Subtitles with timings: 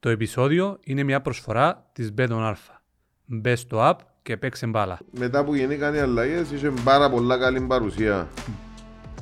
[0.00, 2.82] Το επεισόδιο είναι μια προσφορά της Μπέτον Αλφα.
[3.26, 4.98] Μπες στο app και παίξε μπάλα.
[5.18, 8.28] Μετά που γεννήκαν οι αλλαγές είχε πάρα πολλά καλή παρουσία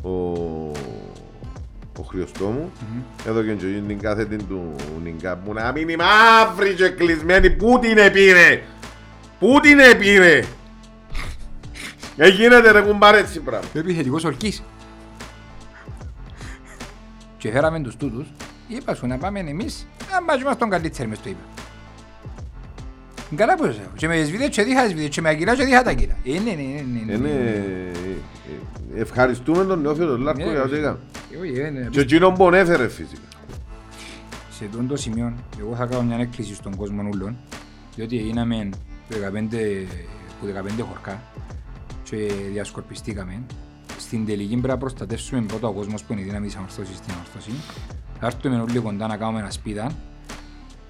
[0.02, 0.10] ο,
[1.98, 2.72] ο Χριστόμου.
[3.26, 3.52] Εδώ και
[3.86, 7.50] την κάθετη του Νιγκά που να μείνει μαύρη και κλεισμένη.
[7.50, 8.62] Πού την επήρε!
[9.38, 10.44] Πού την επήρε!
[12.16, 13.68] Εγίνεται ρε κουμπάρε έτσι πράγμα.
[13.72, 14.62] Επιθετικός ορκής.
[17.38, 18.26] Και φέραμε τους τούτους.
[18.68, 21.38] Είπα σου να πάμε εμείς, να μας είμαστε τον καλύτεροι μες το είπα.
[23.36, 23.88] Καλά που είσαι.
[23.96, 26.16] Και με σβήδε και δίχα σβήδε και με αγκυρά και δίχα τα αγκυρά.
[26.24, 27.12] Ε, ναι, ναι, ναι, ναι.
[27.12, 27.28] Είναι...
[28.94, 30.98] ε, Ευχαριστούμε τον νεόφιο τον Λάρκο Ναι, για ό,τι έκανε.
[31.40, 31.88] Όχι, ε, ναι.
[31.90, 33.20] Και εκείνον που έφερε φυσικά.
[34.50, 37.36] Σε αυτό το σημείο, εγώ θα κάνω μια έκκληση στον κόσμο ούλων,
[37.94, 38.68] διότι έγιναμε
[39.10, 39.14] 15,
[40.40, 40.46] που
[40.80, 41.22] 15 χορκά
[42.02, 43.42] και διασκορπιστήκαμε.
[43.98, 47.12] Στην τελική πρέπει να προστατεύσουμε πρώτα ο κόσμος που είναι η δύναμη της αμορφώσης στην
[47.12, 47.50] αμορφώση.
[48.20, 49.92] Θα έρθουμε όλοι κοντά να κάνουμε ένα σπίτα,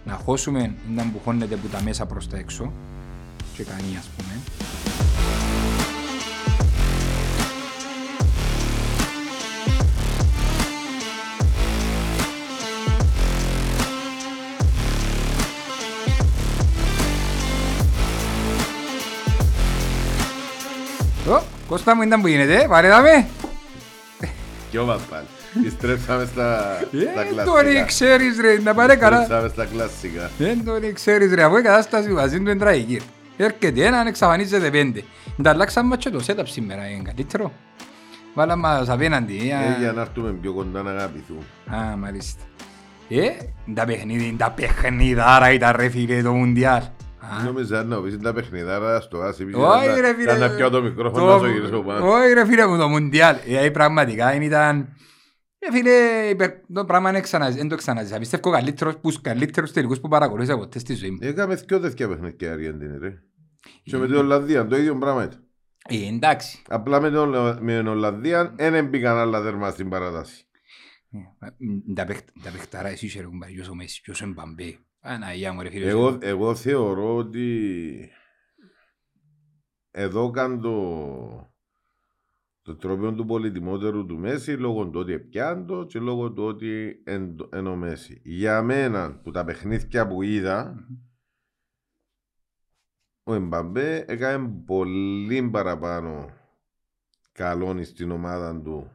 [0.04, 2.72] να χώσουμε ήταν που χώνεται από τα μέσα προς τα έξω
[3.54, 4.40] και κανεί ας πούμε.
[21.36, 23.28] Ω, Κώστα μου ήταν που γίνεται, πάρε δάμε.
[24.70, 25.26] Κι όμως πάλι.
[25.60, 27.84] Επιστρέψαμε στα, στα Δεν τον κλασσικά.
[27.84, 29.16] ξέρεις ρε, να πάρε καλά.
[29.16, 30.30] Επιστρέψαμε στα κλασσικά.
[30.38, 33.00] Δεν τον ξέρεις ρε, αφού η κατάσταση μαζί του είναι τραγική.
[33.36, 35.04] Έρχεται έναν, εξαφανίζεται πέντε.
[35.42, 37.52] Τα αλλάξαμε και το setup σήμερα, είναι καλύτερο.
[38.34, 39.36] Βάλαμε μας απέναντι.
[39.36, 41.42] Ε, για α, να έρθουμε πιο κοντά να αγαπηθούμε.
[41.74, 42.42] Α, μάλιστα.
[43.08, 43.28] Ε,
[43.74, 46.82] τα παιχνίδι, τα παιχνιδάρα ήταν ρε φίλε το Μουντιάλ.
[47.20, 49.42] Α, Νόμιζα να πεις τα παιχνιδάρα στο άσι.
[49.54, 50.36] Όχι ρε φίλε.
[50.36, 52.10] Να πιω το μικρόφωνο το- να σου γυρίσω πάνω.
[52.12, 53.36] Όχι ρε φίλε μου το Μουντιάλ.
[53.62, 54.88] Ε, πραγματικά είναι ήταν...
[55.58, 55.90] Ε, φίλε,
[56.30, 58.18] υπερ- το πράγμα είναι ξαναζ- δεν το ξαναζήσα.
[58.18, 61.18] Πιστεύω καλύτερος που τους καλύτερους τελικούς που παρακολούθησα ποτέ στη ζωή μου.
[61.20, 63.22] Έκαμε δυο τέτοια παιχνίδια η Αργεντινή ρε.
[63.82, 65.42] Και με την Ολλανδία το ίδιο πράγμα ήταν.
[65.88, 66.62] Ε, εντάξει.
[66.68, 70.42] Απλά με την Ολλα- με την Ολλανδία δεν μπήκαν άλλα δέρμα στην παράταση.
[71.10, 74.24] Ε, μ, Τα παιχ- τα παιχταρά εσύ είσαι ρε κουμπάρι, ποιος ο Μέση, ποιος ο
[74.24, 74.78] Εμπαμπέ.
[75.00, 75.88] Αναγία μου ρε φίλε.
[75.88, 78.10] Εγώ, εγώ θεωρώ ότι
[79.90, 81.52] εδώ κάνω το,
[82.68, 87.36] το τρόπιο του πολυτιμότερου του Μέση λόγω του ότι πιάντο και λόγω του ότι εν,
[87.52, 88.20] εν ο Μέση.
[88.24, 90.86] Για μένα που τα παιχνίδια που είδα
[93.22, 96.30] ο Εμπαμπέ έκανε πολύ παραπάνω
[97.32, 98.90] καλό στην ομάδα του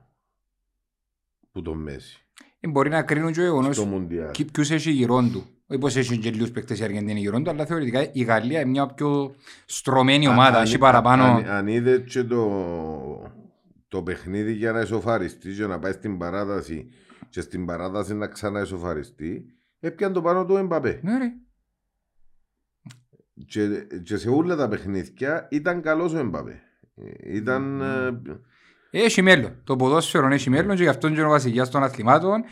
[1.52, 2.26] που τον Μέση
[2.60, 4.32] Ε, Μπορεί να κρίνουν και ο γεγονός στο Μουντιάλ.
[4.32, 5.44] κι- ποιους έχει γυρών του.
[5.68, 8.70] Όχι πως έχει και λίγους παίκτες η Αργεντινή γυρών του, αλλά θεωρητικά η Γαλλία είναι
[8.70, 9.36] μια πιο
[9.66, 11.24] στρωμένη ομάδα, Αν- έχει αν- παραπάνω...
[11.24, 12.42] Αν, αν είδε και το,
[13.94, 16.90] το παιχνίδι για να ισοφαριστεί και να πάεις στην παράταση
[17.30, 19.46] και στην παράταση να ξαναισοφαριστεί,
[19.80, 21.00] έπιαν το πάνω του Εμπαπέ.
[21.04, 21.34] Ναι ρε.
[23.46, 26.62] Και, και σε όλα τα παιχνίδια ήταν καλός ο Εμπαπέ.
[26.96, 27.82] Ε, Ήταν...
[27.82, 28.22] ε,
[28.92, 29.62] Έχει μέλλον.
[29.64, 32.44] Το ποδόσφαιρο έχει μέλλον και γι' αυτό είναι και ο βασιλιάς των αθλημάτων.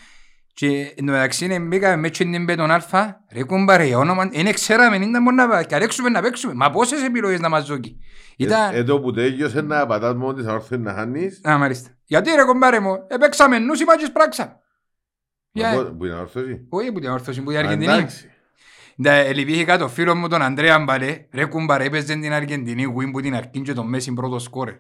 [0.54, 4.54] Και εν τω μεταξύ είναι μπήκαμε με την πέτον αλφα, ρε κουμπάρε, για όνομα, δεν
[4.54, 6.54] ξέραμε, δεν ήταν μόνο να καλέξουμε να παίξουμε.
[6.54, 7.98] Μα πόσες επιλογές να μας δώσει.
[8.38, 8.74] Ήταν...
[8.74, 11.42] ε, Εδώ που τέλειωσε να πατάς μόνο της όρθος να χάνεις.
[11.50, 11.90] Α, μάλιστα.
[12.06, 14.44] Γιατί ρε κομπάρε μου, έπαιξαμε νους είπα και σπράξα.
[15.52, 16.66] Μα Για- πού- Που είναι όρθωση.
[16.70, 17.92] Όχι που την όρθωση, που την Α, Αργεντινή.
[17.94, 18.26] εντάξει.
[18.96, 21.26] Ναι, λυπήθηκα το φίλο μου τον Ανδρέα Μπαλέ.
[21.32, 24.80] Ρε κουμπάρε, έπαιζε την Αργεντινή, γουίν που την αρκήν και τον Μέση πρώτο σκόρε.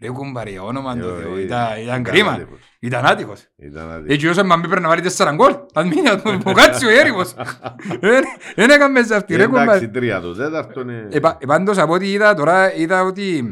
[0.00, 2.32] Ρε κουμπάρε, για όνομα του Ε, Θεού, ε, ήταν- ήταν ήταν κρίμα.
[2.32, 2.58] άτυχος.
[2.80, 3.46] Ήταν άτυχος.
[3.56, 4.14] Ήταν άδικος.
[4.14, 5.56] Έτσι όσο μαμπή πρέπει να βάλει τέσσερα γκολ.
[5.74, 7.34] Αν μείνει από το κάτσι ο έρημος.
[8.54, 9.86] Δεν έκαμε σε αυτή ρε Εντάξει, κουμπάρε.
[9.88, 11.08] τρία το τέταρτο είναι...
[11.10, 13.44] Ε, πα- ε, Πάντως από ό,τι είδα τώρα, είδα ότι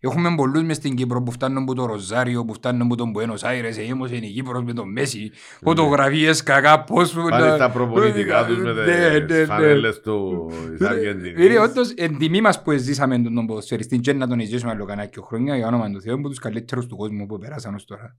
[0.00, 3.44] έχουμε πολλούς μες στην Κύπρο που φτάνουν από το Ροζάριο, που φτάνουν από τον Μπουένος
[3.44, 7.14] Άιρες, έγιμος είναι η Κύπρος με τον Μέση, φωτογραφίες κακά, πώς...
[7.14, 7.28] Ναι.
[7.28, 9.44] Πάλι στα προπονητικά τους με Ναι, ναι, τις ναι.
[9.44, 11.58] φανέλες του της Είναι Αργεντινής.
[11.58, 15.20] όντως εν τιμή μας που ζήσαμε τον ποδοσφαιριστή και να τον ζήσουμε άλλο κανένα και
[15.20, 18.16] χρόνια για όνομα του Θεού από τους καλύτερους του κόσμου που περάσαν ως τώρα.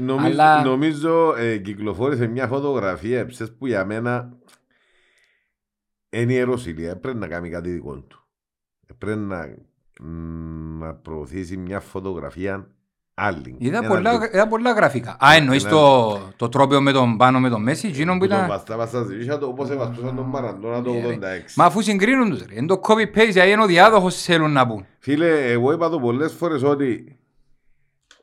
[0.00, 4.36] Νομίζω, Αλλά- νομίζω ε, κυκλοφόρησε μια φωτογραφία έψες που για μένα
[6.10, 6.96] είναι ιεροσυλία.
[6.96, 8.26] Πρέπει να κάνει κάτι δικό του.
[8.98, 9.54] Πρέπει να,
[10.78, 12.66] να προωθήσει μια φωτογραφία
[13.14, 13.54] άλλη.
[13.58, 15.16] Είδα Ένα πολλά, δικό- είδα πολλά γραφικά.
[15.20, 18.26] Α, εννοείς Ένα- το, το τρόπιο με τον πάνω με τον Μέση, εκείνο που που
[18.26, 18.48] τον ήταν...
[18.48, 21.14] βαστά στα ζήτια του όπως εβαστούσαν τον Μαραντώνα το Ναι, ρε.
[21.20, 21.52] 86.
[21.56, 24.86] Μα αφού συγκρίνουν τους ρε, είναι το copy-paste, γιατί είναι ο διάδοχος θέλουν να πούν.
[24.98, 27.18] Φίλε, εγώ είπα το πολλές φορές ότι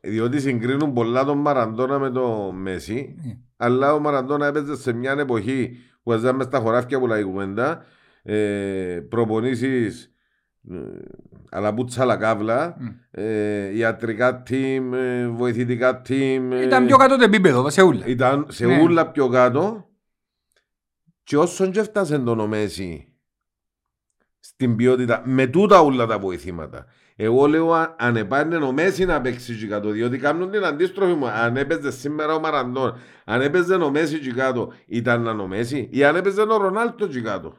[0.02, 3.38] διότι συγκρίνουν πολλά τον Μαραντώνα με τον Μέση Ναι.
[3.58, 7.84] αλλά ο Μαραντώνα έπαιζε σε μια εποχή που έζαμε στα χωράφια που λέει κουβέντα
[8.24, 10.15] ε, προπονήσεις ε,
[11.50, 12.88] αλλά πουτσα αλλά καύλα Μμ.
[13.12, 18.06] ε, ιατρικά team, ε, βοηθητικά team ε, Ήταν πιο κάτω το επίπεδο, σε ούλα.
[18.06, 18.82] ήταν σε Ναι.
[18.82, 19.90] ούλα πιο κάτω
[21.24, 23.08] Και όσον και έφτασε τον ο Μέση
[24.40, 26.86] στην ποιότητα, με τούτα όλα τα βοηθήματα.
[27.16, 31.14] Εγώ λέω αν- αν επάνε ο Μέση να παίξει και κάτω, διότι κάνουν την αντίστροφη
[31.14, 31.28] μου.
[31.28, 35.90] Αν έπαιζε σήμερα ο Μαραντών, αν έπαιζε ο Μέση και κάτω, ήταν να ο Μέση,
[35.92, 37.58] ή αν έπαιζε ο Ρονάλτο και κάτω.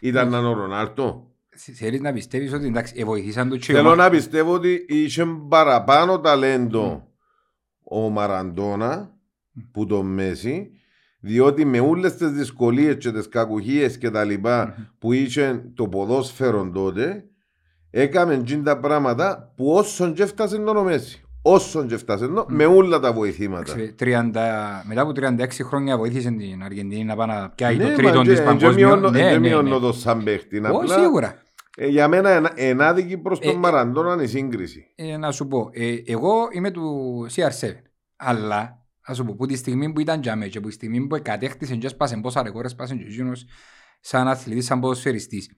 [0.00, 1.29] Ήταν να ο Ρονάλτο.
[1.74, 5.26] Θέλεις να πιστεύεις ότι εντάξει, ε, βοηθήσαν το και Θέλω ο- να πιστεύω ότι είχε
[5.48, 7.08] παραπάνω ταλέντο
[7.84, 9.10] ο Μαραντόνα
[9.72, 10.70] που το Μέση,
[11.20, 16.70] διότι με όλες τις δυσκολίες και τις κακουχίες και τα λοιπά που είχε το ποδόσφαιρο
[16.74, 17.24] τότε,
[17.90, 21.22] έκαμε τζιν τα πράγματα που όσον και έφτασε τον ο Μέση.
[21.42, 23.62] Όσον και έφτασε τον, με όλα τα βοηθήματα.
[23.62, 27.88] Ξέρε, 30 μετά από 36 χρόνια βοήθησε την Αργεντινή να πάει να πιάει Ναι, το
[27.90, 28.86] μα τρίτο και- της και παγκόσμιου.
[28.86, 29.80] μειώνω- Ναι, και ναι, μειώνω ναι.
[29.86, 30.58] το σαν παίχτη.
[30.58, 31.34] Όχι, Απλά, σίγουρα.
[31.82, 34.92] Ε, για μένα ενα- ενάδικη προς Ε, τον ε, Μαραντόνα είναι η σύγκριση.
[34.94, 37.72] Ε, να σου πω, ε, εγώ είμαι του CR7.
[38.16, 41.18] Αλλά, να σου πω, που τη στιγμή που ήταν τζάμε και που τη στιγμή που
[41.22, 43.44] κατέχτησε και έσπασε πόσα ρεκόρ έσπασε και εκείνος
[44.00, 45.50] σαν αθλητής, σαν ποδοσφαιριστής.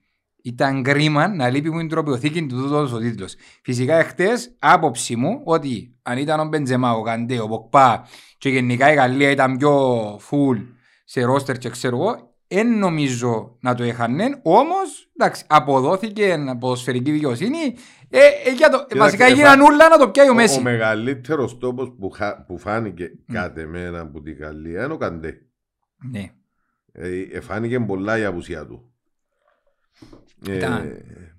[0.44, 3.34] Ήταν κρίμα να λείπει μου την τροπιοθήκη του τούτος ο τίτλος.
[3.62, 8.08] Φυσικά εχθές, άποψη μου, ότι αν ήταν ο Μπεντζεμά, ο Καντέ, ο Ποκπά
[8.38, 10.66] και γενικά η Γαλλία ήταν πιο full
[11.04, 17.58] σε ρόστερ και ξέρω εγώ, δεν νομίζω να το έχανε, όμως, εντάξει, αποδόθηκε ποδοσφαιρική δικαιοσύνη,
[18.10, 20.37] ε, ε, για το, Κοίταξε, βασικά εφα- έγιναν όλα να το πιάει ο Ο, ο
[20.37, 20.60] Μέση.
[20.60, 25.38] μεγαλύτερος τόπος που, χα- που φάνηκε κατ' εμένα από την Γαλλία είναι ο Καντέ.
[26.10, 26.31] Ναι.
[26.93, 28.93] Ε, ε, φάνηκε πολλά η απουσία του.
[30.48, 30.93] Ε, Ήταν.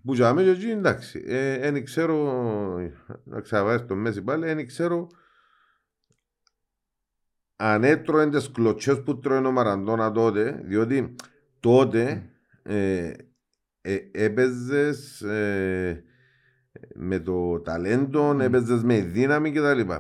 [0.06, 1.20] που για μένα εκεί εντάξει.
[1.60, 2.16] Δεν ξέρω,
[3.24, 5.08] να ξαβάσει το Μέση πάλι, δεν ξέρω
[7.66, 11.16] αν έτρωε τις κλωτσές που τρώει ο Μαραντώνα τότε, διότι
[11.60, 12.30] τότε
[12.64, 13.12] ε,
[13.82, 16.04] ε, έπαιζες ε,
[16.96, 19.92] με το ταλέντο, έπαιζες με δύναμη κτλ.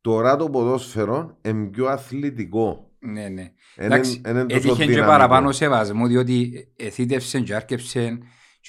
[0.00, 2.90] Τώρα το ποδόσφαιρο είναι πιο αθλητικό.
[2.98, 3.42] Ναι, ναι.
[3.76, 5.10] Εν- Εντάξει, εν- εν τόσο έτυχε και δυναμικό.
[5.10, 8.18] παραπάνω σεβασμό, διότι εθήτευσε και άρκεψε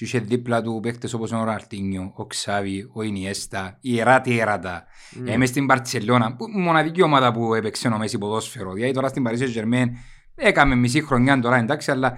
[0.00, 4.84] και είχε δίπλα του παίκτες όπως ο Ραρτίνιο, ο Ξάβη, ο Ινιέστα, η Εράτη Εράτα.
[5.10, 5.32] Ναι.
[5.32, 8.72] Είμαι στην Μπαρτσελώνα, που- μοναδική ομάδα που έπαιξε ο Μέση ποδόσφαιρο.
[8.72, 9.90] Δηλαδή τώρα στην Παρίσι Γερμέν
[10.34, 12.16] έκαμε μισή χρονιά τώρα εντάξει, αλλά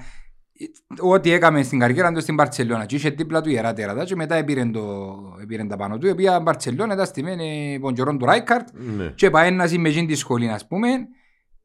[1.00, 2.84] ό,τι έκαμε στην καριέρα του στην Μπαρτσελώνα.
[2.86, 6.06] Και είχε δίπλα του η Εράτη Εράτα και μετά έπήρε, το, έπήρε τα πάνω του,
[6.06, 9.06] η οποία Μπαρτσελώνα ήταν στημένη ποντζορών του Ράικαρτ Ναι.
[9.06, 10.88] και πάει να συμμετέχει τη σχολή, ας πούμε,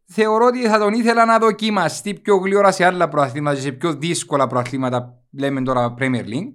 [0.08, 3.94] θεωρώ ότι θα τον ήθελα να δοκιμαστεί πιο γλυόρα σε άλλα προαθλήματα και σε πιο
[3.94, 6.54] δύσκολα προαθλήματα, λέμε τώρα Premier League,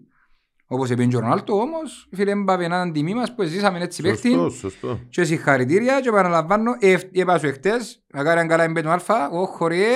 [0.67, 4.03] όπως είπε και ο Ρονάλτο, όμως, φίλε Μπαπέ, να είναι τιμή μας που ζήσαμε έτσι
[4.03, 5.01] παίχτη Σωστό, σωστό.
[5.09, 9.65] και συγχαρητήρια και παραλαμβάνω, ε- είπα σου εχθές, να κάνει καλά με τον Αλφα, όχι
[9.69, 9.87] ρε,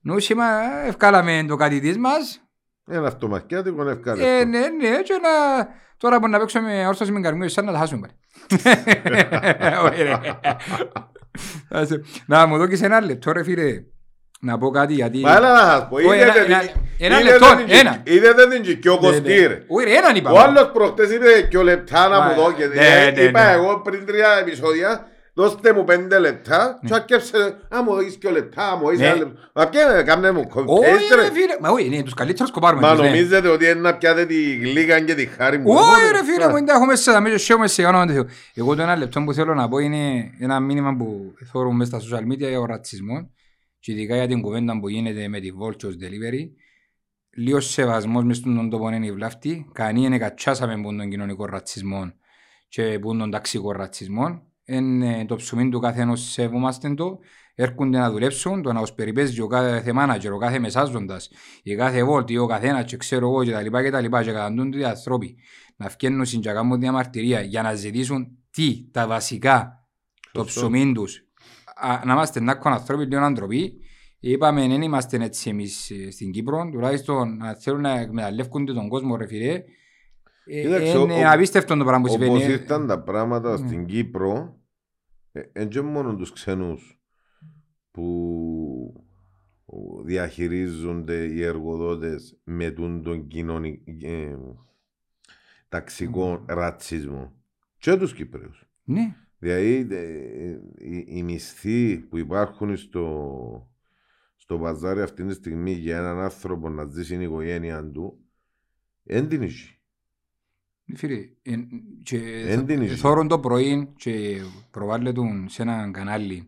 [0.00, 0.44] νούσιμα,
[0.86, 2.42] ευκάλαμε το κάτι της μας,
[2.90, 4.28] Ένα αυτομαχιάτικο είναι ευχάριστο.
[4.28, 5.66] ε, ναι, ναι, και να...
[5.96, 8.12] Τώρα που να παίξουμε όρθωση με καρμίου, σαν να τα χάσουμε πάλι.
[9.84, 10.18] Όχι, ρε.
[11.70, 12.00] Άσε.
[12.26, 13.82] Να μου δώκεις ένα λεπτό ρε φίλε,
[14.40, 15.18] να πω κάτι γιατί...
[15.18, 18.00] Μα έλα να σας πω, Όχι, είδατε ένα- την- ένα- ένα είδατε λεπτό, την- ένα.
[18.04, 19.46] Είδατε την και πιο Ναι, κοστή ναι.
[19.46, 19.62] ρε.
[19.68, 20.30] Όχι ρε, έναν είπα.
[20.30, 22.74] Ο άλλος προχτές είπε και λεπτά να Μα, μου δώκετε.
[22.74, 23.50] ναι, Ε, ναι, Είπα ναι.
[23.52, 25.06] εγώ πριν τρία επεισόδια,
[25.38, 29.06] δώστε μου πέντε λεπτά και αρκέψε, α μου δώκεις και λεπτά, μου δώκεις Ναι.
[29.06, 29.40] ένα λεπτό.
[29.54, 31.30] Μα ποια κάμνε μου Όχι κομπέστ ρε ρε.
[31.32, 32.82] φίλε, μα όχι, είναι τους καλύτερους κοπάρουμε.
[32.82, 33.06] Μα τους, ναι.
[33.08, 35.70] νομίζετε ότι είναι να πιάτε τη γλύκα και τη χάρη μου.
[35.72, 38.24] Όχι ρε φίλε μου, δεν τα έχω μέσα στα μέσα, σιώμαι σε όνομα του Θεού.
[38.54, 42.18] Εγώ το ένα λεπτό που θέλω να πω είναι ένα μήνυμα που θεωρούμε μέσα στα
[42.18, 43.22] social media για ο ρατσισμός
[43.80, 46.48] και ειδικά για την κουβέντα που γίνεται με τη Vultures Delivery.
[47.36, 49.66] Λίγος σεβασμός μες στον τόπο είναι η βλάφτη.
[49.72, 52.12] Κανείς είναι κατσάσαμε που τον κοινωνικό ρατσισμό
[52.68, 54.42] και που τον ταξικό ρατσισμό.
[54.68, 57.18] Είναι το ψωμί του καθένας σεβόμαστε το.
[57.54, 61.30] Έρχονται να δουλέψουν, το να τους περιπέζει ο κάθε μάνατζερ, ο κάθε μεσάζοντας,
[61.62, 64.32] η κάθε βόλτη, ο καθένας και ξέρω εγώ και τα λοιπά και τα λοιπά και
[64.32, 65.36] καταντούν οι άνθρωποι
[65.76, 69.86] να φκένουν στην και να κάνουν διαμαρτυρία για να ζητήσουν τι, τα βασικά,
[70.32, 70.60] το Σωστό.
[70.60, 71.22] ψωμί τους.
[71.76, 73.72] Α, Να είμαστε νάκκον ανθρώποι, λίγο ανθρωποί.
[74.20, 79.16] Είπαμε, δεν είμαστε έτσι εμείς ε, στην Κύπρο, τουλάχιστον να θέλουν να εκμεταλλεύκονται τον κόσμο,
[79.16, 79.62] ρε φίλε.
[80.50, 82.52] Ε, Κοίταξε, Είναι ο- απίστευτο το πράγμα που Όπως συμβαίνει.
[82.52, 83.56] ήρθαν τα πράγματα Ναι.
[83.66, 84.57] στην Κύπρο,
[85.32, 87.00] δεν και μόνο τους ξενούς
[87.90, 89.06] που
[90.04, 93.82] διαχειρίζονται οι εργοδότες με τον, τον κοινωνι...
[94.02, 94.36] ε,
[95.68, 97.32] ταξικό ρατσισμό.
[97.78, 98.68] Και τους Κύπρους.
[98.84, 103.72] Ναι, Δηλαδή ε, οι, οι μισθοί που υπάρχουν στο,
[104.36, 108.24] στο παζάρι αυτή τη στιγμή για έναν άνθρωπο να ζήσει στην οικογένεια του,
[109.02, 109.77] δεν την έχει.
[110.94, 111.28] Φίλε.
[111.42, 111.56] ε,
[112.02, 112.94] και Εν την είσαι.
[112.94, 114.40] Θόρουν το πρωί και
[114.70, 116.46] προβάλλε τον σε ένα κανάλι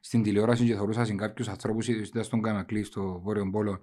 [0.00, 3.80] στην τηλεόραση και θωρούσαν κάποιους ανθρώπους ήταν στον Καμακλή στο Βόρειο Πόλο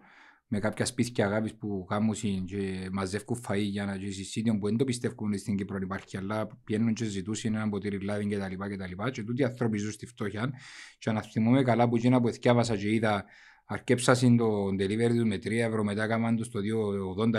[0.51, 2.13] με κάποια σπίτια αγάπης που κάνουν
[2.45, 6.47] και μαζεύουν φαΐ για να και συσίτιον που δεν το πιστεύουν στην Κύπρο υπάρχει αλλά
[6.63, 9.77] πιένουν και ζητούσαν ένα ποτήρι λάδι και τα λοιπά και τα λοιπά και τούτοι άνθρωποι
[9.77, 10.53] ζουν στη φτώχεια
[10.99, 13.25] και να θυμούμε καλά που εκείνα που εθιάβασα και είδα
[13.71, 14.45] αρκέψασαν το
[14.79, 16.59] delivery τους με 3 ευρώ, μετά έκαναν το στο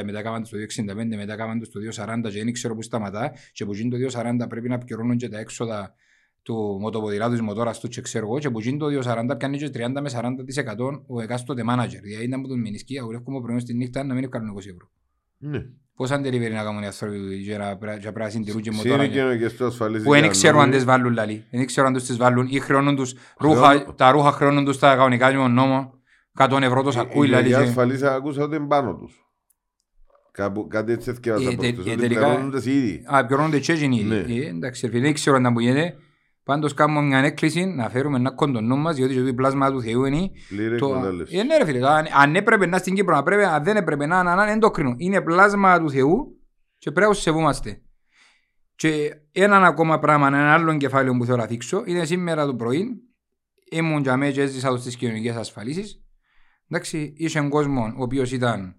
[0.00, 2.82] 2,80, μετά έκαναν το στο 2,65, μετά έκαναν το στο 2,40 και δεν ξέρω που
[2.82, 5.94] σταματά και που γίνει το 2,40 πρέπει να πληρώνουν και τα έξοδα
[6.42, 9.70] του μοτοποδηλάτου της μοτόρας τους και ξέρω εγώ και που γίνει το 2,40 πιάνει και
[9.75, 11.99] 30 με 40% ο εκάστοτε manager.
[12.02, 14.90] Δηλαδή ήταν που τον μηνισκεί, αγορεύουμε πρωί στη νύχτα να μην κάνουν 20 ευρώ.
[15.38, 15.66] Ναι.
[15.94, 19.02] Πόσα delivery να κάνουν οι άνθρωποι του για να πρέ- για να συντηρούν και μοτόρα.
[19.02, 20.72] Σύρικε και στο ασφαλής Που δεν για ξέρω αν νόμο.
[20.76, 21.44] τις βάλουν λαλί.
[21.50, 24.78] Δεν ξέρω αν τους τις βάλουν ή χρεώνουν τους ρούχα, Χρεώνουν- τα ρούχα χρεώνουν τους
[24.78, 25.94] τα κανονικά με νόμο.
[26.38, 27.46] 100 ευρώ το σακούι Η λαλί.
[27.49, 29.25] για και- ασφαλής ακούσα ότι είναι πάνω τους.
[30.32, 33.02] Κάπου, κάτι έτσι έφτιαξα Ε, τε- προχτές, ε, ότι τελικά- πληρώνονται οι ίδιοι.
[33.06, 34.02] Α, πληρώνονται και εκείνοι.
[34.02, 34.16] Ναι.
[34.16, 35.94] Ε, Εντάξει, ρε φίλε, δεν ξέρω αν που γίνεται.
[36.44, 40.30] Πάντως κάνουμε μια έκκληση να φέρουμε ένα κοντονό μας, διότι το πλάσμα του Θεού είναι
[40.49, 40.87] Πλήρη το...
[40.88, 41.37] εκμετάλλευση.
[41.38, 43.76] Ε, ναι ρε φίλε, το αν, αν έπρεπε να στην Κύπρο, να πρέπει, αν δεν
[43.76, 44.94] έπρεπε να είναι, να είναι endokrinο.
[44.96, 46.40] Είναι πλάσμα του Θεού
[46.78, 47.80] και πρέπει να τους σεβούμαστε.
[48.75, 52.88] Και έναν ακόμα πράγμα, ένα άλλο κεφάλαιο που θέλω να δείξω, είναι σήμερα το πρωί,
[53.70, 56.02] ήμουν για μένα και έζησα το στις κοινωνικές ασφαλίσεις.
[56.70, 58.74] Εντάξει, είχε κόσμο ο οποίος ήταν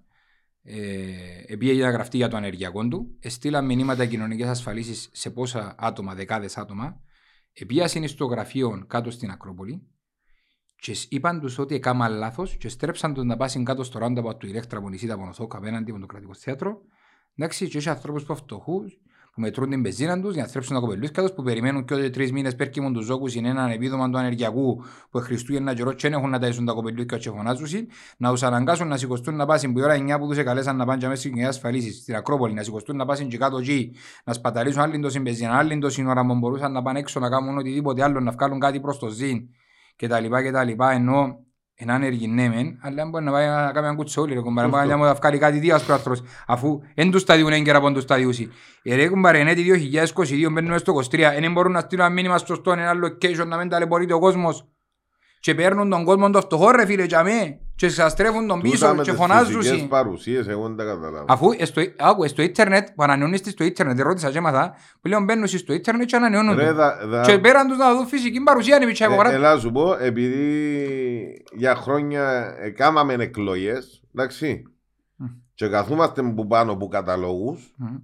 [0.63, 6.15] ε, πήγε να γραφτεί για το ανεργειακό του, στείλαν μηνύματα κοινωνικές ασφαλίσεις σε πόσα άτομα,
[6.15, 7.01] δεκάδες άτομα,
[7.53, 9.87] επίασαν στο γραφείο κάτω στην Ακρόπολη
[10.75, 14.39] και σ- είπαν τους ότι έκαναν λάθος και στρέψαν τον να πάσουν κάτω στο roundabout
[14.39, 16.81] του Ηλέκτρα που νησίτα Πονοθόκ απέναντι από το κρατικό θέατρο.
[17.35, 19.01] Εντάξει, και είχε ανθρώπους που φτωχούς
[19.33, 22.09] που μετρούν την πεζίνα τους για να στρέψουν τα κοπελούθια τους που περιμένουν και ότι
[22.09, 26.19] τρεις μήνες πέρκιμον τους ζώκους είναι έναν επίδομα του ανεργιακού που Χριστούγεννα καιρό και δεν
[26.19, 29.79] έχουν να ταΐσουν τα κοπελούθια και φωνάζουν να τους αναγκάσουν να σηκωστούν να πάσουν που
[29.79, 32.63] η ώρα 9 που τους εκαλέσαν να πάνε για μέσα στην ασφαλίσεις στην Ακρόπολη να
[32.63, 36.35] σηκωστούν να πάσουν και κάτω εκεί να σπαταλήσουν άλλη τόση μπεζίνα, άλλη τόση ώρα που
[36.35, 39.39] μπορούσαν να πάνε έξω να κάνουν οτιδήποτε άλλο, να βγάλουν κάτι προς το ζήν
[39.95, 43.47] και τα λοιπά και τα λοιπά, ενώ είναι άνεργοι ναι μεν, αλλά μπορεί να πάει
[43.47, 47.11] να κάνει ένα κουτσόλι, ρε κουμπάρε, μπορεί να μου βγάλει κάτι δύο άσπραστρος, αφού εν
[47.11, 48.51] του σταδιούν έγκαιρα από του σταδιούσι.
[48.83, 49.63] Ε, ρε κουμπάρε, είναι τη
[50.47, 53.57] 2022, μπαίνουμε στο 23, δεν μπορούν να στείλουν ένα μήνυμα στο στόν, ένα location, να
[53.57, 54.67] μην ταλαιπωρείται ο κόσμος.
[55.41, 58.71] Και παίρνουν τον κόσμο το φτωχό ρε φίλε για μέ, και σας τρέφουν τον Τούτα
[58.71, 59.61] πίσω με και τις φωνάζουν.
[59.61, 61.25] φυσικές παρουσίες, εγώ δεν τα καταλάβω.
[61.27, 65.47] Αφού στο, άκου, στο ίντερνετ, που ανανεώνεις στο ίντερνετ, ρώτησα και έμαθα, που λέω μπαίνουν
[65.47, 66.73] στο ίντερνετ και ανανεώνουν Ρε, το.
[66.73, 69.35] δα- δα- Και πέραν τους να δουν φυσική παρουσία είναι μητσά Ε, υπογράφη.
[69.35, 74.63] Ελά σου πω, επειδή για χρόνια έκαναμε εκλογές, εντάξει,
[75.15, 75.25] Μμ.
[75.53, 77.95] και καθούμαστε που πάνω από καταλόγους Μμ.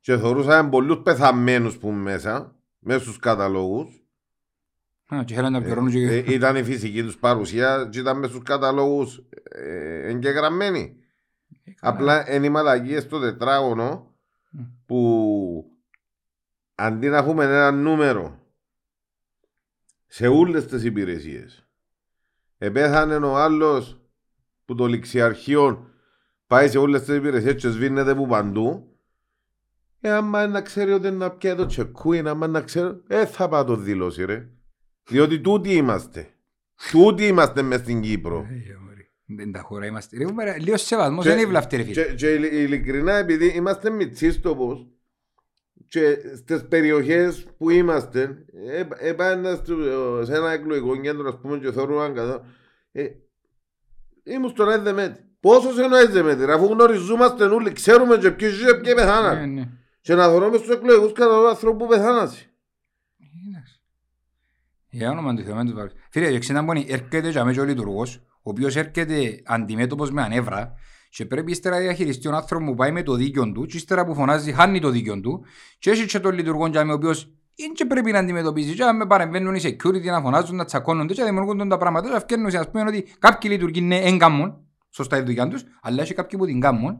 [0.00, 4.88] και θεωρούσαμε πολλούς πεθαμένους που μέσα, μέσα στους καταλόγους, Α, Και θέλουν να πληρώνουν Ε,
[4.88, 5.00] και...
[6.26, 10.96] ήταν η φυσική τους παρουσία και ήταν μέσα στους καταλόγους ε, εγγεγραμμένοι.
[11.80, 14.14] Απλά είναι οι μαλακίες στο τετράγωνο
[14.50, 14.62] Μμ.
[14.86, 15.64] που
[16.74, 18.40] αντί να έχουμε ένα νούμερο
[20.06, 21.66] σε όλες τις υπηρεσίες
[22.58, 24.00] επέθανε ο άλλος
[24.64, 25.90] που το ληξιαρχείο
[26.46, 28.92] πάει σε όλες τις υπηρεσίες και σβήνεται που παντού
[30.04, 33.64] ε, άμα να ξέρει ότι να πιάει το τσεκούιν, άμα να ξέρει, ε, θα πάω
[33.64, 34.48] το δηλώσει ρε.
[35.08, 36.26] Διότι τούτοι είμαστε.
[36.90, 38.36] Τούτοι είμαστε μες στην Κύπρο.
[38.36, 38.42] Ε,
[38.90, 39.06] ωραία.
[39.36, 40.16] Δεν τα χώρα είμαστε.
[40.18, 42.04] Ρε, κουμπάρε, Λίγο σεβασμός, Και- δεν είναι βλαφτή ρε φίλε.
[42.04, 44.86] Και, και ειλι- ειλικρινά επειδή είμαστε μητσίστοπος
[45.88, 51.58] και στις περιοχές που είμαστε ε, ε, πάνε στο- σε ένα εκλογικό κέντρο ας πούμε
[51.58, 52.44] και θεωρούν κατά
[52.92, 53.06] ε,
[54.24, 58.74] ήμουν στον ΕΔΕΜΕΤ Πόσο σε εννοείς ΕΔΕΜΕΤ αφού γνωριζόμαστε όλοι ξέρουμε και ποιοι ζουν και
[58.74, 59.68] ποιοι Ναι, πεθάναν ναι.
[60.00, 62.51] και να θεωρούμε στους εκλογικούς κατά τον άνθρωπο που πεθάνασε Εντάξει.
[64.94, 65.92] Για όνομα του Θεού, μην τους βάλεις.
[66.10, 70.22] Φίλε, και ξέρετε να έρχεται για μένα και ο λειτουργός, ο οποίος έρχεται αντιμέτωπος με
[70.22, 70.74] ανέβρα
[71.10, 74.04] και πρέπει ύστερα να διαχειριστεί τον άνθρωπο που πάει με το δίκιο του και ύστερα
[74.04, 75.44] που φωνάζει χάνει το δίκιο του
[75.78, 78.82] και έχει και τον λειτουργό για μένα ο οποίος είναι και πρέπει να αντιμετωπίσει και
[78.82, 82.16] αν με παρεμβαίνουν οι security να φωνάζουν, να τσακώνονται και να δημιουργούν τα πράγματα και
[82.16, 86.38] ευκαιρνούν να πούμε ότι κάποιοι λειτουργοί είναι έγκαμμον, σωστά η δουλειά τους, αλλά έχει κάποιοι
[86.38, 86.98] που την κάμμον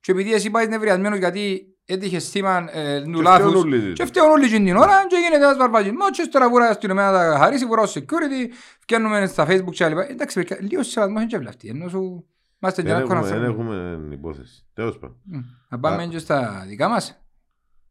[0.00, 3.92] και επειδή εσύ πάεις νευριασμένος γιατί έτυχε σήμα ε, του Και λάθους φταίουν όλοι.
[3.92, 7.38] και φταίουν όλοι την ώρα και γίνεται ένας βαρβαγισμός και ύστερα βούρα αστυνομία να τα
[7.38, 10.06] χαρίσει, βούρα ως security, φτιάχνουμε στα facebook και άλλα.
[10.10, 12.26] Εντάξει, παιδιά, λίγο σεβασμός είναι και βλαφτή, ενώ σου
[12.62, 13.72] είμαστε και Δεν ένα έχουμε, δεν άνθρωπο.
[13.72, 15.38] έχουμε υπόθεση τέλος πάντων Μμ.
[15.68, 17.22] Να πάμε και στα δικά μας,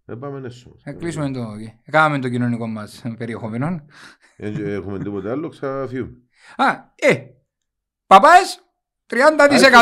[0.06, 1.46] δεν πάμε έσω να κλείσουμε το,
[1.92, 3.86] κάναμε το κοινωνικό μας περιεχόμενο.
[4.38, 6.18] Δεν έχουμε τίποτε άλλο ξαφύγουμε
[6.58, 7.16] Α, ε,
[8.08, 8.60] παπάες,
[9.08, 9.16] 30%.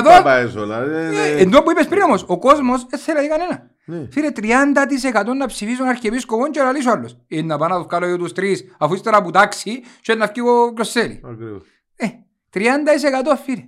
[0.03, 3.69] Παπάες όλα Ε, Εν τω που είπες πριν όμως, ο κόσμος δεν θέλει κανένα.
[3.85, 4.07] Ναι.
[4.11, 7.17] Φίλε, 30% να ψηφίσουν αρχιεπίσκοπον και να λύσουν άλλος.
[7.27, 10.27] Ε, να πάνε να τους κάνω για τους τρεις, αφού ύστερα που τάξει και να
[10.27, 11.21] φύγει ο Κροσέλη.
[11.23, 11.63] Ακριβώς.
[11.95, 12.07] Ε,
[12.53, 13.67] 30% φίλε.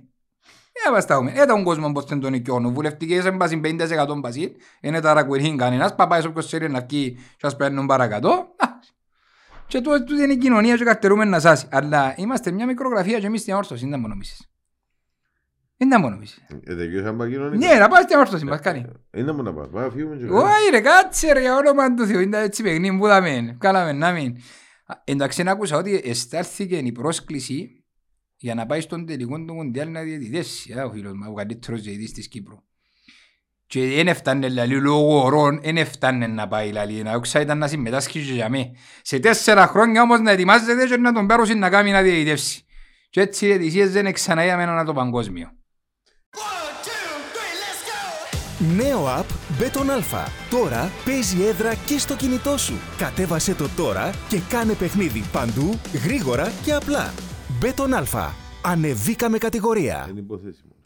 [0.86, 1.32] Ε, βαστάμε.
[1.34, 2.72] Ε, τον κόσμο πως δεν τον οικειώνουν.
[2.72, 4.50] Βουλευτικές έμπασιν 50% μπασίν.
[4.80, 5.94] Είναι τα ρακουερήν κανένας.
[5.94, 8.30] Παπάες όποιος ξέρει να βγει και ας παίρνουν παρακατώ.
[8.56, 8.66] Α,
[9.66, 11.66] Και τούτο τούτο είναι η κοινωνία και καρτερούμε να σάσει.
[11.70, 13.80] Αλλά είμαστε μια μικρογραφία και εμείς στην όρθωση.
[13.80, 14.50] Δεν τα μόνο νομίσεις.
[15.80, 16.42] Δεν τα μόνο νομίσεις.
[16.64, 17.66] Ε, τελειώσαμε τα κοινωνικά.
[17.66, 18.44] Ναι, να πάει στην όρθωση.
[18.44, 18.84] Μας κάνει.
[19.14, 19.68] Είναι μόνο να πάμε.
[19.68, 22.20] Πάμε να φύγουμε και Όχι ρε, κάτσε ρε, για όνομα του Θεού.
[22.20, 23.56] Είναι έτσι παιχνί που δαμε.
[23.60, 24.36] Κάλαμε να μην.
[24.86, 27.84] Α, Εντάξει, να άκουσα ότι εστάλθηκε η πρόσκληση
[28.36, 31.80] για να πάει στον τελικό του Μουντιάλ να διαιτητήσει α, ο φίλος μου, ο καλύτερος
[31.82, 32.56] διαιτητής της Κύπρου.
[33.66, 37.02] Και δεν έφτανε λαλή λόγω ορών, δεν έφτανε να πάει λαλή.
[37.02, 38.70] Να όξα ήταν να συμμετάσχει και για μέ.
[39.02, 42.64] Σε τέσσερα χρόνια όμως να ετοιμάζεται και να τον πάρουν να κάνει να διαιτητεύσει.
[43.10, 45.52] Και έτσι οι διαιτησίες δεν ξαναείδαμε ένα το παγκόσμιο.
[48.76, 49.26] Νέο app
[49.60, 50.26] Beton Alpha.
[50.50, 52.74] Τώρα παίζει έδρα και στο κινητό σου.
[52.98, 55.70] Κατέβασέ το τώρα και κάνε παιχνίδι παντού,
[56.04, 57.12] γρήγορα και απλά.
[57.62, 58.30] Beton Alpha.
[58.64, 60.06] Ανεβήκαμε κατηγορία.
[60.10, 60.76] Είναι υπόθεση μου.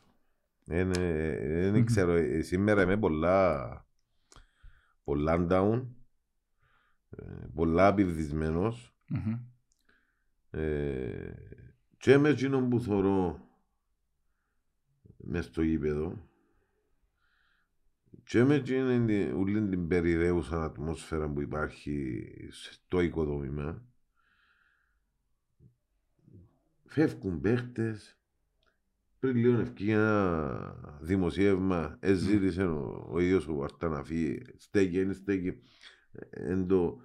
[0.76, 3.66] Είναι- Δεν ξέρω, ε, σήμερα είμαι πολλά,
[5.04, 5.82] πολλά down,
[7.10, 7.22] ε,
[7.54, 9.34] πολλά απειδισμένος Μμμ.
[10.50, 11.34] ε,
[11.98, 13.40] και με εκείνον που θωρώ
[15.24, 16.28] μες στο γήπεδο.
[18.24, 23.82] Και με εκείνη την- όλη την περιραίουσα ατμόσφαιρα που υπάρχει στο οικοδόμημα
[26.86, 28.16] φεύγουν παίχτες.
[29.18, 35.62] Πριν λίγο ευκεί ένα δημοσίευμα εζήτησε ο, ο ίδιος ο Βαρταναφή στέκει, είναι στέκει.
[36.30, 37.00] Εν το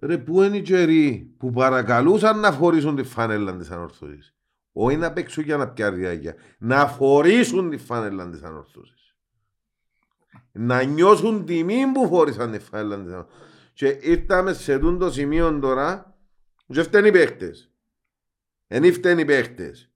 [0.00, 4.31] Ρε πού είναι οι καιροί που παρακαλούσαν να φορήσουν τη φανέλα της ανορθώσης.
[4.72, 6.34] Όχι να παίξουν για να πιάρει διάρκεια.
[6.58, 9.14] Να φορήσουν τη φανέλα της ανορθώσης.
[10.52, 13.40] Να νιώσουν τιμή που φόρησαν τη φανέλα της ανορθώσης.
[13.72, 16.16] Και ήρθαμε σε τούτο το σημείο τώρα
[16.66, 17.70] και φταίνει οι παίχτες.
[18.66, 19.90] Εν φταίνει οι παίχτες.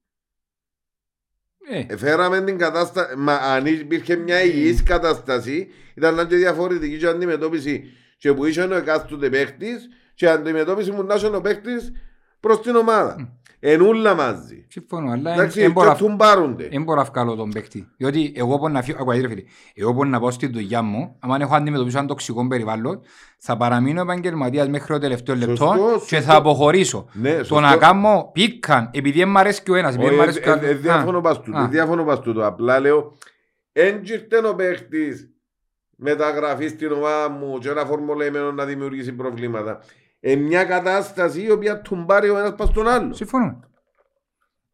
[1.69, 7.07] Ε, Εφέραμε την κατάσταση, μα αν υπήρχε μια υγιής κατάσταση, ήταν να και διαφορετική και
[7.07, 11.93] αντιμετώπιση και που είχε ο εκάστοτε παίχτης και αντιμετώπιση που να είχε ο παίχτης
[12.41, 13.41] προς την ομάδα.
[13.61, 14.65] Ενούλα μαζί.
[14.69, 16.69] συμφωνώ, αλλά Εντάξει, δεν μπορώ και να- τούν πάρονται.
[16.69, 17.89] δεν μπορώ να βγάλω τον παίκτη.
[17.97, 19.43] Διότι εγώ μπορώ να φύγω, ακούω, ρε φίλε,
[19.75, 23.01] εγώ μπορώ να πάω στη δουλειά μου, αν έχω αντιμετωπίσει ένα τοξικό περιβάλλον,
[23.39, 26.21] θα παραμείνω επαγγελματίας μέχρι το τελευταίο Σωστό, λεπτό και σωστό.
[26.31, 27.07] θα αποχωρήσω.
[27.13, 27.61] Ναι, Το σωστό.
[27.61, 30.49] να κάνω πίκαν, επειδή δεν μ' αρέσει και ο ένας, επειδή Όχι, μ' αρέσει και
[30.51, 30.81] ο ε, ε, άλλος.
[30.81, 31.69] Διαφωνώ Α, πας τούτο, α.
[31.69, 32.47] διαφωνώ πας τούτο.
[32.47, 33.17] Απλά λέω,
[33.73, 35.31] εν ήρθε ο παίχτης
[35.97, 39.81] μεταγραφή στην ομάδα μου και ένα φορμολέμενο να δημιουργήσει προβλήματα.
[40.29, 43.15] Ε, μια κατάσταση η οποία τον πάρει ο ένας πας στον άλλο.
[43.15, 43.61] Συμφωνώ.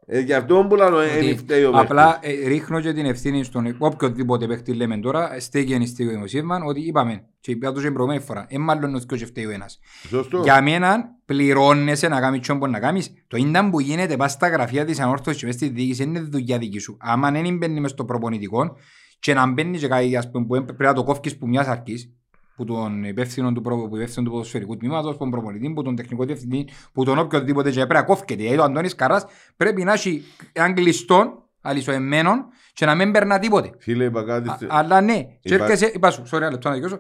[0.07, 1.91] Ε, γι' αυτό που λέω, Ότι δεν φταίει ο παίχτης.
[1.91, 6.81] Απλά ε, ρίχνω και την ευθύνη στον οποιοδήποτε παίχτη λέμε τώρα, στέκει ενιστικό δημοσίευμα, ότι
[6.81, 9.79] είπαμε, και είπα το και την προηγούμενη φορά, ε, μάλλον ότι και φταίει ο ένας.
[10.09, 10.41] Σωστό.
[10.43, 13.13] Για μένα πληρώνεσαι να κάνεις τι μπορείς να κάνεις.
[13.27, 16.59] Το ίνταν που γίνεται πας στα γραφεία της ανόρθωσης και μες στη διοίκηση είναι δουλειά
[16.59, 16.97] δική σου.
[17.01, 18.77] Άμα δεν μπαίνεις μες στο προπονητικό
[19.19, 22.13] και να μπαίνεις και κάτι ας πούμε, που πρέπει να το κόφκεις που μιας αρκής
[22.57, 25.97] που τον υπεύθυνο του, προ- που υπεύθυνο του ποδοσφαιρικού τμήματος, που τον προπονητή, που τον
[25.97, 28.43] τεχνικό διευθυντή, που τον οποιοδήποτε και πρέπει να κόφκεται.
[28.43, 33.71] Γιατί ο Αντώνης Καράς πρέπει να έχει έναν κλειστό, αλυσοεμένον και να μην περνά τίποτε.
[33.79, 34.49] Φίλε, είπα κάτι.
[34.51, 36.99] Α- στε- Αλλά ναι, και Υπά- έρχεσαι, είπα σου, sorry, ένα λεπτό να δικαιώσω.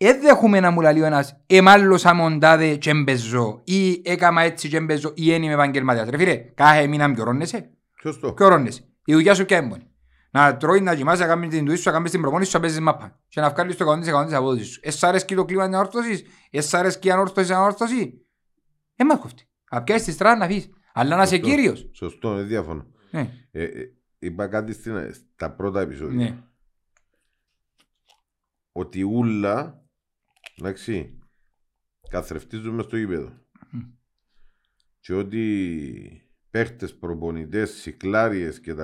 [0.00, 4.80] Δεν δέχομαι να μου λέει ο ένας «Εμάλλωσα μοντάδε και μπεζώ» ή «Έκαμα έτσι και
[4.80, 6.08] μπεζώ» ή «Εν είμαι επαγγελματίας».
[6.08, 7.70] Ρε φίλε, κάθε μήνα πιωρώνεσαι,
[8.02, 8.32] Σωστό.
[8.32, 8.82] πιωρώνεσαι.
[9.04, 9.82] Η δουλειά σου ποια είναι μόνη;
[10.30, 12.62] Να τρώει, να κοιμάσαι, να κάνεις την δουλειά σου, να κάνεις την προπόνηση σου, να
[12.62, 13.20] παίζεις μάπα.
[13.28, 14.80] Και να βγάλεις το 100% της απόδοσης σου.
[14.82, 18.26] Εσ' αρέσκει το κλίμα της ανόρθωσης, εσ' αρέσκει η ανόρθωση ανόρθωση.
[18.96, 19.48] Ε, μας κόφτει.
[19.70, 20.68] Να πιάσεις τη στράτα να φύγεις.
[20.92, 21.48] Αλλά να είσαι Σωστό.
[21.48, 21.88] κύριος.
[21.92, 22.86] Σωστό, δεν διαφωνώ.
[23.10, 26.16] Ναι, Ε, ε, είπα κάτι στην, στα πρώτα επεισόδια.
[26.16, 26.42] ναι.
[28.72, 29.82] Ότι ούλα,
[30.58, 31.18] εντάξει,
[32.10, 33.32] καθρεφτίζουμε στο γήπεδο.
[35.00, 38.74] Και ότι παίχτες, προπονητές, συκλάριες και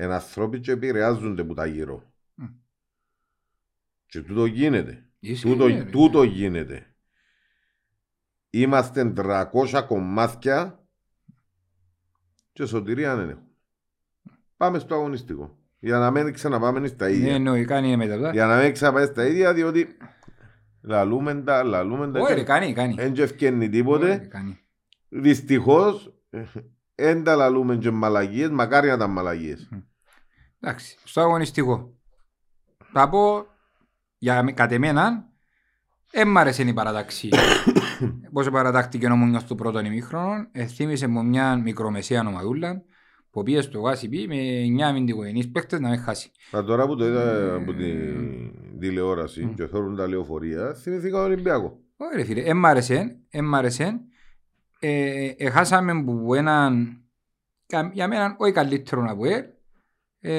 [0.00, 2.12] τα λοιπά, είναι ανθρώποι και επηρεάζονται που τα γύρω.
[2.34, 2.44] Μμ.
[4.06, 5.04] Και τούτο γίνεται.
[5.20, 5.84] Είσαι, Τούτο, ναι, ρε.
[5.84, 6.84] τούτο γίνεται.
[8.50, 10.84] Είμαστε 300 κομμάτια
[12.52, 13.48] και σωτηρία δεν έχουμε.
[14.56, 15.58] Πάμε στο αγωνιστικό.
[15.78, 17.34] Για να μην ξαναπάμε στα Ναι, ίδια.
[17.34, 18.30] εννοεί, κάνει μετά.
[18.32, 19.96] Για να μην ξαναπάμε στα ίδια, διότι
[20.82, 22.20] λαλούμε τα, λαλούμε τα.
[22.20, 22.94] Όχι ρε, κάνει, κάνει.
[22.94, 24.16] Δεν και ευκαινεί Όχι, ρε, τίποτε.
[24.30, 24.58] κάνει.
[25.08, 26.14] Δυστυχώς,
[26.94, 29.68] δεν τα λαλούμε και μαλαγίες, μακάρι να τα μαλαγίες.
[30.60, 31.94] Εντάξει, στο αγωνιστικό.
[32.92, 33.46] Θα πω,
[34.18, 35.28] για μη- κατ' εμένα,
[36.12, 37.28] δεν μ' άρεσε η παραταξή.
[38.32, 42.82] Πώς παρατάχτηκε ο Μούνιος του πρώτον ημίχρονο, ε, θύμισε μου μια μικρομεσαία ομαδούλα,
[43.30, 46.30] που πήγε στο Γάσιπι με 9 αμυντικογενείς παίκτες να μην χάσει.
[46.52, 51.78] Μα τώρα που το είδα από την τηλεόραση και θέλουν τα λεωφορεία, θυμηθήκα τον Ολυμπιακό.
[51.96, 54.00] Όχι ρε φίλε, δεν μ' άρεσε, δεν μ' άρεσε.
[54.78, 57.00] Ε, ε, χάσαμε που έναν,
[57.66, 59.24] κα- για μένα όχι καλύτερος να πω,
[60.20, 60.34] ε,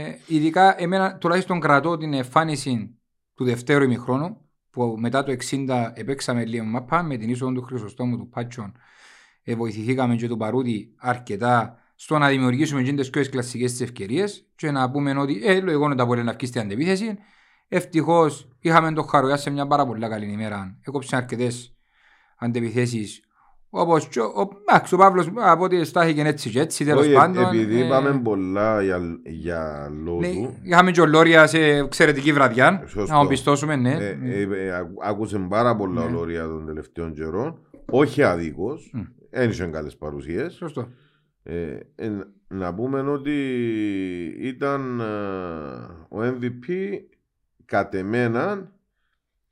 [0.00, 2.98] ε, ειδικά εμένα τουλάχιστον κρατώ την εμφάνιση
[3.34, 8.16] του δευτέρου ημιχρόνου που μετά το 60 επέξαμε λίγο μαπά με την είσοδο του Χρυσοστόμου
[8.16, 8.72] του Πάτσον
[9.42, 14.46] ε, βοηθηθήκαμε και του Παρούτη αρκετά στο να δημιουργήσουμε και τις πιο κλασικές τις ευκαιρίες
[14.56, 17.18] και να πούμε ότι ε, λογικό να τα μπορεί να βγει στην αντεπίθεση
[17.68, 20.78] Ευτυχώς είχαμε τον Χαροιά σε μια πάρα πολύ καλή ημέρα.
[20.86, 21.76] Έκοψε αρκετές
[22.38, 23.20] αντεπιθέσει.
[23.78, 27.44] Όπως και ο, εντάξει, ο Παύλος από ό,τι στάθηκε έτσι και έτσι τέλος Όχι, πάντων.
[27.44, 30.20] επειδή ε, πάμε πολλά για, για λόγου.
[30.20, 30.28] ναι,
[30.62, 33.12] Είχαμε και ο Λόρια σε εξαιρετική βραδιά, Σωστό.
[33.12, 33.92] να τον πιστώσουμε, ναι.
[34.00, 36.06] Ε, ε, ε, ακού- άκουσε πάρα πολλά Ναι.
[36.06, 37.58] ολόρια των τελευταίων καιρών.
[37.90, 38.90] Όχι αδίκως.
[38.94, 39.00] Μμ.
[39.30, 40.54] Δεν είχε καλές παρουσίες.
[40.54, 40.88] Σωστό.
[41.42, 42.10] Ε, ε,
[42.48, 43.32] να πούμε ότι
[44.40, 45.04] ήταν ε,
[46.08, 46.68] ο MVP
[47.64, 48.70] κατ' εμένα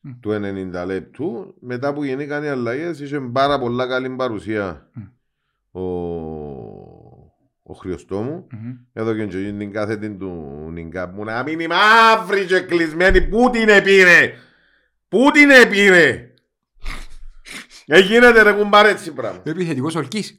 [0.06, 0.20] Μμ.
[0.20, 4.90] του 90 λεπτού μετά που γεννήκαν οι αλλαγές είχε πάρα πολλά καλή παρουσία
[5.70, 5.80] ο,
[7.62, 8.72] ο Χριστόμου Μμμ.
[8.92, 10.30] εδώ και και την κάθετη του
[10.72, 14.32] Νιγκάπ μου να μείνει μαύρη και κλεισμένη πού την επήρε;
[15.08, 16.32] Πού την επήρε;
[17.86, 20.38] Εγίνεται ρε κουμπάρε έτσι πράγμα Επιθετικός ορκής.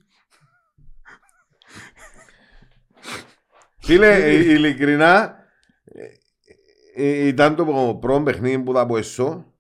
[3.79, 5.35] Φίλε, ε, ειλικρινά,
[6.95, 9.54] ε, ε, ήταν το πρώτο παιχνίδι που θα πω εσώ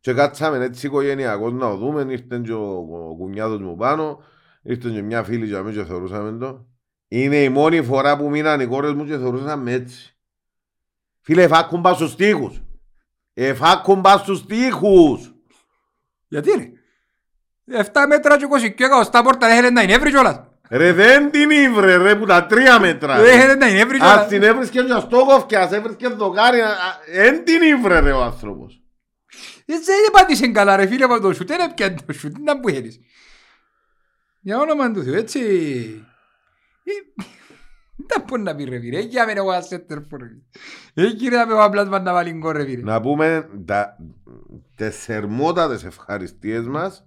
[0.00, 2.76] και κάτσαμε έτσι οικογενειακός να το δούμε, ήρθε και ο,
[3.10, 4.22] ο κουνιάδος μου πάνω,
[4.62, 6.66] ήρθε και μια φίλη για μí και θεωρούσαμε το.
[7.08, 10.16] Είναι η μόνη φορά που μείναν οι κόρες μου και θεωρούσαμε έτσι.
[11.20, 12.60] Φίλε, εφάκουν πας στους τοίχους.
[13.34, 15.34] Εφάκουν πας στους τοίχους.
[16.28, 20.40] Γιατί ρε; 7 μέτρα και 20 και εκατοστά πόρτα δεν θέλει να είναι εύρη κιόλας.
[20.70, 23.16] Ρε δεν την ήβρε ρε που τα τρία μέτρα.
[23.16, 23.22] ρε.
[23.22, 24.28] Δεν θέλει να είναι εύρη Ας κιόλας.
[24.28, 26.58] την έβρισκε και στο κοφκιά, ας έβρισκε δοκάρι,
[27.12, 28.82] εν την ήβρε ρε ο άνθρωπος.
[29.70, 32.60] Έτσι δεν πάτησε καλά ρε φίλε από το σουτ, δεν έπιανε το σουτ, τι να
[32.60, 33.00] που θέλεις.
[34.40, 35.40] Για όνομα του Θεού, έτσι.
[36.84, 37.22] Ε,
[38.06, 40.20] Δεν μπορεί να πει ρε φίλε, για μένα εγώ ασέτερ φορ.
[40.94, 42.82] Εκεί ρε να πει ο απλάσμα να βάλει γκολ ρε φίλε.
[42.82, 43.96] Να πούμε τα,
[44.76, 47.06] τις θερμότατες ευχαριστίες μας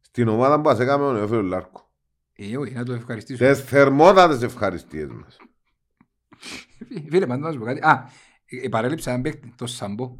[0.00, 1.90] στην ομάδα που μας έκαμε ο Νεόφιλο Λάρκο.
[2.36, 3.44] Ε, όχι, να το ευχαριστήσω.
[3.44, 5.36] Τις θερμότατες ευχαριστίες μας.
[7.08, 7.80] Φίλε, πάντα να σου πω κάτι.
[7.80, 8.10] Α,
[8.62, 10.18] ε, παρέλειψα έναν παίκτη, το Σαμπό.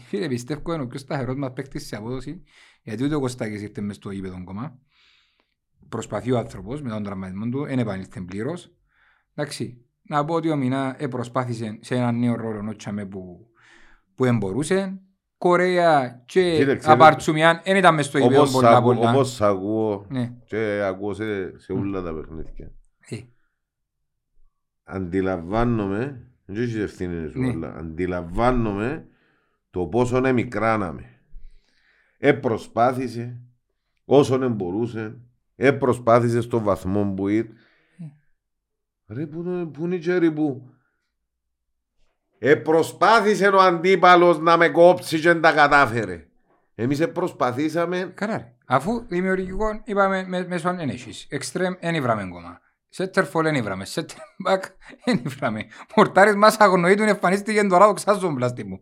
[0.00, 2.42] Φίλε, πιστεύω είναι ο πιο σταθερός μας παίκτης σε απόδοση,
[2.82, 4.78] γιατί ούτε ο Κωστάκης ήρθε μες στο γήπεδο ακόμα.
[5.88, 8.72] Προσπαθεί ο άνθρωπος με τον τραυματισμό του, δεν επανήλθε πλήρως.
[9.34, 13.46] Εντάξει, να πω ότι ο Μινά ε, προσπάθησε σε έναν νέο ρόλο νότσαμε που,
[14.14, 15.00] που δεν μπορούσε.
[15.38, 19.10] Κορέα και Κοίταξε, Απαρτσουμιάν δεν ήταν μες στο γήπεδο Όπως, πολλά ακού, πολλά.
[19.10, 22.72] όπως ακούω Ναι, και ακούω σε, σε όλα τα παιχνίδια.
[23.08, 23.16] ε,
[24.84, 27.48] Αντιλαμβάνομαι, δεν έχει ευθύνη σου, Ναι.
[27.48, 29.06] αλλά αντιλαμβάνομαι
[29.76, 31.20] το πόσο είναι μικράναμε.
[32.18, 33.40] Ε, προσπάθησε
[34.04, 35.18] όσο δεν μπορούσε.
[35.56, 37.52] Ε, προσπάθησε στο βαθμό που ήρθε.
[39.08, 40.70] Ρε, πού είναι- πού είναι η Τζέρι που...
[42.38, 46.26] Ε, προσπάθησε ο αντίπαλος να με κόψει και δεν τα κατάφερε.
[46.74, 48.54] Εμείς ε, προσπαθήσαμε Καλά ρε.
[48.66, 51.26] Αφού δημιουργικό είπαμε με- μέσω αν έχεις.
[51.30, 52.60] Εξτρέμ δεν ήβραμε ακόμα.
[52.88, 53.84] Σέτερ φολ δεν ήβραμε.
[53.84, 54.64] Σέτερ μπακ
[55.04, 55.66] δεν ήβραμε.
[55.96, 58.80] Μορτάρις μας αγνοεί του εμφανίστηκε τώρα ο ξάζον πλάστη μου.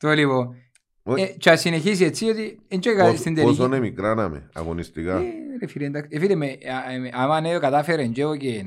[0.00, 0.54] Το λοιπόν.
[1.02, 1.22] Όχι.
[1.22, 3.62] Ε, και ας συνεχίσει έτσι ότι δεν και κάτι στην πόσο τελική.
[3.64, 5.16] είναι μικράναμε αγωνιστικά.
[5.16, 5.24] Ε,
[5.60, 6.08] ρε φίλε, εντάξει.
[6.12, 8.62] Ε, φίλε, με, α, ε, άμα ναι, κατάφερε και έκαιγε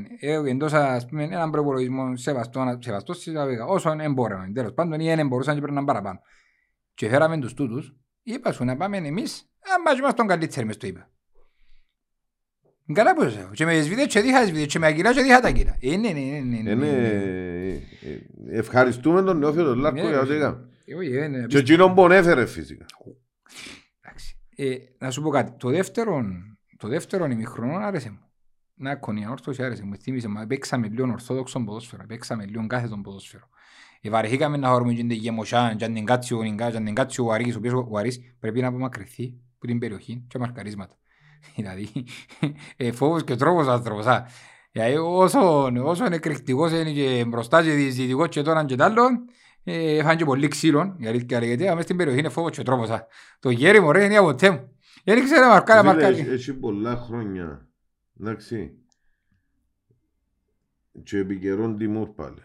[0.46, 4.54] εντός ας πούμε έναν προπολογισμό σεβαστό, σεβαστός συλλαβικά, όσο εμπόρευαν.
[4.54, 6.19] Τέλος πάντων, ή δεν μπορούσαν και πρέπει παραπάνω.
[6.93, 10.88] Και φέραμε τους τούτους, είπα σου να πάμε εμείς, άμα είμαστε τον καλύτεροι μες το
[10.88, 11.08] είπα.
[12.93, 13.52] Καλά που σας έχω.
[13.54, 15.78] Και με τις βίντεο και δίχα τις βίντεο και με αγκυρά και δίχα τα αγκυρά.
[15.82, 17.08] Ε, ναι, ναι, ναι, ναι, Ε, ναι, ναι, ναι.
[17.08, 20.67] ε, ε, Ευχαριστούμε τον Νεόφιλο Λάρκο Ναι, για ό,τι ρε, έκαμε.
[20.86, 22.86] Ε, όχι, ε, ναι, Και εκείνον που έφερε φυσικά.
[24.02, 24.38] Εντάξει.
[24.56, 25.52] Ε, να σου πω κάτι.
[25.58, 26.24] Το δεύτερο,
[26.78, 28.19] το δεύτερο ημιχρονό άρεσε μου.
[28.76, 29.96] Να κονία όρθωση άρεσε μου.
[29.96, 30.48] Θύμισε μου.
[30.48, 32.06] Παίξαμε λίγο ορθόδοξο ποδόσφαιρο.
[32.08, 33.50] Παίξαμε λίγο κάθετο ποδόσφαιρο.
[34.02, 36.86] Ε, βαρεθήκαμε να χωρούμε και την γεμοσιά, και αν την κάτσει ο Νιγκά, και αν
[36.86, 40.38] την κάτσει ο Αρής, ο οποίος ο Αρής πρέπει να απομακρυνθεί από την περιοχή και
[40.38, 40.96] μαρκαρίσματα.
[41.56, 41.88] δηλαδή,
[42.78, 44.06] ε, φόβος και τρόπος άνθρωπος.
[44.06, 44.28] α.
[44.72, 49.04] Δηλαδή, όσο, όσο είναι εκρηκτικός είναι και μπροστά και διεισδυτικός και τώρα και τ' άλλο,
[49.63, 52.63] ε, έφανε και πολύ ξύλο, η αλήθεια λέγεται, αλλά μες στην περιοχή είναι φόβος και
[52.63, 52.89] τρόπος.
[52.89, 53.08] α.
[53.39, 54.78] Το γέρι μου ρε είναι από ποτέ μου.
[55.04, 56.19] Δεν ήξερε να μαρκάρει, Φίλε, μαρκάρει.
[56.19, 57.67] έχει- Έχει πολλά χρόνια.
[58.19, 58.78] Εντάξει.
[61.04, 62.38] Και επί καιρόν Τιμούρ πάλι.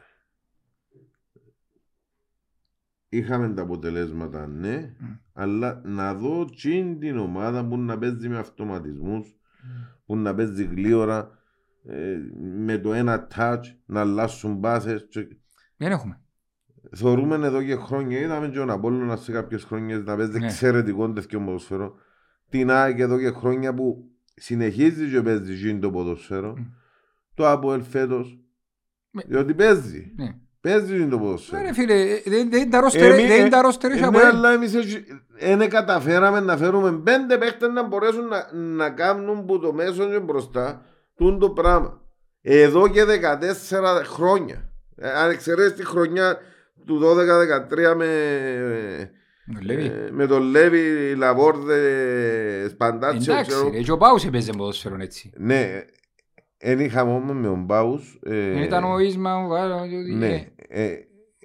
[3.09, 4.95] Είχαμε τα αποτελέσματα, ναι,
[5.33, 9.37] αλλά να δω τσιν την ομάδα που να παίζει με αυτοματισμούς,
[10.07, 11.31] που να παίζει γλίωρα,
[11.85, 15.07] ε, με το ένα touch, να αλλάσουν πάσες.
[15.11, 15.21] Και...
[15.77, 16.21] Δεν έχουμε.
[16.97, 20.47] Θεωρούμε εδώ και χρόνια, είδαμε και τον Απόλλωνα σε κάποιες χρόνιες να παίζει Ναι.
[20.47, 21.95] εξαιρετικό τέτοιο ποδοσφαίρο.
[22.49, 26.55] Την ΑΕΚ εδώ και χρόνια που συνεχίζει και παίζει γίνει το ποδοσφαίρο.
[26.59, 26.63] Μμ.
[27.35, 28.39] Το Αποέλ φέτος,
[29.11, 30.13] Με- διότι παίζει.
[30.17, 30.35] Ναι.
[30.61, 31.63] Παίζει γίνει το Ναι, ποδοσφαίρο.
[31.63, 33.95] ρε φίλε, ε, δεν δεν είναι τα ρόστερ, Εμείς- δεν είναι τα ε, ρόστερ, ε,
[33.95, 34.73] έχει ναι, από αλλά εμείς
[35.39, 40.19] δεν καταφέραμε να φέρουμε πέντε παίχτες να μπορέσουν να, να κάνουν που το μέσο και
[40.21, 40.83] μπροστά
[41.17, 42.01] τούν το πράγμα.
[42.41, 44.71] Εδώ και 14 χρόνια.
[44.97, 46.39] Ε, αν εξαιρέσεις τη χρονιά
[46.89, 48.07] του 12-13 με,
[49.57, 49.85] Ο Λέβη.
[49.87, 53.33] Ε, με τον Λέβη, Λαβόρδε, Σπαντάτσιο.
[53.33, 53.71] Εντάξει, ξέρω.
[53.71, 55.31] ρε, και ο Πάους έπαιζε ποδόσφαιρο έτσι.
[55.37, 55.85] Ναι,
[56.59, 58.19] δεν είχαμε όμως με τον Πάους.
[58.23, 60.89] ε, Δεν ήταν ο Ίσμα, ο Γάλλος, ο- Ναι, ε,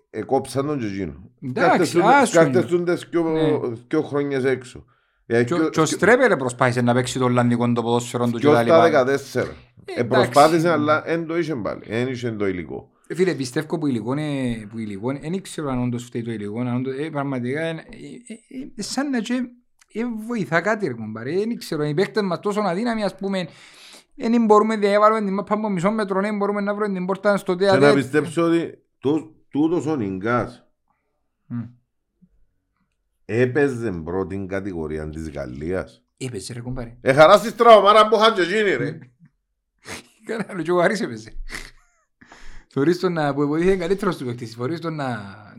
[0.10, 1.30] εκόψαν τον και εκείνο.
[1.46, 2.44] Εντάξει, άσου είναι.
[2.44, 3.42] Καρτεστούντες δυο Ναι.
[3.88, 4.86] δυο χρόνιες έξω.
[5.26, 8.26] Ε, Και ο- δυο- Και ο δυο- Στρέπερ προσπάθησε να παίξει το Ολλανδικό το ποδόσφαιρο
[8.26, 9.04] του και δυο τα στα λοιπά.
[9.04, 9.48] 14.
[9.86, 10.30] Ε, εντάξει.
[10.30, 11.82] προσπάθησε, αλλά δεν το είχε πάλι.
[11.88, 12.92] Δεν είχε το υλικό.
[13.08, 16.32] Ε, Φίλε, πιστεύω που υλικό είναι, που υλικό είναι, δεν ξέρω αν όντως φταίει το
[16.32, 19.34] υλικό, αν όντως, ε, πραγματικά, είναι- ε, ε, ε, σαν να και,
[19.94, 23.48] ε, βοηθά κάτι ρε κουμπάρε, Ε, δεν ξέρω, οι παίκτες μας τόσο αδύναμοι, ας πούμε,
[24.16, 27.38] δεν μπορούμε να διαβάλουμε την μάπα από μισό μέτρο, δεν μπορούμε να βρούμε την πόρτα
[27.38, 27.94] στο Και να ΤΕΑΤΕ.
[27.96, 30.68] πιστέψω ότι τού- τούτος ο Νιγκάς
[31.48, 31.62] Μμ.
[33.26, 36.04] έπαιζε πρώτη κατηγορία της Γαλλίας.
[36.18, 36.98] Έπαιζε ρε κουμπάρε.
[37.02, 38.98] Ε, χαρά στη στραωμάρα που είχαν και εκείνοι ρε.
[40.26, 41.32] Καλά, άλλο και ο Άρης έπαιζε.
[42.76, 45.08] Θωρείς τον να, που βοήθησε καλύτερος του παίκτης, θωρείς τον να,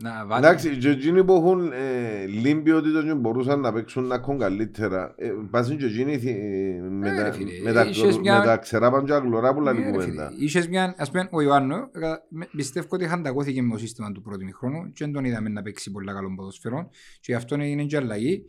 [0.01, 0.45] να βάλει.
[0.45, 5.13] Εντάξει, και εκείνοι που έχουν ε, λίμπιοτητο και μπορούσαν να παίξουν να έχουν καλύτερα.
[5.17, 8.39] Ε, πάσουν και εκείνοι ε, με Ε, τα- ρε φίλε, με τα είχες κλω- μια-
[8.39, 10.27] με τα ξερά παντζαγλωρά που λαλείς Ναι, ρε κουβέντα.
[10.29, 10.43] φίλε.
[10.45, 14.21] Είχες μια, ας πούμε, ο Ιωάννο, ε, με- πιστεύω ότι χαντακώθηκε με το σύστημα του
[14.21, 17.83] πρώτου χρόνου και δεν τον είδαμε να παίξει πολλά καλό ποδοσφαιρό και γι' αυτό έγινε
[17.83, 18.43] και αλλαγή.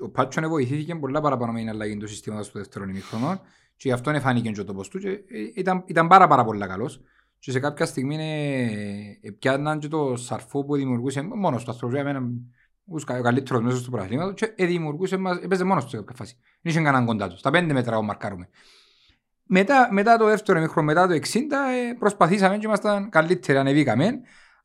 [0.00, 3.40] Ο Πάτσον βοηθήθηκε πολλά παραπάνω με την αλλαγή του συστήματος του δεύτερου ημιχρονού
[3.76, 5.18] και γι' αυτό φάνηκε και ο τόπος του και ε,
[5.54, 7.00] ήταν, ήταν πάρα πάρα πολλά καλός.
[7.44, 11.94] Και σε κάποια στιγμή ε, ε, πιάνναν και το σαρφό που δημιουργούσε μόνος του άνθρωπος,
[11.94, 12.22] για μένα
[12.84, 15.96] ούς κα- ο καλύτερος μέσα του πρωταθλήματος και ε, δημιουργούσε μας, έπαιζε μόνος του σε
[15.96, 16.36] κάποια φάση.
[16.62, 17.38] Δεν είχε κανέναν κοντά τους.
[17.38, 18.48] Στα πέντε μέτρα ο μαρκάρουμε.
[19.44, 21.16] Μετά, μετά το δεύτερο ημίχρονο, μετά το 60,
[21.90, 24.04] ε, προσπαθήσαμε και ήμασταν καλύτεροι, ανεβήκαμε.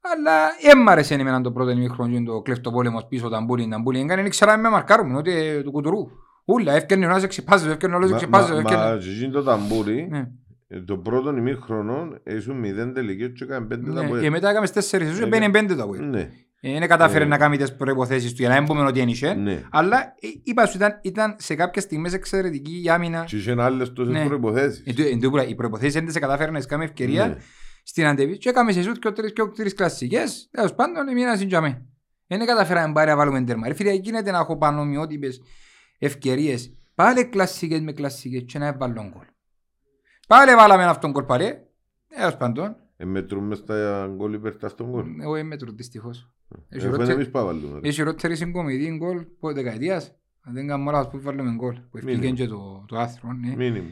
[0.02, 0.34] Αλλά
[0.72, 4.00] έμμαρεσε εμένα το πρώτο ημίχρονο και το κλεφτοπόλεμος πίσω, ταμπούλι, ταμπούλι.
[4.00, 6.08] Εγκάνε, δεν ξέραμε με μαρκάρουμε, ότι ε, του κουτουρού.
[6.46, 8.92] Ούλα, έφτιανε ο ένας εξυπάζεται, έφτιανε ο άλλος Μα- εξυπάζεται, μα- έφτιανε.
[8.94, 10.08] Μα και εκείνο το ταμπούρι,
[10.68, 10.78] Ναι.
[10.78, 14.24] ε, το πρώτο ημίχρονο ήσουν μηδέν τελικίες και έκανε πέντε τα Ναι, πόδια.
[14.24, 16.10] Και μετά έκαμες τέσσερις σούζες, Ε, μπαίνει πέντε το ΑΠΟΕΛ.
[16.10, 16.30] Ναι,
[16.62, 19.34] Ε, Δεν κατάφερε Ε, να κάνει τις προϋποθέσεις του για να μην πούμε ότι ένιξε.
[19.34, 19.64] ναι.
[19.72, 23.24] Αλλά ε, είπα σου, ήταν, ήταν σε κάποιες στιγμές εξαιρετική η άμυνα.
[23.28, 24.26] Και είχε άλλες τόσες Ναι.
[24.26, 24.84] προϋποθέσεις.
[24.86, 27.28] Εν τω- εν τω πουλά, Οι προϋποθέσεις δεν σε κατάφερε να σκάμε ευκαιρία.
[27.28, 27.36] Ναι.
[27.84, 31.08] στην αντεβή και έκαμε σε σούτ και ο τρεις, και ο τρεις κλασσικές, τέλος πάντων
[31.08, 31.86] εμείς να συντζαμε.
[32.28, 33.68] Δεν καταφέραμε πάρει να βάλουμε τέρμα.
[33.68, 35.42] Ρε φίλε, γίνεται να έχω πανομοιότυπες
[36.00, 39.26] ευκαιρίες, πάλι κλασσικές με κλασσικές και να βάλω γκολ.
[40.28, 41.60] Πάλι βάλαμε αυτόν γκολ πάλι,
[42.08, 45.06] τέλος πάντων, Ε, μετρούμε στα γκολ υπέρ στον γκολ.
[45.22, 46.32] εγώ είμαι μέτρο δυστυχώς.
[46.70, 47.80] Έχει Έχουμε ρότερη- εμείς πάβαλουμε.
[47.84, 52.20] Έχει ρότερη συγκομιδή γκολ από δεκαετίας, αν δεν κάνω λάθος που βάλουμε γκολ, που ευκήγεν
[52.20, 52.36] Μήνυμα.
[52.38, 53.34] και το, το άθρο.
[53.34, 53.56] Ναι.
[53.56, 53.88] Μήνυμο.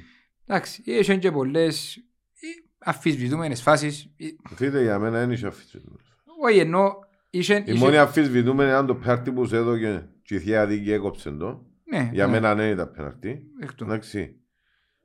[0.47, 4.13] Εντάξει, είχε και πολλές ε, αφισβητούμενες φάσεις.
[4.17, 6.03] Ε, Φίλε, για μένα δεν είχε αφισβητούμενος.
[6.43, 6.93] Όχι ενώ
[7.29, 7.63] είχε...
[7.67, 11.65] Η μόνη αφισβητούμενη ήταν το πέναρτι που σε έδωκε και η θεία δίκη έκοψε το.
[11.91, 13.43] Ναι, Για ναι, μένα δεν ήταν πέναρτι.
[13.59, 13.85] δέχτω.
[13.85, 14.39] Εντάξει.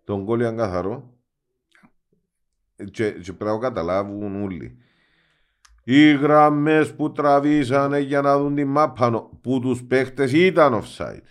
[0.05, 1.15] Τον γκολ ήταν καθαρό.
[2.91, 4.79] Και, και πρέπει να το καταλάβουν όλοι.
[5.85, 11.23] Οι γραμμές που τραβήσανε για να δουν τη μάπα νο- που τους παίχτες ήταν offside.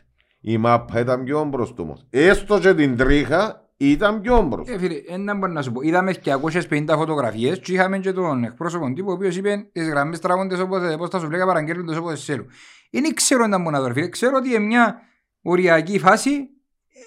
[0.42, 2.06] Η μάπα ήταν πιο μπροστά όμως.
[2.10, 4.74] Έστω και την τρίχα ήταν πιο μπροστά.
[4.74, 5.82] Ε, φίλε, ένα μπορεί να σου πω.
[5.82, 10.62] Είδαμε 250 φωτογραφίες και είχαμε και τον εκπρόσωπο τύπου ο οποίος είπε τις γραμμές τραβούνται
[10.62, 12.48] όποτε πώς θα σου λέγα παραγγέλνονται όποτε θέλουν.
[12.92, 14.10] Δεν ξέρω αν μπορεί να το φίλε.
[14.10, 14.96] Ξέρω ότι είναι μια
[15.42, 16.50] οριακή φάση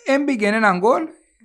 [0.06, 1.02] έμπηκε έναν γκολ.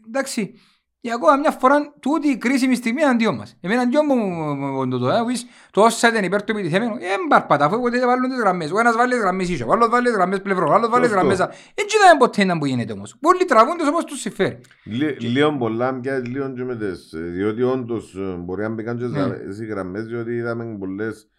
[0.07, 0.53] Εντάξει,
[1.01, 3.57] και ακόμα μια φορά τούτη η κρίσιμη στιγμή είναι αντίον μας.
[3.62, 7.65] Εμένα αντίον μου το το ε, πεις, το όσα ήταν υπέρ του επιτιθέμενου, ε, μπαρπατά,
[7.65, 8.71] αφού ποτέ βάλουν τις γραμμές.
[8.71, 11.03] Ο ένας βάλει τις γραμμές ίσιο, ο άλλος βάλει τις γραμμές πλευρό, ο άλλος βάλει
[11.05, 11.27] τις Σωστό.
[11.27, 11.39] γραμμές...
[11.55, 13.17] α- Έτσι δεν ποτέ να που γίνεται όμως.
[13.19, 14.60] Πολλοί τραβούνται όπως τους συμφέρει.
[14.86, 18.97] Λί- Λίγο πολλά πια, λίγο και με τις, ε, διότι όντως ε, μπορεί να μπήκαν
[18.97, 19.36] και Ναι.
[19.53, 21.29] στις γραμμές, διότι είδαμε πολλές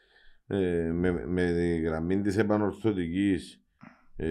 [0.47, 3.63] ε, με, με τη γραμμή της επανορθωτικής
[4.17, 4.29] ε,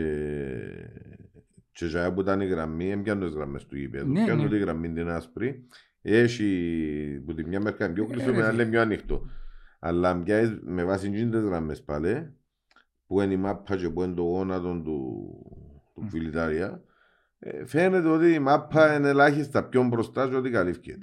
[1.77, 4.49] και για που ήταν η γραμμή, έμπιαν τις γραμμές του γήπεδου, Ναι, πιάνουν ναι.
[4.49, 5.65] τη γραμμή την άσπρη,
[6.01, 8.61] έχει που τη μια μερικά είναι πιο Ε, κλειστό, ρε με άλλη φίλε.
[8.61, 9.21] είναι πιο ανοιχτό.
[9.79, 12.33] Αλλά πια με βάση τις γραμμές πάλι,
[13.07, 14.83] που είναι η μάπα και που είναι το γόνατο του,
[15.93, 16.07] του Μμ.
[16.07, 16.81] φιλιτάρια,
[17.39, 20.97] ε, φαίνεται ότι η μάπα είναι ελάχιστα πιο μπροστά και ότι καλύφθηκε.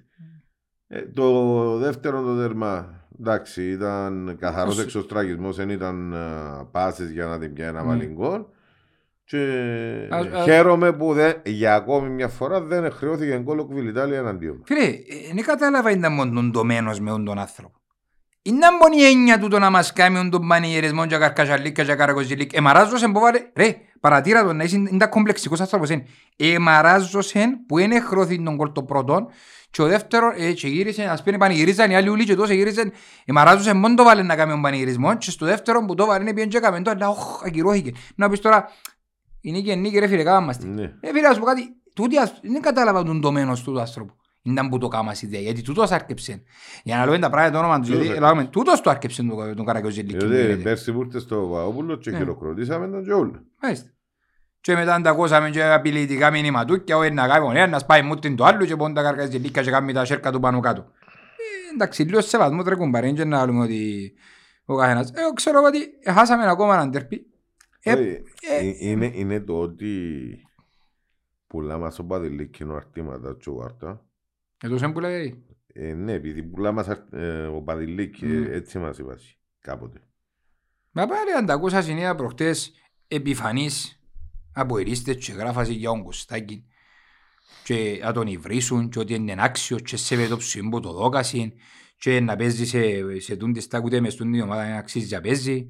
[0.86, 7.26] Ε, το δεύτερο το δέρμα, εντάξει, ήταν καθαρός Όσο- εξωστραγισμός, δεν ήταν α, πάσες για
[7.26, 8.04] να την πιάει να Ναι.
[9.30, 9.42] Βάλει
[10.08, 10.08] γκολ.
[10.08, 14.18] Και Ας- ας- χαίρομαι που δεν, για ακόμη μια φορά δεν χρεώθηκε γκολ ο Κουβιλιτάλια
[14.18, 14.56] εναντίον.
[14.56, 14.64] μας.
[14.66, 16.66] Φίλε, ε, δεν κατάλαβα ήταν μόνο τον
[17.00, 17.78] με τον άνθρωπο.
[18.46, 22.52] Είναι μόνο η έννοια του το να μας κάνει τον πανηγυρισμό και καρκασαλίκ και καρακοζιλίκ.
[22.56, 26.06] Εμαράζωσεν που βάλε, ρε, παρατήρα τον, είναι είναι τα κομπλεξικός άνθρωπος είναι.
[26.36, 29.28] Εμαράζωσεν που είναι χρώθη τον κόλ το πρώτο
[29.70, 32.92] και ο δεύτερο, ε, και γύρισε, ας πούμε πανηγυρίζαν οι άλλοι ούλοι και τόσο γύρισαν,
[33.24, 36.34] εμαράζωσεν μόνο το βάλε να κάνει τον πανηγυρισμό και στο δεύτερο που το βάλε είναι
[36.34, 37.92] πιέν και έκαμε το, αλλά όχ, ακυρώθηκε.
[38.14, 38.68] Να πεις τώρα,
[39.44, 40.66] είναι και νίκη ρε φίλε, κάμαστε.
[40.66, 40.82] Ναι.
[41.00, 41.62] Ε, φίλε, ας πω κάτι,
[41.94, 44.12] τούτοι ας, δεν κατάλαβα τον τομένος του του άνθρωπου.
[44.42, 46.42] Ήταν που το κάμας ιδέα, γιατί τούτος άρκεψε.
[46.82, 49.22] Για να λέμε τα πράγματα το όνομα του, Ποιος γιατί άρκεψε; λέμε, τούτος το άρκεψε
[49.22, 50.26] τον- τον Καρακιόζηλικη.
[50.26, 52.16] Διότι πέρσι που ήρθες στο Παπαδόπουλο και Ναι.
[52.16, 53.42] χειροκροτήσαμε τον και όλα.
[53.62, 53.88] Μάλιστα.
[54.60, 58.36] Και μετά τα ακούσαμε και απειλητικά μηνυματούκια, ο ένας κάνει ο ένας πάει μου την
[58.36, 60.80] το άλλο και πόντα Καρακιόζηλικια και κάνει τα σέρκα του πάνω κάτω.
[60.80, 64.12] Ε, εντάξει, λίγος σεβασμός τρέχουν παρέν και να λέμε ότι
[64.64, 65.10] ο καθένας.
[65.10, 65.78] Ε, ξέρω εγώ ότι
[66.12, 67.26] χάσαμε ακόμα έναν τερπί.
[67.86, 70.20] Ε, Όχι, ε, ε, είναι, είναι το ότι
[71.46, 74.06] πουλάμε στο Παδηλίκινο αρτήματα και ο Βάρτα.
[74.62, 75.44] ε, τόσο που λέει.
[75.66, 78.42] Ε, ναι, επειδή πουλάμε αρ- ε, ο Παδηλίκη, Μμμ.
[78.44, 79.18] ε, έτσι μας είπα
[79.60, 80.00] κάποτε.
[80.90, 82.72] Μα πάλι αν τα ακούσα συνήθεια προχτές
[83.08, 84.00] επιφανής
[84.52, 86.64] από ερίστες και γράφασε για τον Κωστάκη
[87.64, 91.52] και να τον υβρίσουν και ότι είναι άξιο και σε το ψήμπο το δόκασιν
[91.98, 92.80] και να παίζει σε,
[93.20, 95.66] σε τούντι στα κουτέ μες τούντι ομάδα να αξίζει να παίζει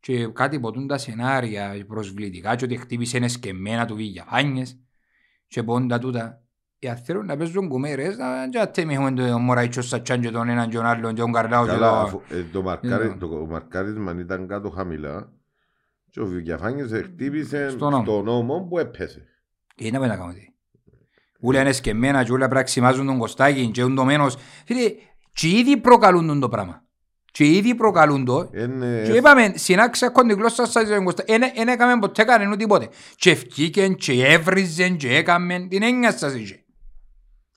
[0.00, 4.78] και κάτι ποτούν τα σενάρια προσβλητικά και ότι χτύπησε είναι σκεμμένα του Βηγιαφάνιες
[5.46, 6.42] και πόντα τούτα.
[6.78, 10.68] Οι θέλουν να παίζουν κουμέρες, να και ατέμι έχουμε τον Μωραϊτσό Σατσάν και τον έναν
[10.68, 11.98] και τον άλλον και τον Καρλάο και Καλά, τον...
[11.98, 13.14] αφού, ε, το, μαρκάρι, Ναι.
[13.16, 15.32] το μαρκάρισμα ήταν κάτω χαμηλά
[16.10, 18.02] και ο Βικιαφάνης χτύπησε Στον νόμο.
[18.04, 19.26] στον νόμο που έπεσε.
[19.76, 20.46] Είναι να κάνουμε τι.
[21.40, 24.36] Ούλα είναι σκεμμένα και ούλα πρέπει να ξυμάζουν τον Κωστάκη και ούν μένος.
[24.66, 24.94] Φίλε,
[25.32, 26.82] και ήδη προκαλούν τον το πράγμα.
[27.30, 28.50] Και ήδη προκαλούν το.
[28.54, 31.32] Είναι, Και είπαμε, συνάξα κόντι γλώσσα σας τον Κωστάκη.
[31.32, 32.88] Εν έκαμε ποτέ κανένα τίποτε.
[33.16, 35.66] Και ευκήκεν και έβριζεν και έκαμε.
[35.70, 36.62] Την έννοια σας είχε.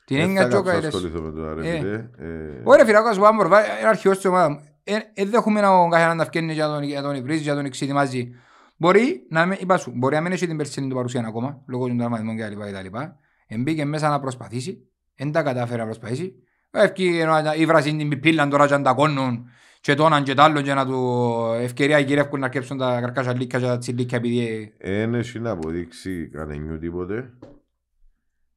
[0.06, 0.96] Την δεν έννοια θα και ο κάτσω να καήρες.
[0.96, 1.78] ασχοληθώ με το ρε Ε.
[1.80, 1.94] φίλε.
[1.94, 3.56] Ε, Ωραία φίλε, άκουσα που άμπορ, είναι
[3.88, 4.62] αρχηγός της ομάδας μου.
[4.84, 7.66] Ε, ε, δεν έχουμε να καθέναν να φκένει για τον, για τον υβρίζει, για τον
[7.66, 8.32] εξετοιμάζει.
[8.78, 11.88] Μπορεί να μην, είπα σου, μπορεί να μην έχει την περσίνη του παρουσία ακόμα, λόγω
[11.88, 13.16] των τραυματισμών και τα λοιπά και τα λοιπά.
[13.48, 16.34] Εμπήκε μέσα να προσπαθήσει, δεν τα κατάφερε να προσπαθήσει.
[16.72, 17.24] Ευκεί
[17.58, 19.50] η βρασίν την πιπίλαν τώρα και να τα κόνουν
[19.82, 23.34] και το έναν και το άλλο και να του ευκαιρία γυρεύκουν να κέψουν τα καρκάσια
[23.34, 24.74] λίκια και τα τσιλίκια επειδή...
[24.78, 27.34] Εν έχει να αποδείξει κανένιου τίποτε.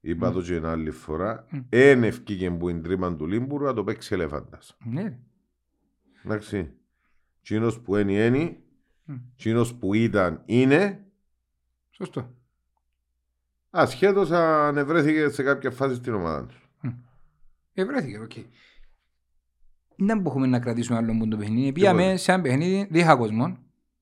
[0.00, 1.46] Είπα το και ένα άλλη φορά.
[1.50, 1.59] Μμ.
[1.68, 4.77] Εν εφκήκε που την τρύμα του λίμπουρου να το παίξει ελέφαντας.
[4.85, 5.18] Ναι,
[6.24, 6.70] Εντάξει.
[7.43, 8.57] Τζείνος που είναι είναι,
[9.05, 9.14] Μμ.
[9.37, 11.05] τζείνος που ήταν είναι,
[11.90, 12.35] σωστό.
[13.70, 16.63] ασχέτως αν ευρέθηκε σε κάποια φάση στην ομάδα τους.
[17.75, 18.33] Ε, βρέθηκε, οκ.
[19.97, 21.73] Δεν μπορούμε να κρατήσουμε άλλο που το παιχνίδι.
[21.73, 23.59] Πήγαμε σε ένα παιχνίδι δίχα κόσμον.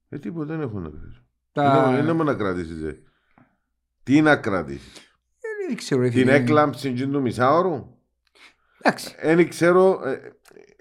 [0.08, 1.22] Ε, τίποτα δεν έχω να κρατήσω.
[1.52, 1.86] Τα...
[1.90, 2.82] Είναι, είναι μόνο να κρατήσεις.
[2.82, 3.02] Ε.
[4.02, 6.34] Τι να κρατήσεις; Ε, Δεν ξέρω, ρε Την φίλε.
[6.34, 7.96] έκλαμψη του μισάωρου.
[8.78, 9.14] Εντάξει.
[9.22, 10.32] Δεν ξέρω, ε,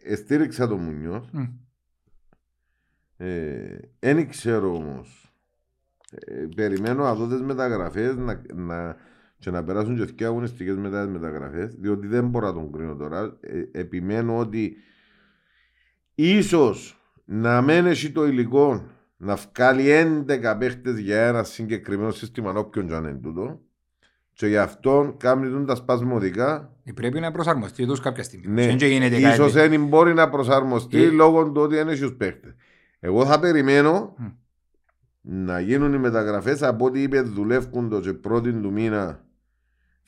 [0.03, 1.29] ε, στήριξα το Μουνιός.
[1.31, 1.43] Μμ.
[3.99, 5.33] Δεν ξέρω όμως.
[6.09, 8.95] Ε, περιμένω να δω τις μεταγραφές να, να,
[9.41, 11.75] και να περάσουν και δύο αγωνιστικές μετά τι μεταγραφές.
[11.75, 13.37] Διότι δεν μπορώ να τον κρίνω τώρα.
[13.41, 14.75] Ε, επιμένω ότι
[16.15, 18.85] ίσως να μένει έχει το υλικό
[19.17, 19.89] να βγάλει
[20.27, 23.59] 11 παίχτες για ένα συγκεκριμένο σύστημα, όποιον και αν είναι τούτο.
[24.33, 26.73] Και γι' αυτό κάνουν τα σπασμωδικά.
[26.83, 28.47] Ε, Πρέπει να προσαρμοστεί τους κάποια στιγμή.
[28.53, 29.67] Ναι, Δεν και γίνεται ίσως κάτι.
[29.67, 31.09] δεν μπορεί να προσαρμοστεί Ε.
[31.09, 32.55] λόγω του ότι δεν έχει τους παίχτες.
[32.99, 34.25] Εγώ θα περιμένω Μμ.
[35.45, 39.23] να γίνουν οι μεταγραφές από ό,τι είπε δουλεύουν το και πρώτη του μήνα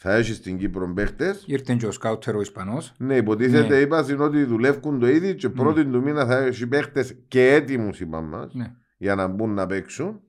[0.06, 1.44] θα έχεις στην Κύπρο παίχτες.
[1.48, 2.94] Ήρθε και ο σκάουτερ ο Ισπανός.
[2.98, 3.82] Ναι, υποτίθεται Ναι.
[3.82, 8.00] είπα είναι ότι δουλεύουν το ήδη και πρώτη του μήνα θα έχει παίχτες και έτοιμους
[8.00, 8.72] είπαν μας Ναι.
[8.98, 10.20] για να μπουν να παίξουν.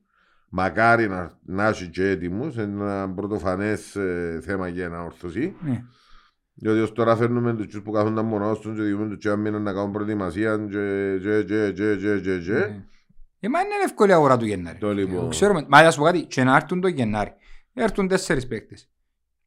[0.48, 5.56] Μακάρι να, να έχει και έτοιμους, είναι ένα πρωτοφανές ε, θέμα για ένα ορθωσή.
[5.60, 5.84] Ναι.
[6.54, 9.72] Διότι ως τώρα φέρνουμε τους που κάθονταν μόνος τους και διούμε τους και άμυναν να
[9.72, 12.84] κάνουν προετοιμασία και και και και και και και Ναι.
[13.40, 14.78] Ε, μα είναι εύκολη αγορά του Γενάρη.
[14.78, 15.30] Το λοιπόν.
[15.30, 17.32] Ξέρουμε, μα να σου πω κάτι, και να έρθουν το Γενάρη.
[17.74, 18.88] Έρθουν τέσσερις παίκτες.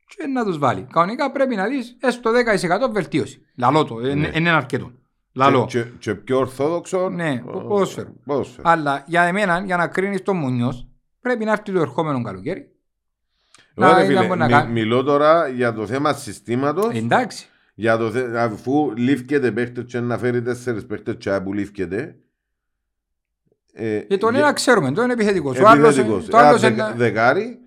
[0.07, 0.87] Και να τους βάλει.
[0.91, 3.45] Κανονικά πρέπει να δεις έστω 10% βελτίωση.
[3.55, 4.07] Λαλό το, Ναι.
[4.09, 4.91] είναι είναι αρκετό.
[5.33, 5.65] Λαλό.
[5.69, 8.13] Και, και, και πιο ορθόδοξο Ναι, ο- ποδόσφαιρο.
[8.25, 8.69] ποδόσφαιρο.
[8.69, 10.87] Αλλά για εμένα, για να κρίνεις τον Μουνιός,
[11.21, 12.71] πρέπει να έρθει το ερχόμενο καλοκαίρι.
[13.75, 14.71] Εγώ, ρε να- φίλε, να μπορεί να μι- κάνει.
[14.71, 17.47] μιλώ τώρα για το θέμα συστήματος Εντάξει.
[17.75, 18.39] για το θε...
[18.39, 22.15] αφού λήφκεται παίχτες και να φέρει τέσσερις παίχτες και που λήφκεται
[23.73, 25.59] ε, Και τον για- ένα ξέρουμε, το είναι επιθετικός.
[25.59, 26.25] Ο άλλος, επιθετικός.
[26.25, 26.83] το άλλος Ένα είναι...
[26.83, 27.59] δεκα- δεκάρι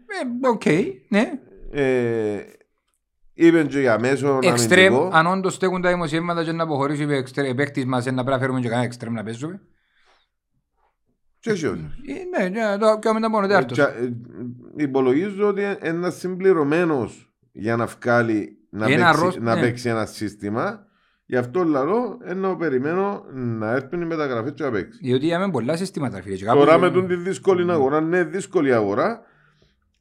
[0.42, 0.64] Ε, Οκ,
[1.08, 1.32] ναι.
[1.70, 2.38] Ε,
[3.34, 5.16] είπεν και για μέσο Εξτρέμ, αμυντικό.
[5.16, 8.30] αν όντως στέκουν τα δημοσιεύματα και να αποχωρήσει ο εξτρέ- παίκτης μας, ε, να πρέπει
[8.30, 9.60] να φέρουμε και κανένα εξτρέμ να παίζουμε.
[11.40, 11.86] Και εσύ όχι.
[12.06, 13.78] Ε, Ναι, ναι, το κάνουμε τα μόνο τέταρτος.
[13.78, 14.12] Ε, τσα- ε,
[14.76, 19.60] Υπολογίζω ότι ένας συμπληρωμένος για να βγάλει να, Ένα παίξει, ρος- να ναι.
[19.60, 20.84] παίξει ένα σύστημα.
[21.26, 24.98] Γι' αυτό λαλό ενώ περιμένω να έρθουν οι μεταγραφές και να παίξει.
[25.02, 26.36] Διότι είχαμε πολλά συστήματα, φίλε.
[26.36, 29.20] και Τώρα κάπου- με τον τη δύσκολη αγορά, ναι, δύσκολη αγορά,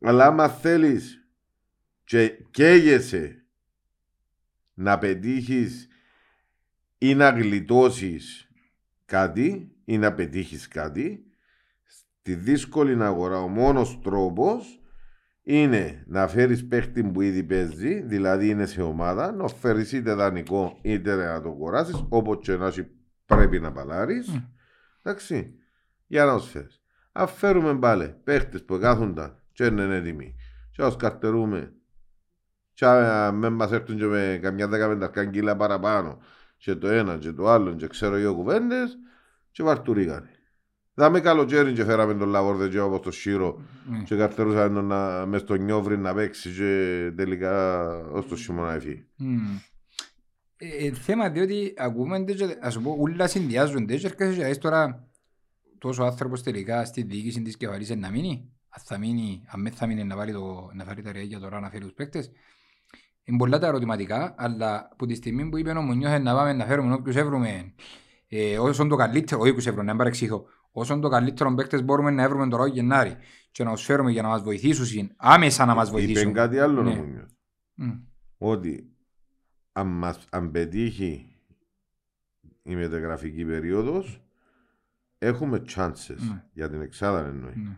[0.02, 1.19] αλλά άμα θέλεις
[2.10, 3.46] και καίγεσαι
[4.74, 5.88] να πετύχεις
[6.98, 8.48] ή να γλιτώσεις
[9.06, 11.26] κάτι ή να πετύχεις κάτι,
[11.86, 14.82] στη δύσκολη αγορά ο μόνος τρόπος
[15.44, 20.80] είναι να φέρεις παίχτη που ήδη παίζει, δηλαδή είναι σε ομάδα, να φέρεις είτε δανεικό
[20.82, 22.88] είτε να το κοράσει, όπως και να έχει
[23.26, 24.28] πρέπει να παλάρεις.
[24.28, 24.38] Μμ.
[25.04, 25.54] Εντάξει,
[26.08, 26.82] για να τους φέρεις.
[27.12, 30.36] Αν φέρουμε πάλι παίχτες που κάθονταν και είναι έτοιμοι,
[30.72, 31.74] και να του καρτερούμε,
[32.80, 36.22] και αν με μας έρθουν και με καμιά δεκαπενταρκά κιλά παραπάνω,
[36.58, 38.98] και το ένα και το άλλο, και ξέρω εγώ κουβέντες,
[39.52, 40.30] και βαρτουρίγανε.
[40.94, 44.04] Δάμε καλοκαίρι και φέραμε τον Λαβόρδε και όπως το Σίρο Ναι.
[44.04, 49.06] και καρτερούσαμε τον να, μες στο νιόβρι να παίξει και τελικά ως το χειμώνα έφυγε.
[49.16, 49.58] Μμμ.
[50.58, 54.58] Ε, ε, θέμα διότι ακούμε τέτοια, ας σου πω, ούλα συνδυάζονται και έρχεσαι και λες
[54.58, 55.08] τώρα
[55.78, 59.88] τόσο άνθρωπος τελικά στη διοίκηση της κεφαλής να μείνει, αν θα μείνει, αν δεν θα
[59.88, 62.32] μείνει να βάλει, το, να φέρει τα ριάγια τώρα να φέρει τους παίκτες.
[63.30, 66.66] Είναι πολλά τα ερωτηματικά, αλλά που τη στιγμή που είπε ο Μουνιός να πάμε να
[66.66, 67.74] φέρουμε όποιους έβρουμε
[68.28, 71.84] ε, όσον το καλύτερο, όχι που σε έβρουμε, να μην παρεξηγώ, όσον το καλύτερο παίκτες
[71.84, 73.16] μπορούμε να έβρουμε τώρα Γενάρη
[73.52, 76.34] και να τους φέρουμε για να μας βοηθήσουν, άμεσα να μας Είπε βοηθήσουν.
[76.34, 76.90] κάτι άλλο Ναι.
[76.90, 77.34] να μου νιώθει.
[77.74, 77.92] Μμ.
[78.38, 78.90] Ότι
[79.72, 81.36] αν, μας, αν πετύχει
[82.64, 84.24] η μεταγραφική περίοδος
[85.18, 86.44] έχουμε chances Ναι.
[86.54, 87.54] για την εξάδα εννοεί.
[87.56, 87.78] Ναι.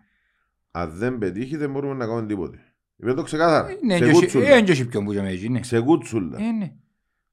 [0.71, 2.59] Αν δεν πετύχει δεν μπορούμε να κάνουμε τίποτε.
[3.01, 3.67] Είπε το ξεκάθαρα.
[3.83, 4.47] Ναι, σε και εσύ- κούτσουλα.
[4.47, 5.63] ε, εν και εσύ ποιον που και με έτσι, ναι.
[5.63, 6.37] Σε κούτσουλα.
[6.41, 6.73] Ε, ναι.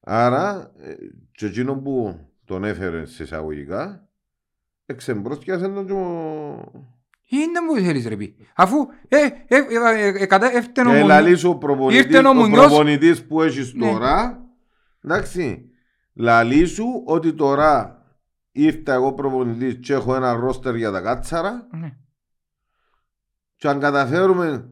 [0.00, 0.94] Άρα, ε,
[1.30, 4.08] και εκείνο που τον έφερε σε εισαγωγικά,
[4.86, 6.72] εξεμπρόστιασε τον και ο-
[7.30, 8.36] Είναι μου θέλεις ρε πει.
[8.56, 8.76] Αφού,
[9.08, 9.56] ε, ε, ε,
[9.98, 11.06] ε, ε, κατά, έφτανε ο Και Μουνιός.
[11.20, 12.66] λαλείς ο προπονητής, Ήρθε ο ο Μουνιός.
[12.66, 13.90] προπονητής που έχεις Ναι.
[13.90, 14.44] τώρα,
[15.04, 15.70] εντάξει,
[16.14, 18.02] λαλείς σου ότι τώρα
[18.52, 21.96] ήρθα εγώ προπονητής και έχω ένα ρόστερ για τα κάτσαρα Ναι.
[23.56, 24.70] και αν καταφέρουμε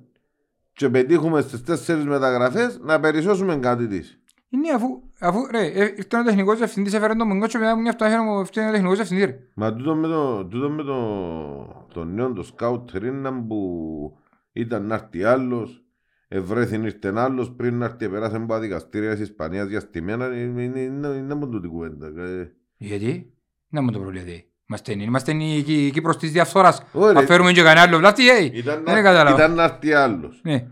[0.77, 4.21] και πετύχουμε στις τέσσερις μεταγραφές να περισσώσουμε κάτι της.
[4.49, 7.83] Είναι αφού, αφού, ρε, ε, ήρθε ο τεχνικός διευθυντής, έφερε τον Μουνιός και μετά μου
[7.83, 9.39] νιώθω έφερε ο ήρθε ο τεχνικός διευθυντής, ρε.
[9.55, 14.19] Μα τούτο με το, τούτο με το, το νέο το σκάουτ ρίναν που
[14.53, 15.85] ήταν να έρθει άλλος,
[16.29, 20.63] ευρέθην ήρθε άλλος, πριν να έρθει περάσει από τα δικαστήρια της Ισπανίας για στημένα, είναι,
[20.63, 22.07] είναι, είναι, είναι μόνο τούτη κουβέντα.
[22.07, 23.33] Ε, Γιατί,
[23.69, 24.45] να μου το προβλέπετε.
[24.69, 26.83] Είμαστε, είμαστε η Κύ- η Κύπρος της διαφθοράς.
[26.93, 27.19] Ωραία.
[27.21, 29.37] Αν φέρουμε και κανένα άλλο βλάφτη, ε, Ήταν, δεν να, κατάλαβα.
[29.37, 30.41] ήταν να έρθει άλλος.
[30.45, 30.67] Ναι.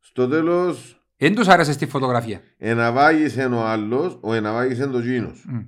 [0.00, 2.40] Στο τέλος, Δεν τους άρεσε στη φωτογραφία.
[2.58, 5.44] εναβάγησε ο άλλος, ο εναβάγησε το γίνος.
[5.48, 5.58] Μμ.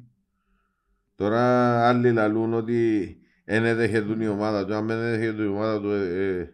[1.17, 1.43] Τώρα
[1.89, 5.81] άλλοι λαλούν ότι δεν έδεχε του η ομάδα του, αν δεν έδεχε του η ομάδα
[5.81, 6.49] του, ε, ε,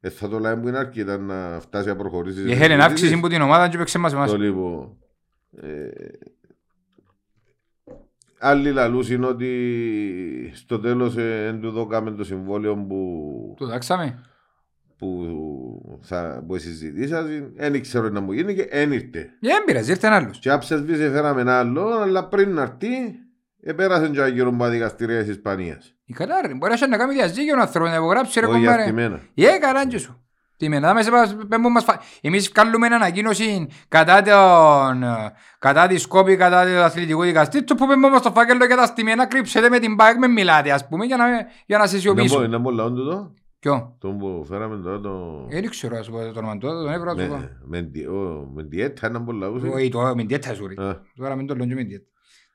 [0.00, 2.50] ε, θα το λέμε που είναι αρκετά να φτάσει να προχωρήσει.
[2.50, 4.30] Η Χέλεν αύξηση που την ομάδα και παίξε μας εμάς.
[4.30, 4.96] Το λοιπόν.
[5.62, 5.88] Ε,
[8.38, 9.50] άλλοι λαλούσαν ότι
[10.54, 14.18] στο τέλος ε, εν του δώκαμε το συμβόλαιο που, Το δάξαμε.
[14.98, 17.50] που, θα, που συζητήσατε.
[17.56, 19.30] Δεν ξέρω να μου γίνει και δεν ήρθε.
[19.40, 20.38] Δεν πειράζει, ήρθε ένα άλλος.
[20.38, 22.88] Και άψες βίσε φέραμε ένα άλλο, αλλά πριν να έρθει,
[23.60, 25.94] επέρασε και γύρω από τα δικαστηρία της Ισπανίας.
[26.04, 28.82] Η καλά ρε, μπορείς να κάνεις διαζύγιο ο άνθρωπος να υπογράψει ρε Όχι κομπάρε.
[28.82, 29.20] αστημένα.
[29.34, 30.25] Ε, καράντζε σου.
[30.56, 35.02] Τι με να δάμε σε πας- πέμπω μας φα- Εμείς βγάλουμε ανακοίνωση κατά τον...
[35.02, 38.76] ε, κατά τη Σκόπη, κατά το αθλητικό δικαστή του που πέμπω μας στο φάκελο για
[38.76, 41.24] τα στημένα κρύψετε με την ΠΑΕΚ με μιλάτε ας πούμε για να,
[41.66, 42.42] για να σε Είναι σιωπήσω.
[42.44, 45.46] είναι πολλά όντω το, Ποιο; το που φέραμε τώρα το...
[45.50, 47.20] Ε, Δεν ξέρω ας πω το όνομα του, τον έβρα του.
[47.28, 49.66] Με, με, δι- ο- με διέτα είναι πολλά ούσε.
[49.66, 50.84] Όχι, το με διέτα σου ρε.
[50.84, 51.00] Α.
[51.16, 52.04] Τώρα μην το λέω και με διέτα.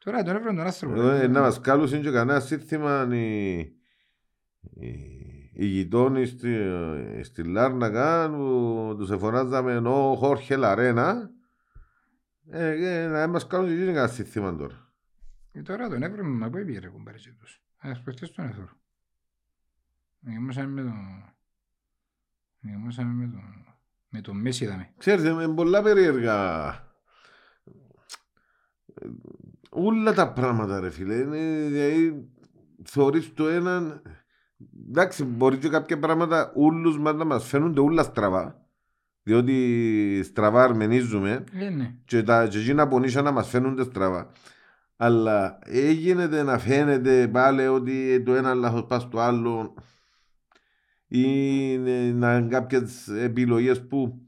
[0.03, 0.99] Τώρα τον έβρα τον άνθρωπος.
[0.99, 1.27] Ε, ρε.
[1.27, 3.05] Να μας κάλουσαν και κανένα σύνθημα
[5.61, 6.57] οι, οι, οι γειτόνοι στη,
[7.21, 11.29] στη Λάρνακα που τους εφωνάζαμε ο Χόρχε Λαρένα
[12.49, 14.93] ε, ε, να μας κάνουν και εκείνοι κανένα σύνθημα τώρα.
[15.51, 17.61] Και τώρα τον έβρα μα πού έπιε ρε κουμπάρε σε τους.
[17.77, 18.77] Ας προχτές τον έβρα.
[20.19, 21.33] Γεμάσαμε με τον...
[22.59, 23.65] Γεμάσαμε με τον...
[24.09, 24.93] Με τον Μέση είδαμε.
[24.97, 26.67] Ξέρετε, με πολλά περίεργα.
[28.93, 29.07] Ε,
[29.69, 31.15] Όλα τα πράγματα ρε φίλε.
[31.15, 32.29] Είναι, δηλαδή,
[32.83, 34.01] θεωρείς το έναν...
[34.89, 38.65] Εντάξει, μπορεί και κάποια πράγματα ούλους μας να μας φαίνονται όλα στραβά.
[39.23, 41.95] Διότι στραβά αρμενίζουμε Ε, ναι.
[42.05, 44.31] και τα και εκείνα που νύσια να μας φαίνονται στραβά.
[44.95, 49.73] Αλλά έγινε να φαίνεται πάλι ότι το ένα λάθος πάει στο άλλο
[51.07, 51.23] ή
[51.71, 54.25] είναι να είναι κάποιες επιλογές που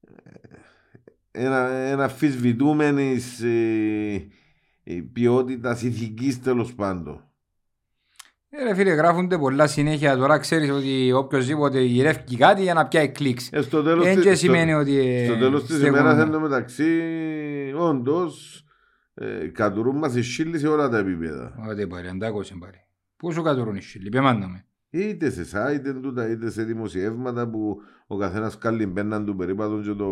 [0.00, 4.28] ε, ένα, ένα αφισβητούμενης ε,
[4.84, 7.30] ε, ποιότητας ηθικής τέλος πάντων.
[8.60, 10.16] Ε, ρε φίλε, γράφονται πολλά συνέχεια.
[10.16, 13.48] Τώρα ξέρεις ότι οποιοςδήποτε γυρεύει κάτι για να πιάει κλικς.
[13.52, 14.98] Ε, στο τέλος, Δεν της- και στο- σημαίνει ότι...
[14.98, 15.98] ε, στο τέλος της στέκουμε.
[16.00, 16.90] ημέρας εν τω μεταξύ
[17.76, 18.64] όντως
[19.14, 21.54] ε, κατουρούν μας οι σύλλοι σε όλα τα επίπεδα.
[21.70, 22.78] Ό,τι πάρει, αντάκωσε πάρει.
[23.16, 24.64] Πού σου κατουρούν οι σύλλοι, πέμαντα με.
[24.90, 27.76] Είτε σε site, είτε, τούτα, είτε σε δημοσιεύματα που
[28.06, 30.08] ο καθένας κάλλει μπαίναν του περίπατον και, το,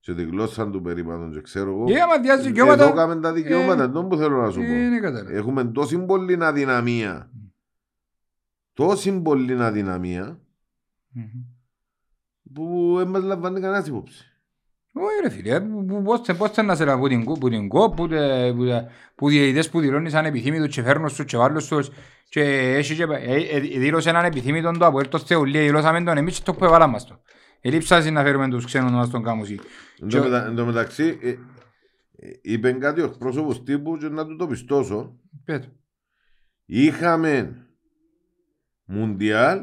[0.00, 1.84] και τη γλώσσα του περίπατον και ξέρω εγώ.
[1.84, 2.90] Και άμα διάζει Εδώ δικαιώματα...
[2.90, 4.64] κάμε τα δικαιώματα, ε, τον που θέλω να σου πω.
[4.72, 5.32] Ε, ναι, κατάλαβα.
[5.36, 7.30] Έχουμε τόση πολλή αδυναμία.
[8.76, 10.40] Τόση πολλή αδυναμία
[11.12, 11.24] Μμμ.
[12.54, 14.24] που δεν μας λαμβάνει κανένας υπόψη.
[14.92, 17.38] Όχι ρε φίλε, που- που- πώς θε- πώς θέλει να σε λάβει που την κο-
[17.38, 21.24] που την κο, που τε- που τε- που διαιτητές που δηλώνεις ανεπιθύμητους και φέρνουν στους
[21.24, 21.90] και βάλουν στους
[22.28, 22.42] και
[22.76, 26.42] έχει και ε, ε, δήλωσε έναν επιθύμητον το Αποέλ το Θεουλία, δηλώσαμε τον εμείς και
[26.44, 27.20] το που έβαλαν μας το.
[27.60, 29.58] Ελείψασαι να φέρουμε τους ξένους να μας τον κάνουν εσύ.
[30.00, 31.36] Εν Και- τω μετα- εν τω μεταξύ, ε, ε,
[32.42, 35.16] είπε κάτι ο εκπρόσωπος τύπου και να του το πιστώσω.
[35.44, 35.68] Πέτω.
[36.66, 37.65] Είχαμε
[38.86, 39.60] Μουντιάλ,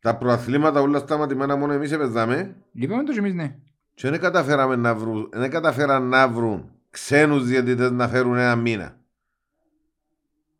[0.00, 3.56] τα προαθλήματα όλα σταματημένα μόνο εμείς έπαιζαμε Είπαμε το και εμείς ναι.
[3.94, 8.96] και δεν καταφέραμε να βρουν, δεν καταφέραν να βρουν ξένους διαιτητές να φέρουν ένα μήνα.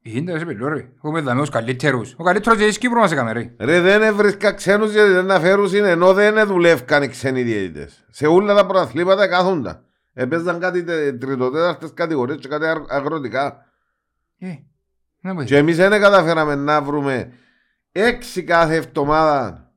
[0.03, 0.89] Είναι σε πελό ρε.
[0.97, 2.15] Έχουμε δάμε ως καλύτερους.
[2.17, 3.55] Ο καλύτερος της Κύπρου μας έκαμε ρε.
[3.59, 8.05] Ρε δεν έβρισκα ξένους διαιτητές να φέρουν ενώ δεν δουλεύκαν οι ξένοι διαιτητές.
[8.11, 9.85] Σε όλα τα προαθλήματα κάθονταν.
[10.13, 13.67] Έπαιζαν κάτι τε- τριτοτέταρτες κατηγορίες και κάτι αγ- αγροτικά.
[14.39, 14.55] Ε,
[15.27, 15.45] να πω.
[15.45, 17.33] Και εμείς δεν καταφέραμε να βρούμε
[17.93, 19.73] έξι κάθε εβδομάδα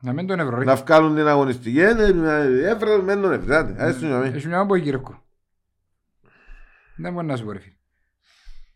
[0.00, 0.64] Να μην τον ευρώ ρε.
[0.64, 1.80] να βγάλουν την αγωνιστική.
[1.80, 1.92] Ε,
[2.70, 3.74] Έφερε με τον Εφράτη.
[3.82, 4.26] Ας τον γιαμε.
[4.26, 5.22] Έχει μια από γύρω.
[6.96, 7.74] Δεν μπορεί να σου πω ρε φίλε.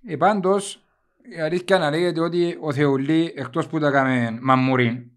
[0.07, 0.85] Ε, πάντως,
[1.37, 5.11] η αλήθεια να λέγεται ότι ο Θεουλή, εκτός που τα κάμε μαμμουρήν,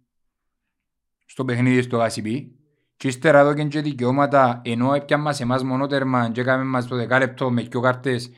[1.25, 2.59] στο παιχνίδι στο Γασιπί,
[2.97, 7.51] και ύστερα εδώ και δικαιώματα, ενώ έπιαν μας εμάς μονότερμα και έκαμε μας το δεκάλεπτο
[7.51, 8.31] με δυο κάρτες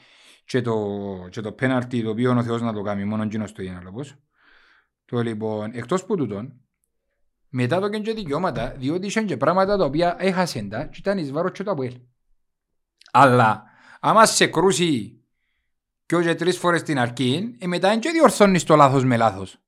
[0.47, 0.77] και το,
[1.29, 4.15] και το πέναλτι το οποίο ο Θεός να το κάνει, μόνο εκείνος το γίνει λόγος.
[5.05, 6.61] Το λοιπόν, εκτός που τούτον,
[7.49, 11.31] μετά το και δικαιώματα, διότι είχαν και πράγματα τα οποία έχασαν τα και ήταν εις
[11.31, 11.99] βάρος και το Αποέλ.
[13.11, 13.63] Αλλά,
[13.99, 15.21] άμα σε κρούσει
[16.05, 19.61] και και τρεις φορές την αρκή, ε, μετά δεν και διορθώνεις το λάθος με λάθος.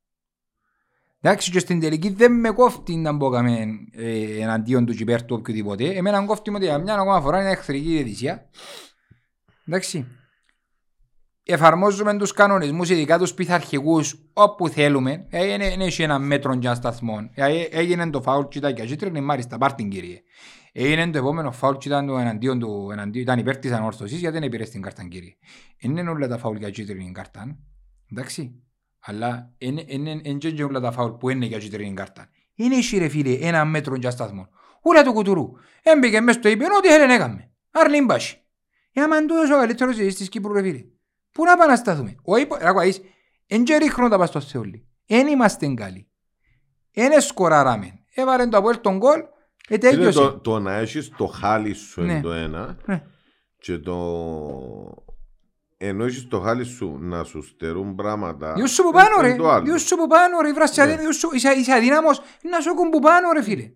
[1.21, 5.89] Εντάξει, και στην τελική δεν με κόφτει να μπω ε, εναντίον του κυπέρ του οποιοδήποτε.
[5.89, 8.49] Εμένα κόφτει μου ότι για μια ακόμα φορά είναι εχθρική διαιτησία.
[9.67, 10.18] Εντάξει.
[11.51, 15.25] Εφαρμόζουμε τους κανονισμούς, ειδικά τους πειθαρχικούς, όπου θέλουμε.
[15.29, 17.29] Ε, είναι, είναι έχει ένα μέτρο για σταθμό.
[17.33, 20.21] Ε, έγινε το φάουλ και ήταν και κίτρινη, μάλιστα, πάρ' την κύριε.
[20.71, 24.39] Έγινε το επόμενο φάουλ και ήταν το εναντίον του, εναντίον, ήταν υπέρ της ανόρθωσης, γιατί
[24.39, 25.35] δεν πήρε την κάρτα κύριε.
[25.77, 27.57] Είναι όλα τα φάουλ για κίτρινη κάρτα.
[28.11, 28.63] Εντάξει.
[28.99, 32.29] Αλλά είναι, είναι, είναι και όλα τα φάουλ που είναι για κίτρινη κάρτα.
[32.55, 34.47] Είναι εσύ ρε φίλε ένα μέτρο για σταθμό.
[34.83, 35.51] Ούλα του κουτουρού.
[35.83, 37.51] Έμπαικε μέσα στο είπε ό,τι θέλει έκαμε.
[37.71, 38.43] Αρλήν πάση.
[38.93, 40.83] Ε, άμα τούτος ο καλύτερος ζητής της Κύπρου ρε φίλε.
[41.31, 42.15] Πού να πάμε να σταθούμε.
[42.23, 43.01] Όχι, άκουα, είσαι,
[43.47, 44.87] εν και ρίχνω τα πας στο Θεόλι.
[45.05, 46.09] Εν είμαστε καλοί.
[46.91, 47.93] Εν σκοράραμε.
[48.13, 49.25] Έβαλε το Αποέλ τον κόλ, ε,
[49.69, 50.19] Είναι τέλειωσε.
[50.19, 52.11] το, το να έχεις το χάλι σου Ναι.
[52.11, 53.03] είναι το ένα Ναι.
[53.59, 53.95] και το
[55.77, 59.35] ενώ έχεις το χάλι σου να σου στερούν πράγματα Διούς σου που πάνω είναι ρε,
[59.35, 59.63] το άλλο.
[59.65, 60.91] διούς σου που πάνω ρε, βράσαι Ναι.
[60.91, 62.21] αδύναμος, σου- είσαι, είσαι αδύναμος,
[62.51, 63.71] να σου έχουν που πάνω ρε φίλε.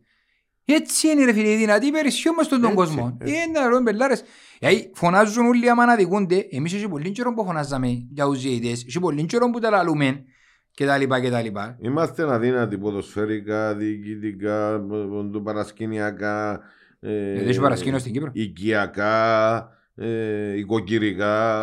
[0.65, 3.17] Έτσι είναι ρε φίλε, οι δυνατοί περισσιούν μες στον τον Έτσι, κόσμο.
[3.21, 3.33] έτσι.
[3.33, 4.23] Είναι να ρωτούν πελάρες.
[4.59, 8.85] Γιατί φωνάζουν όλοι άμα να δικούνται, εμείς έχει πολύ καιρό που φωνάζαμε για τους διαιτητές,
[8.87, 10.23] έχει πολύ καιρό που τα λαλούμε
[10.71, 11.77] και τα λοιπά και τα λοιπά.
[11.81, 16.59] Είμαστε αδύνατοι ποδοσφαιρικά, διοικητικά, π- π- παρασκηνιακά,
[16.99, 18.29] ε, Γιατί έχει παρασκήνιος στην Κύπρο.
[18.33, 21.61] οικιακά, ε, οικοκυρικά.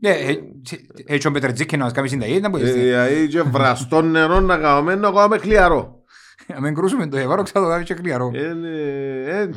[0.00, 0.36] Ε, ε, ε,
[1.06, 2.72] Έτσι ο Πετρετζίκη να μας κάνει συνταγή, να Ε, μπορείς.
[2.74, 5.99] Δηλαδή και βραστό νερό να κάνουμε, να κάνουμε χλιαρό.
[6.54, 8.30] Να μην κρούσουμε το εβάρο, ξέρω το κάνει και κλειαρό.
[8.34, 9.50] Ε, ε, ε,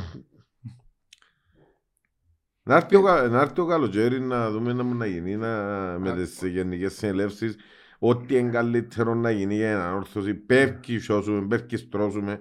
[2.63, 5.49] Να έρθει, ο, κα- να έρθει ο καλοκαίρι να δούμε να μου να γίνει να,
[5.99, 7.55] με τις γενικές συνελεύσεις
[7.99, 12.39] ό,τι είναι καλύτερο να γίνει για έναν όρθωση πέρκει σώσουμε, πέρκει στρώσουμε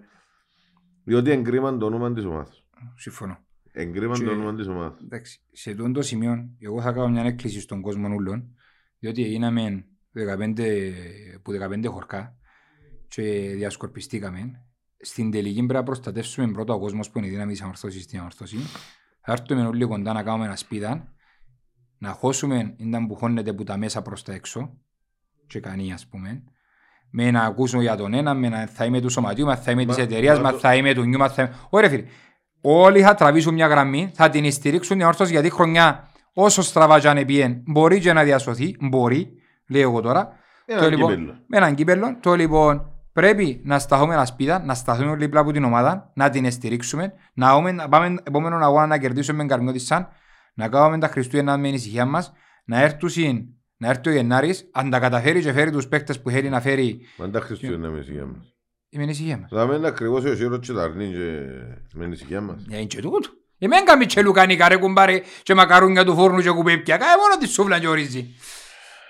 [1.04, 2.64] διότι εγκρίμαν το όνομα της ομάδας.
[2.96, 3.38] Συμφωνώ.
[3.72, 5.00] Εγκρίμαν Και- το όνομα της ομάδας.
[5.04, 8.54] Εντάξει, σε τούτο το σημείο, εγώ θα κάνω μια έκκληση στον κόσμο ούλων,
[8.98, 10.92] διότι έγιναμε 15,
[11.42, 12.36] που 15 χορκά
[13.14, 13.22] και
[13.54, 14.62] διασκορπιστήκαμε.
[15.00, 18.18] Στην τελική πρέπει να προστατεύσουμε πρώτα ο κόσμος που είναι η δύναμη της αμορφώσης στην
[18.18, 18.56] αμορφώση.
[19.20, 21.02] Θα έρθουμε όλοι κοντά να κάνουμε ένα σπίτι,
[21.98, 24.78] να χώσουμε ήταν που χώνεται που τα μέσα προς τα έξω
[25.46, 26.42] και κανείς ας πούμε.
[27.10, 29.84] Με να ακούσουμε για τον ένα, με να θα είμαι του σωματείου, με θα είμαι
[29.84, 31.54] της Μα- εταιρείας, μα με το- θα είμαι του νιού, με θα είμαι...
[31.70, 32.04] Ωραία φίλε,
[32.60, 37.00] όλοι θα τραβήσουν μια γραμμή, θα την στηρίξουν την όρθωση γιατί η χρονιά όσο στραβά
[37.00, 39.32] και αν πιέν, μπορεί και να διασωθεί, μπορεί,
[39.68, 40.36] λέω εγώ τώρα.
[40.66, 41.38] Ένα Το λοιπόν, κύπελλο.
[41.46, 42.16] με έναν κύπελλο.
[42.20, 46.30] Το λοιπόν πρέπει να σταθούμε ένα σπίτι, να σταθούμε όλοι πλά από την ομάδα, να
[46.30, 50.08] την στηρίξουμε, να, έχουμε, να πάμε επόμενο αγώνα να κερδίσουμε με καρμιώτη σαν,
[50.54, 52.32] να κάνουμε τα Χριστούγεννα με ησυχία μας,
[52.64, 53.10] να έρθουν
[53.76, 57.00] να έρθει ο Γενάρης, αν τα καταφέρει και φέρει τους παίκτες που θέλει να φέρει,
[57.16, 58.54] Μα τα Χριστούγεννα με ησυχία μας.
[58.90, 59.50] με ησυχία μας.
[59.50, 61.10] Θα μένει ακριβώς ο Σύρος και τα αρνεί
[61.88, 62.64] και με ησυχία μας.
[62.66, 63.18] Για είναι και τούτο.
[63.58, 66.96] Εμέν καμί τσελουκάνικα ρε κουμπάρε και μακαρούνια του φούρνου και κουπέπια.
[66.96, 68.34] Κάνε μόνο τη σούβλα και ορίζει.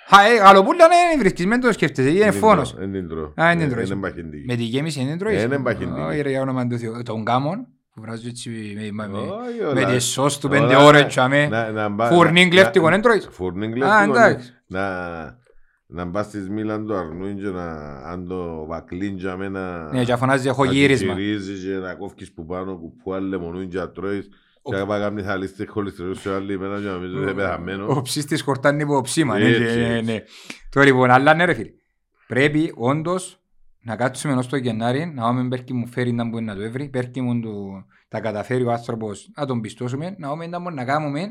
[0.08, 2.74] Χα, ε, γαλοπούλα είναι βρίσκεις, μην το σκέφτεσαι, είναι φόνος.
[2.78, 3.24] Δεν την τρώω.
[3.24, 3.88] Α, δεν την Ε, τρώεις.
[3.90, 4.44] Είναι μπαχεντική.
[4.46, 5.38] Με τη γέμιση είναι τρώεις.
[5.40, 6.00] Ε, είναι μπαχυντική.
[6.00, 7.02] Όχι ρε, για όνομα του Θεού.
[7.04, 9.84] Τον κάμον, που βράζω έτσι με- με- με- Όχι, με όλα.
[9.92, 11.46] τη σως του Όλα, πέντε ώρες τσάμε.
[11.48, 13.28] να- να μπα- Φουρνίν να- κλέφτικο, να- δεν τρώεις.
[13.30, 14.12] Φουρνίν Α, κλέφτικο.
[14.16, 14.52] εντάξει.
[14.66, 15.40] Να,
[15.86, 17.64] να πας στις Μίλαν το αρνούιν και να
[18.04, 21.12] αν το βακλίν για μένα Ναι, και φωνάζει έχω να γύρισμα.
[21.12, 24.28] γυρίζεις και να κόφκεις που πάνω κουπού άλλε μονούιν και να τρώεις
[24.62, 27.96] και να πάει κάνεις θαλίστη χολυστερούς σε άλλη μένα και νομίζω ότι είναι πεθαμένος.
[27.96, 29.38] Ο ψίστης χορτάνει από ψήμα.
[29.38, 30.12] ναι, Έτσι, και- ναι, έτσι.
[30.12, 30.22] ναι.
[30.70, 31.70] Τώρα λοιπόν, αλλά ναι ρε φίλε.
[32.26, 33.40] Πρέπει όντως
[33.82, 36.88] να κάτσουμε ως το Γενάρη, να δούμε πέρκι μου φέρει να μπορεί να το έβρει,
[36.88, 40.84] πέρκι μου του, τα καταφέρει ο άνθρωπος να τον πιστώσουμε, να δούμε να μπορεί να
[40.84, 41.28] κάνουμε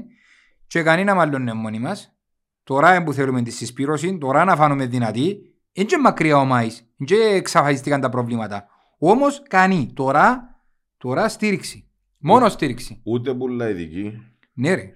[0.68, 2.16] και κανένα μάλλον είναι μόνοι μας.
[2.64, 5.38] Τώρα είναι που θέλουμε τη συσπήρωση, τώρα να φάνουμε δυνατοί,
[5.72, 8.66] είναι και μακριά ο Μάης, είναι και εξαφανιστήκαν τα προβλήματα.
[8.98, 10.56] Όμως κάνει τώρα,
[10.98, 11.86] τώρα στήριξη.
[12.22, 13.00] Μόνο στήριξη.
[13.04, 14.22] Ούτε πουλά ειδική,
[14.54, 14.94] Ναι ρε.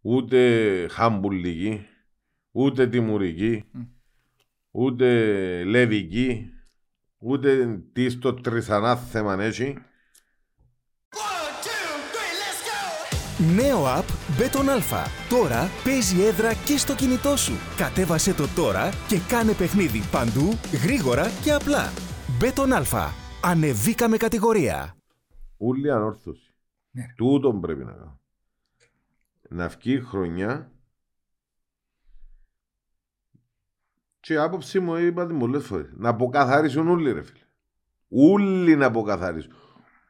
[0.00, 1.86] ούτε χάμπουλική,
[2.50, 3.64] ούτε τιμουρική,
[4.70, 5.06] ούτε
[5.64, 6.50] λεβική,
[7.18, 9.76] ούτε τι στο τρισανάθεμα έτσι.
[13.54, 14.04] Νέο app
[14.38, 15.06] Beton Alpha.
[15.28, 17.52] Τώρα παίζει έδρα και στο κινητό σου.
[17.76, 21.92] Κατέβασέ το τώρα και κάνε παιχνίδι παντού, γρήγορα και απλά.
[22.40, 23.08] Beton Alpha.
[23.42, 24.96] Ανεβήκαμε κατηγορία.
[25.56, 26.45] Ούλη ανόρθωση.
[26.96, 27.12] Ναι, ρε.
[27.16, 28.20] Τούτον πρέπει να κάνω.
[29.48, 30.72] Να βγει η χρονιά
[34.20, 35.92] και η άποψη μου είπα την πολλές φορές.
[35.92, 37.44] Να αποκαθαρίσουν όλοι ρε φίλε.
[38.08, 39.52] Όλοι να αποκαθαρίσουν.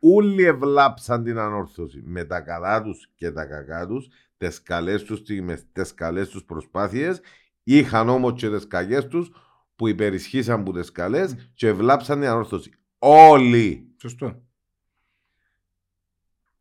[0.01, 5.19] Όλοι ευλάψαν την ανόρθωση με τα καλά τους και τα κακά τους, τις καλές τους
[5.19, 7.21] στιγμές, τις καλές τους προσπάθειες,
[7.63, 9.31] είχαν όμως και τις κακές τους
[9.77, 12.71] που υπερισχύσαν που τις καλές και ευλάψαν την ανόρθωση.
[12.99, 14.46] Όλοι Σωστό.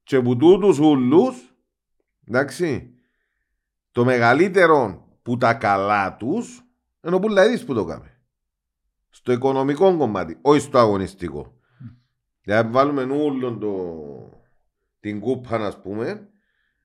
[0.06, 1.56] Και που τούτους ούλους,
[2.28, 2.94] εντάξει,
[3.92, 6.64] το μεγαλύτερο που τα καλά τους,
[7.02, 8.20] ενώ που λαίδεις που το κάμε.
[9.10, 11.54] Στο οικονομικό κομμάτι, όχι στο αγωνιστικό.
[12.42, 13.74] Δηλαδή βάλουμε όλον το,
[15.00, 16.30] την κούπα, να πούμε,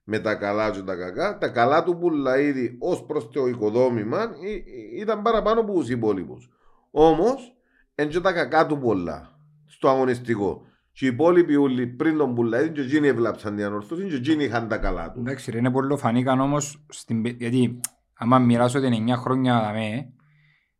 [0.04, 4.52] με τα καλά και τα κακά, τα καλά του πουλαίδη ως προς το οικοδόμημα ή-
[4.52, 6.50] ή- ήταν παραπάνω από τους υπόλοιπους.
[6.90, 7.56] Όμως,
[7.94, 10.64] εν και τα κακά του πολλά στο αγωνιστικό.
[11.00, 14.68] Και οι υπόλοιποι όλοι πριν τον πουλαίδη, και εκείνοι έβλαψαν την ανορθώση, και εκείνοι είχαν
[14.68, 15.20] τα καλά τους.
[15.22, 17.22] Εντάξει ρε, είναι πολύ φανήκαν όμως, στην...
[17.22, 17.80] πε- γιατί
[18.18, 20.08] άμα μοιράσω την 9 χρόνια δαμέ,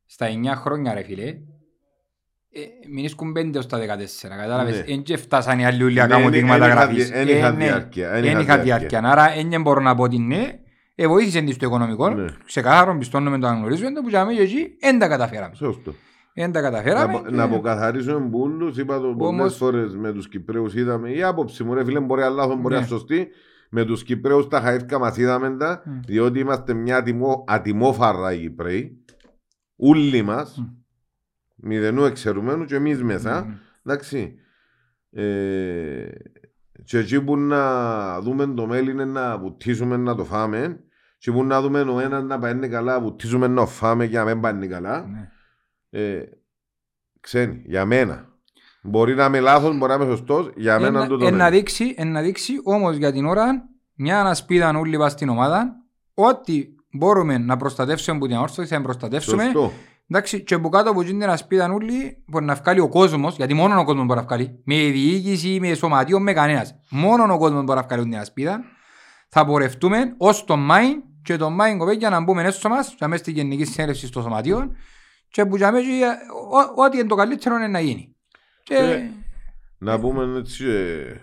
[0.07, 2.61] στα 9 χρόνια ρε φίλε, ε,
[2.93, 3.83] μην ίσκουν 5 ως τα 14,
[4.29, 4.93] κατάλαβες, Ναι.
[4.95, 7.05] εν και φτάσαν οι άλλοι όλοι να Ναι, κάνουν εν- δείγματα εν είχαν γραφής.
[7.09, 7.65] δι- εν Ε, είχαν ναι.
[7.65, 8.89] διάρκεια, εν Εν είχαν είχαν διάρκεια.
[8.89, 10.49] διάρκεια, άρα εν μπορώ να πω ότι ναι,
[10.95, 12.25] ε, βοήθησε της στο οικονομικό, Ναι.
[12.47, 15.55] ξεκάθαρο πιστώνουμε το αναγνωρίζουμε, που για μένα και εκεί εν τα καταφέραμε.
[15.55, 15.95] Σωστό.
[16.33, 17.15] Εν τα Να, καταφέραμε.
[17.15, 21.23] απο- και- να αποκαθαρίσουμε μπούλους, είπα το πολλές Όμως- φορές με τους Κυπρέους είδαμε, η
[21.23, 22.87] άποψη μου ρε φίλε μπορεί να λάθος, μπορεί να Ναι.
[22.87, 23.29] σωστή,
[23.71, 26.01] με τους Κυπρέους τα χαΐφκα μας είδαμε τα, Μμ.
[26.07, 29.05] διότι είμαστε μια ατιμό, ατιμόφαρα οι Κυπρέοι,
[29.77, 30.65] όλοι μας, Μμ.
[31.57, 33.53] μηδενού εξαιρουμένου και εμείς μέσα, Μμ.
[33.87, 34.35] εντάξει.
[35.11, 36.09] Ε,
[36.85, 40.81] και εκεί που να δούμε το μέλλον είναι να βουτήσουμε να το φάμε
[41.19, 44.25] και που να δούμε ο ένας να πάει καλά, βουτήσουμε να το φάμε και να
[44.25, 45.07] μην πάει καλά.
[45.07, 45.29] Ναι.
[45.91, 46.21] Ε,
[47.21, 48.29] ξένοι, για μένα.
[48.83, 51.43] Μπορεί να είμαι λάθος, μπορεί να είμαι σωστός, για μένα Εν- τούτο εν είναι.
[51.43, 55.77] να δείξει, εν να δείξει όμως για την ώρα μια ανασπίδα όλοι πας στην ομάδα
[56.15, 59.73] ότι μπορούμε να προστατεύσουμε που την αόρθωση θα την προστατεύσουμε Σωστό.
[60.09, 63.81] εντάξει και από κάτω από την ανασπίδα όλοι μπορεί να βγάλει ο κόσμος γιατί μόνο
[63.81, 67.79] ο κόσμος μπορεί να βγάλει με διοίκηση, με σωματείο, με κανένας μόνο ο κόσμος μπορεί
[67.79, 68.61] να βγάλει την ανασπίδα
[69.29, 73.23] θα πορευτούμε ως το Μάιν και το Μάιν κοπέκια να μπούμε έσω μας και μέσα
[73.23, 74.71] στη γενική συνέλευση στο σωματείο
[75.31, 76.17] και που για μέσα
[76.51, 78.17] ό- ό,τι είναι το καλύτερο είναι να γίνει
[78.63, 79.11] και Και-
[79.79, 81.17] Να πούμε έτσι ε,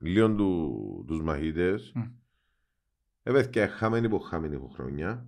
[0.00, 1.92] λίγο του, τους μαχητές.
[1.94, 2.02] Μμ.
[3.22, 5.26] Ε, παιδιά, χαμένη από χαμένη από χρονιά.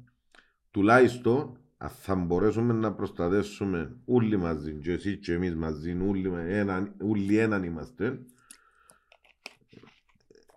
[0.71, 6.47] Τουλάχιστον, αν θα μπορέσουμε να προστατεύσουμε όλοι μαζί, και εσύ και εμείς μαζί, όλοι, με
[6.59, 8.19] έναν, όλοι έναν είμαστε,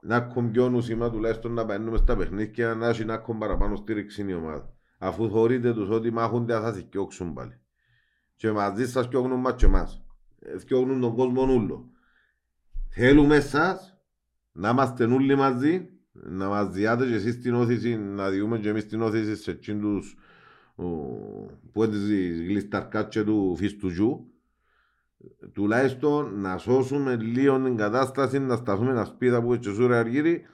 [0.02, 4.26] να έχουμε πιο νοσήμα τουλάχιστον να παίρνουμε στα παιχνίδια να έχει να έχουμε παραπάνω στήριξη
[4.30, 4.75] η ομάδα.
[5.06, 7.60] Αφού θεωρείτε τους ότι μάχονται θα σας διώξουν πάλι.
[8.36, 10.04] Και μαζί σας διώχνουν μας και εμάς.
[10.40, 11.90] Ε, Διώχνουν τον κόσμο όλο.
[12.90, 13.98] Θέλουμε εσάς
[14.52, 18.88] να είμαστε όλοι μαζί, να μας διάτε και εσείς την όθηση, να διούμε και εμείς
[18.88, 20.18] την όθηση σε εκείνους
[20.76, 20.84] ο,
[21.72, 24.30] που είναι τις γλισταρκάτια του φιστουτζού
[25.54, 30.46] τουλάχιστον να σώσουμε λίγο την κατάσταση, να σταθούμε ένα σπίτι που έτσι σούρα αργύρι,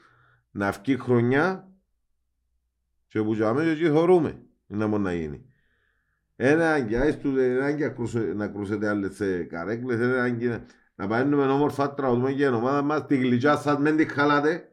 [0.52, 1.71] να βγει χρονιά
[3.12, 5.45] και που για μέσα εκεί θωρούμε να μπορεί να γίνει.
[6.36, 7.95] Ένα αγκιά, ένα αγκιά
[8.36, 13.05] να κρούσετε άλλες ε, καρέκλες, ένα αγκιά να παίρνουμε όμορφα τραγουδούμε για την ομάδα μας,
[13.05, 14.72] τη γλυκιά σας μεν τη χαλάτε,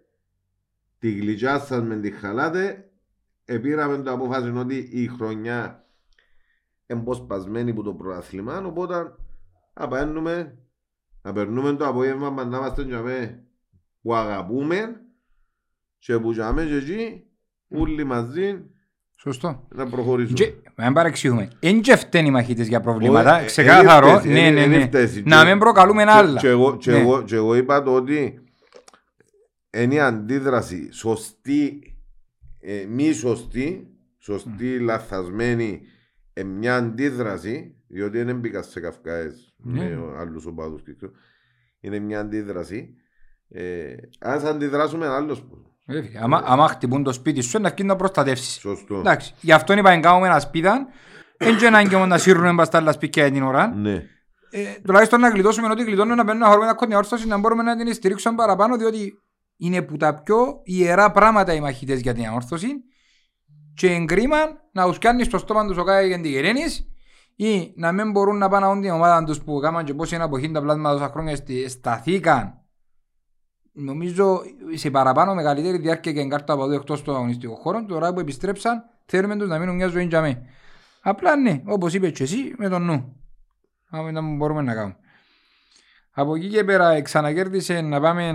[0.99, 2.91] τη γλυκιά σας μεν τη χαλάτε,
[3.45, 5.87] επήραμε το απόφαση ότι η χρονιά
[6.87, 9.15] εμποσπασμένη από το προαθλήμα, οπότε
[9.75, 10.59] να παίρνουμε,
[11.23, 13.45] να περνούμε το απόγευμα μας να είμαστε για με
[14.03, 15.03] που αγαπούμε.
[15.99, 17.28] Και που για με και εκεί
[17.69, 18.65] όλοι μαζί
[19.17, 19.67] Σωστό.
[19.75, 20.35] να προχωρήσουμε.
[20.35, 21.49] Και, μην παρεξηγούμε.
[21.61, 23.35] Εν και φταίνει οι μαχητές για προβλήματα.
[23.37, 24.07] Όχι, ε, Ξεκάθαρο.
[24.09, 24.81] εν φταίσει, Ναι, εν- ναι, εν ναι.
[24.81, 25.23] φταίσει.
[25.27, 26.41] Να Και- μην προκαλούμε Και- άλλα.
[26.41, 26.99] Και εγώ, και Ναι.
[26.99, 28.43] εγώ, και εγώ είπα το ότι
[29.77, 31.81] είναι η αντίδραση σωστή,
[32.61, 33.89] ε, μη σωστή,
[34.19, 35.81] σωστή, λαθασμένη,
[36.33, 39.85] ε, μια αντίδραση, διότι δεν μπήκα σε καυκάες Ναι.
[39.97, 41.13] με άλλους οπαδούς και ξέρω.
[41.81, 42.95] είναι μια αντίδραση.
[43.49, 45.57] Ε, ας αντιδράσουμε άλλος που.
[45.57, 45.78] Ε, φίλε,
[46.23, 48.59] άμα- Άμα χτυπούν το σπίτι σου, να βγει να προστατεύσεις.
[48.61, 48.95] Σωστό.
[48.99, 50.69] Εντάξει, γι' αυτό είπα να κάνουμε ένα σπίτι.
[51.39, 53.67] Δεν και ανάγκη όμως να σύρουμε μπας τα άλλα σπίτια για την ώρα.
[53.75, 54.03] Ναι.
[54.51, 57.77] Ε, τουλάχιστον να γλιτώσουμε ό,τι γλιτώνουμε να μπαίνουμε να χωρούμε τα όρθωση να μπορούμε να
[57.77, 59.13] την στηρίξουμε παραπάνω διότι
[59.57, 62.69] είναι που τα πιο ιερά πράγματα οι μαχητές για την αόρθωση
[63.75, 64.37] και εγκρίμα
[64.73, 66.87] να τους κάνεις στο στόμα τους ο κάθε για την γεραίνεις
[67.37, 70.17] ή να μην μπορούν να πάνε να δουν την ομάδα τους που κάμαν και πόση
[70.17, 72.55] αποχή τα πλάσματα τόσα χρόνια στη- σταθήκαν
[73.79, 74.41] νομίζω
[74.75, 78.85] σε παραπάνω μεγαλύτερη διάρκεια και εγκάρτα από εδώ εκτός του αγωνιστικού χώρου τώρα που επιστρέψαν
[79.07, 80.43] θέλουμε τους να μείνουν μια ζωή για μέ.
[81.03, 83.17] Απλά ναι, όπως είπες και εσύ, με τον νου.
[83.91, 84.97] Άμα ήταν που μπορούμε να κάνουμε.
[86.11, 88.35] Από εκεί και πέρα ξανακέρδισε να πάμε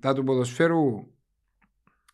[0.00, 1.06] τα του ποδοσφαίρου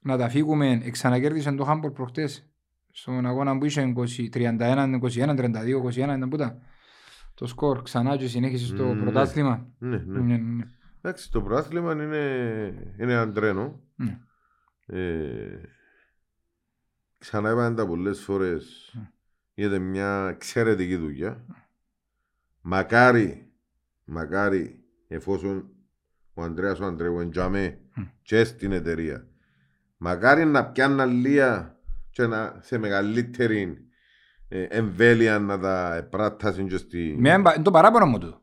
[0.00, 0.82] να τα φύγουμε.
[0.90, 2.50] Ξανακέρδισε το Χάμπορ προχτές
[2.92, 4.00] στον αγώνα που είχε 20,
[4.34, 6.58] 31, 21, 32, 21 ήταν που ήταν.
[7.34, 9.02] Το σκορ ξανά και συνέχισε στο Ναι.
[9.02, 9.66] πρωτάθλημα.
[9.78, 10.20] Ναι, ναι.
[10.20, 10.64] Ναι, ναι.
[11.02, 13.80] Εντάξει, το πρόθλημα είναι, είναι ένα τρένο.
[13.96, 14.18] Ναι.
[14.86, 15.60] Ε,
[17.18, 18.90] ξανά είπαμε τα πολλές φορές.
[18.94, 19.10] Ναι.
[19.54, 21.44] Γίνεται μια εξαιρετική δουλειά.
[22.60, 23.52] Μακάρι,
[24.04, 25.70] μακάρι, εφόσον
[26.34, 28.12] ο Ανδρέας ο Αντρέου εντιαμέ Ναι.
[28.22, 29.26] και στην εταιρεία.
[29.96, 31.78] Μακάρι να πιάνουν αλλία
[32.10, 33.88] και να, σε μεγαλύτερη
[34.48, 37.16] ε, εμβέλεια να τα πράττασουν και στη...
[37.18, 38.42] Με εμπα- Είναι το παράπονο μου του.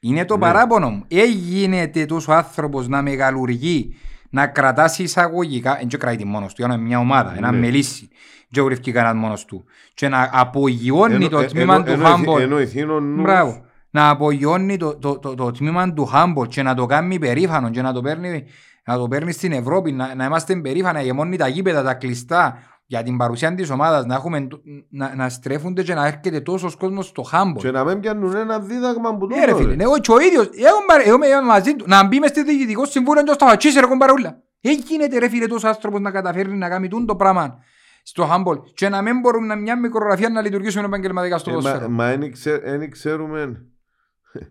[0.00, 0.40] Είναι το Ναι.
[0.40, 1.04] παράπονο μου.
[1.08, 3.94] Έγινεται τόσος άνθρωπος να μεγαλουργεί,
[4.30, 7.58] να κρατάσει εισαγωγικά, δεν και κρατεί μόνος του, είναι μια ομάδα, ένα Ναι.
[7.58, 8.08] μελίσι.
[8.50, 9.64] Δεν βρήκε κανένας μόνος του.
[9.94, 12.42] Και να απογειώνει Εννο- το ε, τμήμα εννο- του εννοηθεί- Χάμπολ.
[12.42, 13.62] εννοηθεί ο νους- Μπράβο.
[13.90, 17.82] Να απογειώνει το, το, το, το τμήμα του Χάμπολ και να το κάνει περήφανο και
[17.82, 18.44] να το παίρνει,
[18.84, 22.58] να το παίρνει στην Ευρώπη, να, να είμαστε περήφανα, γεμώνει τα γήπεδα, τα κλειστά
[22.90, 24.48] για την παρουσία της ομάδας, να, έχουμε,
[24.90, 27.62] να, να στρέφονται και να έρχεται τόσος κόσμος στο Χάμπολ.
[27.62, 29.76] Και να μην πιάνουν ένα δίδαγμα που Ναι ρε τούτο, φίλε, ρε.
[29.76, 32.42] ναι, εγώ και ο ίδιος, εγώ, μπα- εγώ είμαι μαζί του, να μπει μες στη
[32.44, 34.42] διοικητικό συμβούλιο και στα φατσίσει ρε κομπαρούλα.
[34.60, 37.58] Δεν γίνεται ρε φίλε τόσος άνθρωπος να καταφέρει να κάνει τούν το πράγμα
[38.02, 41.60] στο handball και να μην μπορούμε να μια μικρογραφία να λειτουργήσουμε επαγγελματικά στο Ε, μα-
[41.60, 41.88] ποδόσφαιρο.
[41.90, 43.62] Μα δεν ξέ- δεν ξέρουμε...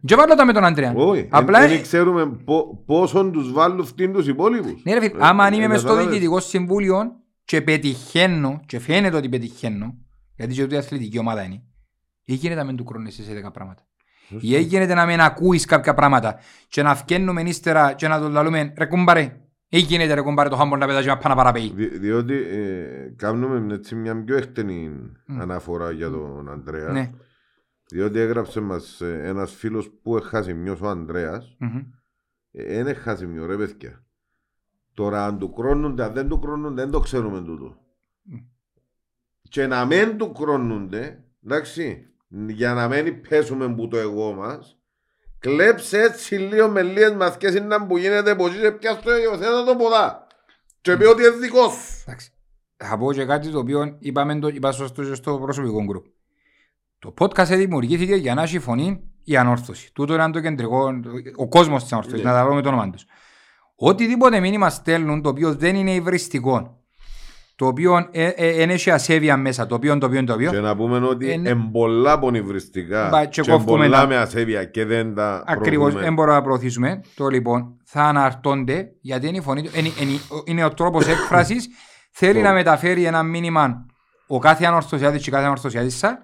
[0.05, 0.93] Και βάλω τα με τον Αντρέα.
[0.95, 4.81] Όχι, Απλά, δεν ξέρουμε πο- πόσον τους βάλουν αυτήν τους υπόλοιπους.
[4.83, 6.11] ναι ρε φίλε, Ε, άμα αν είμαι ε, μες στο κατάλαβες.
[6.13, 7.15] διοικητικό συμβούλιο
[7.47, 9.97] και πετυχαίνω και φαίνεται ότι πετυχαίνω,
[10.35, 11.63] γιατί και ούτε αθλητική ομάδα είναι,
[12.23, 13.81] ή γίνεται να μην του κρόνεσαι σε 10 πράγματα.
[14.39, 18.73] Ή έγινε να μην ακούεις κάποια πράγματα και να φκένουμε ύστερα και να το λαλούμε
[18.77, 19.41] ρε κουμπάρε.
[19.69, 21.71] Ή γίνεται ρε κουμπάρε το χάμπορ να πετάζει να πάει να παραπέει.
[21.75, 24.89] Δι- διότι ε, κάνουμε έτσι μια πιο εκτενή
[25.25, 25.41] Μμ.
[25.41, 26.91] αναφορά για τον Ανδρέας.
[26.93, 27.11] Ναι.
[27.89, 31.55] Διότι έγραψε μας ε, ένας φίλος που έχασε μιος ο Ανδρέας.
[31.59, 31.81] Μμμ.
[32.51, 34.05] Δεν έχασε μιο ρε παιδιά.
[34.97, 37.77] Τώρα αν του κρόνονται, αν δεν του κρόνονται, δεν το ξέρουμε τούτο.
[38.21, 38.35] Μμ.
[39.49, 42.07] Και να μην του κρόνονται, εντάξει,
[42.47, 44.77] για να μην πέσουμε που το εγώ μας,
[45.39, 49.75] κλέψε έτσι λίγο με λίγες μαθηκές είναι που γίνεται πως είσαι πια στο υιοθέτα το
[49.75, 50.27] ποδά.
[50.81, 52.03] Και πει ότι είναι δικός σου.
[52.05, 52.31] Εντάξει.
[52.77, 56.05] Θα πω και κάτι το οποίο είπαμε το, είπα στο, στο, στο προσωπικό γκρουπ.
[56.99, 59.93] Το podcast δημιουργήθηκε για να έχει φωνή η ανόρθωση.
[59.93, 60.99] Τούτο είναι το κεντρικό,
[61.35, 62.29] ο κόσμος της ανόρθωσης, Ναι.
[62.29, 63.05] να τα βρούμε το όνομα τους.
[63.80, 66.82] Οτιδήποτε μήνυμα στέλνουν το οποίο δεν είναι υβριστικό,
[67.55, 68.09] το οποίο
[68.55, 71.34] δεν έχει ασέβεια μέσα, το οποίο, το οποίο, το οποίο, Και να πούμε ότι Ε,
[71.34, 71.61] είναι ναι.
[71.71, 76.03] πολλά πονηβριστικά Μπα, και και κόφκουμε πολλά τα- με ασέβεια και δεν τα Ακριβώς, προωθούμε.
[76.03, 77.01] δεν μπορούμε να προωθήσουμε.
[77.15, 81.67] Το λοιπόν θα αναρτώνται γιατί είναι, η φωνή, του- είναι, είναι, είναι ο τρόπος έκφρασης.
[82.11, 83.86] Θέλει να μεταφέρει ένα μήνυμα
[84.28, 86.19] ο κάθε ανορθωσιάτης και κάθε ανορθωσιάτισσα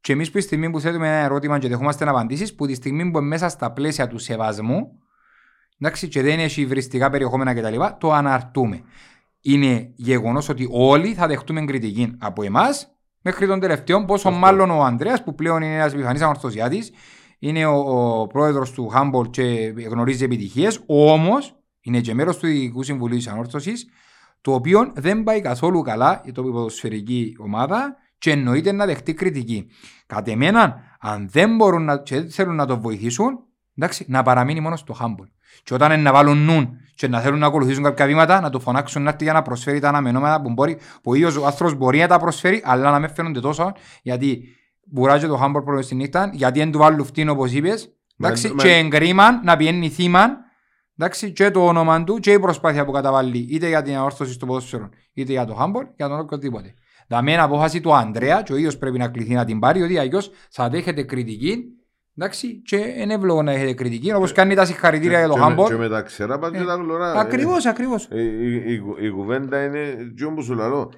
[0.00, 3.10] και εμείς που τη στιγμή που θέτουμε ένα ερώτημα και δεχόμαστε απαντήσεις που τη στιγμή
[3.10, 4.86] που είναι μέσα στα πλαίσια του σεβασμού
[5.80, 7.80] εντάξει, και δεν έχει υβριστικά περιεχόμενα κτλ.
[7.98, 8.82] το αναρτούμε.
[9.40, 14.04] Είναι γεγονός ότι όλοι θα δεχτούμε κριτική από εμάς μέχρι τον τελευταίο.
[14.04, 16.92] Πόσο μάλλον ο Ανδρέας που πλέον είναι ένας επιφανή ανορθωσιάτης,
[17.38, 17.78] είναι ο,
[18.20, 20.82] ο πρόεδρος του Χάμπολ και γνωρίζει επιτυχίες.
[20.86, 23.88] Όμως είναι και μέρος του Διοικητικού Συμβουλίου της Ανόρθωσης,
[24.40, 29.66] το οποίο δεν πάει καθόλου καλά η τοπική ποδοσφαιρική ομάδα και εννοείται να δεχτεί κριτική.
[30.06, 33.38] Κατ' εμένα, αν δεν μπορούν να, και δεν θέλουν να το βοηθήσουν,
[33.76, 35.26] εντάξει, να παραμείνει μόνο στο Χάμπολ.
[35.62, 38.60] Και όταν είναι να βάλουν νουν και να θέλουν να ακολουθήσουν κάποια βήματα, να το
[38.60, 41.74] φωνάξουν να έρθει για να προσφέρει τα αναμενόμενα που μπορεί, που ο ίδιος ο άνθρωπος
[41.74, 44.42] μπορεί να τα προσφέρει, αλλά να μην φαίνονται τόσο, γιατί
[44.86, 47.88] μπουράζει το Χάμπολ πρώτο στη νύχτα, γιατί δεν του βάλουν φτύν όπως είπες,
[48.20, 50.28] εντάξει, Μα- και μα- εγκρίμαν να πιένει θύμα,
[50.98, 54.46] εντάξει, και το όνομα του και η προσπάθεια που καταβάλει είτε για την αόρθωση στο
[54.46, 56.74] ποδόσφαιρο, είτε για το Χάμπολ, για τον οποιοδήποτε.
[57.08, 59.98] Δαμε είναι απόφαση του Ανδρέα και ο ίδιος πρέπει να κληθεί να την πάρει, ότι
[59.98, 61.64] αλλιώς θα δέχεται κριτική
[62.18, 65.46] Εντάξει, και είναι εύλογο να έχετε κριτική, όπως κάνει τα συγχαρητήρια για το Και με-
[65.46, 65.68] Χάμπορ.
[65.68, 67.12] Και με τα ξερά πάνε και Ε, τα γλωρά.
[67.12, 68.08] Ακριβώς, ακριβώς.
[68.10, 70.92] Ε, Η, η, η, η κουβέντα είναι τζιόν που σου λαλώ.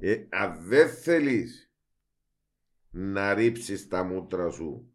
[0.00, 1.70] Ε, αν δεν θέλεις
[2.90, 4.86] να ρίψεις τα μούτρα σου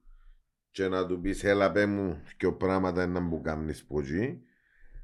[0.71, 4.37] και να του πεις έλα πέ μου και πράγματα είναι να μου κάνεις που εκεί,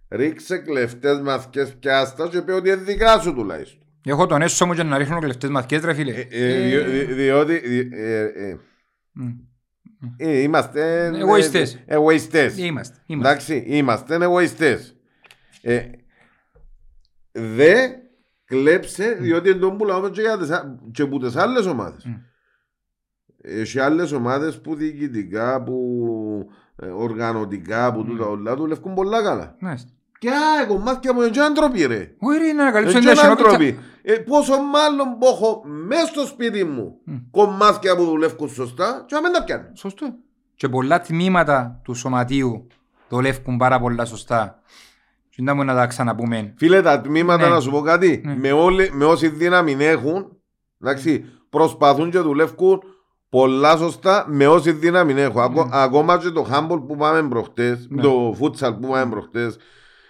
[0.10, 3.82] ρίξε κλεφτές μαθηκές πιάστα και πει ότι είναι δικά σου τουλάχιστον.
[4.06, 6.12] Έχω τον έσω μου και να ρίχνω κλεφτές μαθηκές ρε φίλε.
[6.12, 8.58] Ε, ε, δι- δι- διότι δι- ε, ε,
[9.12, 9.28] Μμ.
[9.28, 9.34] ε,
[10.18, 11.74] είμαστε ε, Εγωιστές.
[11.74, 12.58] ε, εγωιστές.
[12.58, 13.30] Είμαστε, είμαστε.
[13.30, 14.96] Εντάξει, είμαστε εγωιστές.
[15.62, 15.82] Ε,
[17.32, 17.88] δε
[18.46, 22.06] κλέψε, διότι εν τον πουλάμε και, για τις, α- και που τις άλλες ομάδες.
[22.06, 22.14] Μμ.
[23.46, 29.56] Έχει άλλες ομάδες που διοικητικά, που ε, οργανωτικά, που τούτα όλα δουλεύουν πολλά καλά.
[29.60, 29.92] Μάλιστα.
[30.24, 32.16] Και α, κομμάτια μου είναι και άνθρωποι ρε.
[32.20, 33.50] Όχι ρε, να ανακαλύψω Είναι την και ασυνότητα.
[33.50, 33.80] άνθρωποι.
[34.02, 37.16] Ε, πόσο μάλλον που έχω μέσα στο σπίτι μου Μμ.
[37.32, 39.64] κομμάτια που δουλεύουν σωστά και να μην τα πιάνω.
[39.74, 40.14] Σωστό.
[40.56, 42.68] Και πολλά τμήματα του σωματείου
[43.10, 44.60] δουλεύουν πάρα πολλά σωστά.
[45.30, 46.54] Και να μου να τα ξαναπούμε.
[46.58, 47.54] Φίλε, τα τμήματα, Ναι.
[47.54, 48.36] να σου πω κάτι, Ναι.
[48.36, 50.38] με, όλη, με όση δύναμη έχουν,
[50.82, 52.82] εντάξει, προσπαθούν και δουλεύουν
[53.30, 55.42] πολλά σωστά με όση δύναμη έχουν.
[55.42, 58.02] Ακό- ακόμα και το handball που πάμε προχτές, Ναι.
[58.02, 59.58] το futsal που πάμε προχτές,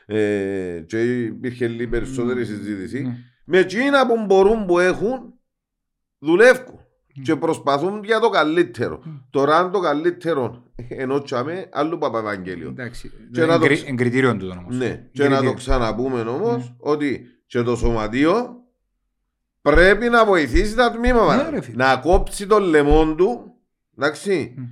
[0.06, 3.18] ε, και υπήρχε λίγο περισσότερη συζήτηση, Ναι.
[3.46, 5.34] με εκείνα που μπορούν που έχουν,
[6.20, 6.78] δουλεύουν.
[7.24, 9.04] Και προσπαθούν για το καλύτερο.
[9.30, 12.68] Τώρα αν το καλύτερο ενώ τσάμε, άλλο Παπαβαγγέλιο.
[12.70, 13.12] Εντάξει.
[13.32, 14.76] Και να το Εγκρι- ξε- Εγκριτήριον τούτο όμως.
[14.78, 15.54] Ναι, και να το Εγκριτήριο.
[15.54, 18.56] ξαναπούμε όμως ότι και το σωματείο
[19.62, 21.36] πρέπει να βοηθήσει τα τμήματα.
[21.44, 21.76] Ναι, ρε φίλε.
[21.84, 23.54] να κόψει το λαιμό του.
[23.98, 24.54] Εντάξει.
[24.58, 24.64] Μμ.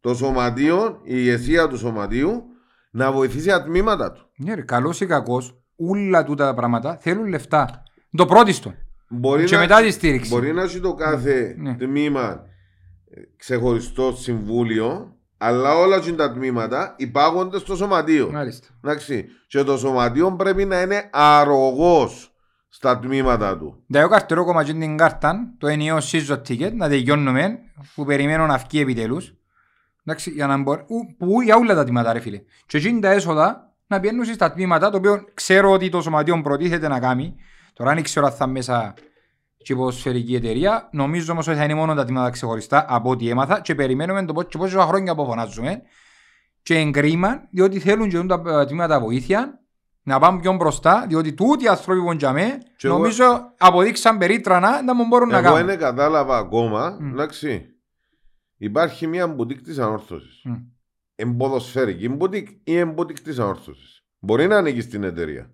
[0.00, 2.42] Το σωματείο, η ηγεσία του σωματείου
[2.90, 4.27] να βοηθήσει τα τμήματα του.
[4.38, 7.82] Ναι ρε, καλός ή κακός, όλα τούτα τα πράγματα θέλουν λεφτά.
[8.16, 8.74] Το πρώτιστο.
[9.08, 10.30] Μπορεί Και να, μετά τη στήριξη.
[10.30, 11.74] μπορεί να έχει το κάθε Ναι.
[11.74, 12.42] τμήμα
[13.10, 18.30] ε, ξεχωριστό συμβούλιο, αλλά όλα και τα τμήματα υπάγονται στο σωματείο.
[18.32, 18.66] Μάλιστα.
[18.84, 19.26] Εντάξει.
[19.46, 22.32] Και το σωματείο πρέπει να είναι αρρωγός
[22.68, 23.84] στα τμήματα του.
[23.92, 27.58] Da εγώ καρτερώ κόμμα και την κάρτα, το ενιαίο season ticket, να τελειώνουμε,
[27.94, 29.32] που περιμένω να βγει επιτέλους.
[30.04, 32.40] Εντάξει, για να μπορεί, ου- που για όλα τα τμήματα ρε φίλε.
[32.66, 36.88] Και εκείνη τα έσοδα να πιένουν στα τμήματα, το οποίο ξέρω ότι το σωματείο προτίθεται
[36.88, 37.34] να κάνει.
[37.72, 38.94] Τώρα δεν ξέρω αν θα μέσα
[39.56, 40.88] και η ποδοσφαιρική εταιρεία.
[40.92, 44.32] Νομίζω όμως ότι θα είναι μόνο τα τμήματα ξεχωριστά από ό,τι έμαθα και περιμένουμε το
[44.32, 45.82] πώς και πόσα χρόνια που φωνάζουμε.
[46.62, 49.60] Και εγκρίμα, διότι θέλουν και τα ε, τμήματα βοήθεια
[50.02, 54.82] να πάμε πιο μπροστά, διότι τούτοι οι άνθρωποι που είναι Και εγώ- νομίζω αποδείξαν περίτρανα
[54.82, 55.66] να μου μπορούν να Εγώ κάνουν.
[55.66, 57.12] δεν κατάλαβα ακόμα, Μμ.
[57.12, 57.66] εντάξει.
[58.56, 60.40] Υπάρχει μια μπουτίκ της ανόρθωσης.
[60.44, 60.54] Μμ.
[61.20, 64.04] Εμποδοσφαιρική μπουτίκ ή εμποτίκ τη ανόρθωση.
[64.18, 65.50] Μπορεί να ανήκει στην εταιρεία.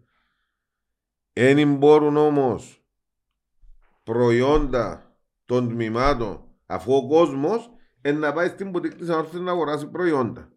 [1.32, 2.84] Εν μπορούν όμως
[4.02, 7.70] προϊόντα των τμήματων, αφού ο κόσμος
[8.14, 10.52] να πάει στην μπουτίκ τη ανόρθωση να αγοράσει προϊόντα.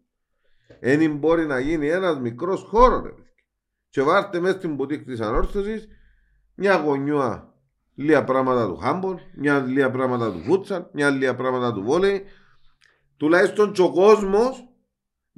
[0.80, 3.02] Εν μπορεί να γίνει ένας μικρός χώρος.
[3.02, 3.08] Ρε.
[3.08, 3.32] παιδιά.
[3.88, 5.88] Και βάρτε μέσα στην μπουτίκ τη ανόρθωση
[6.54, 7.54] μια γωνιά
[7.94, 12.24] λίγα πράγματα του χάμπορ, μια λίγα πράγματα του φούτσαλ, μια λίγα πράγματα του βόλεϊ.
[13.16, 14.67] Τουλάχιστον και ο κόσμος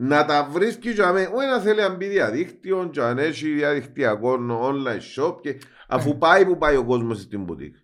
[0.02, 1.30] να τα βρίσκει για μένα.
[1.30, 5.40] Όχι να θέλει να μπει διαδίκτυο, και αν έχει διαδικτυακό online shop.
[5.40, 5.58] Και...
[5.88, 7.76] Αφού πάει που πάει ο κόσμος στην μπουτίκ.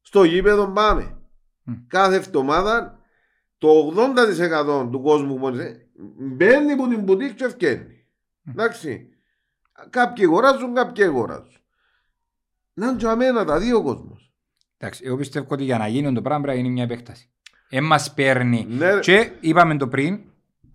[0.00, 1.18] Στο γήπεδο πάμε.
[1.62, 1.74] Μμ.
[1.86, 2.98] Κάθε εβδομάδα
[3.58, 3.94] το
[4.82, 5.88] 80% του κόσμου που είναι,
[6.18, 8.06] μπαίνει από την μπουτίκ και ευκαιρνεί.
[8.48, 9.08] Εντάξει.
[9.90, 11.60] Κάποιοι αγοράζουν, κάποιοι αγοράζουν.
[12.72, 14.34] Να είναι για μένα τα δύο κόσμος.
[14.78, 17.30] Εντάξει, εγώ πιστεύω ότι για να γίνει το πράγμα πρέπει να γίνει μια επέκταση.
[17.68, 18.66] Ε, μας παίρνει.
[18.68, 19.00] Ναι, ρε.
[19.00, 20.20] Και είπαμε το πριν,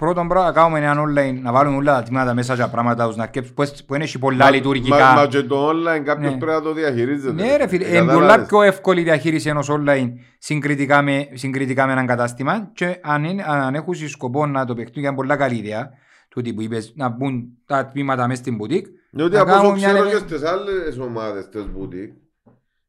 [0.06, 3.16] πρώτον πράγμα να κάνουμε ένα online, να βάλουμε όλα τα τμήματα μέσα για πράγματα τους,
[3.16, 4.96] να κέψουν, που, που είναι πολλά Μα- λειτουργικά.
[4.98, 6.38] Μα, μα και το online κάποιος Ναι.
[6.40, 7.32] πρέπει να το διαχειρίζεται.
[7.44, 8.48] Ναι ρε φίλε, Ε, είναι πολλά κατάλαβες.
[8.48, 13.44] πιο εύκολη η διαχείριση ενός online συγκριτικά με, συγκριτικά με έναν κατάστημα και αν, είναι,
[13.48, 15.90] αν έχουν σκοπό να το παιχτούν για πολλά καλή ιδέα,
[16.30, 19.78] τούτη που είπες, να μπουν τα τμήματα μέσα στην μπουτίκ, Διότι να από όσο κάνουμε
[19.78, 22.12] μια ξέρω νε- και στις άλλες ομάδες της μπουτίκ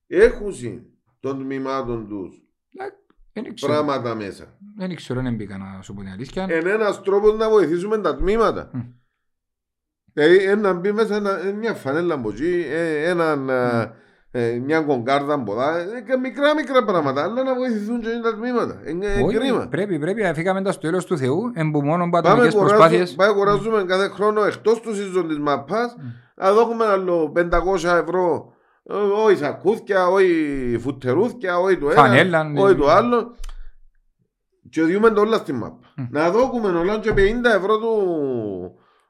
[0.06, 0.52] έχουν
[1.20, 2.36] των τμήματων τους
[2.76, 3.01] δεν ξέρω,
[3.60, 4.44] πράγματα μέσα.
[4.78, 6.42] δεν ξέρω, δεν μπήκα να σου πω την αλήθεια.
[6.42, 8.70] Είναι ένας τρόπος να βοηθήσουμε τα τμήματα.
[8.72, 8.80] Μμ.
[10.12, 13.92] Δηλαδή ένα μπει μέσα ένα- ε, μια φανέλα από εκεί, ε, έναν, ε,
[14.30, 18.34] ε, μια κονκάρδα από εδώ, ε, και μικρά μικρά πράγματα, αλλά να βοηθηθούν και τα
[18.36, 18.80] τμήματα.
[18.86, 19.66] Είναι ε, Όχι, κρίμα.
[19.68, 22.90] Πρέπει, πρέπει, αφήκαμε τα στο τέλος του Θεού, εμπού μόνο Πάμε πατομικές προσπάθειες.
[22.90, 25.96] αγοράζουμε, πάμε αγοράζουμε κάθε χρόνο εκτός του season της μαπάς
[26.36, 28.51] να δώσουμε άλλο 500 ευρώ ε,
[29.24, 32.60] όχι σακούθια, όχι φουτερούθια, όχι το ένα, Φανέλα, ναι.
[32.60, 33.34] όχι το άλλο
[34.70, 35.76] και διούμε το όλα στη μαπά.
[35.96, 36.04] Μμ.
[36.10, 37.16] Να δώσουμε όλα και 50
[37.56, 37.88] ευρώ του,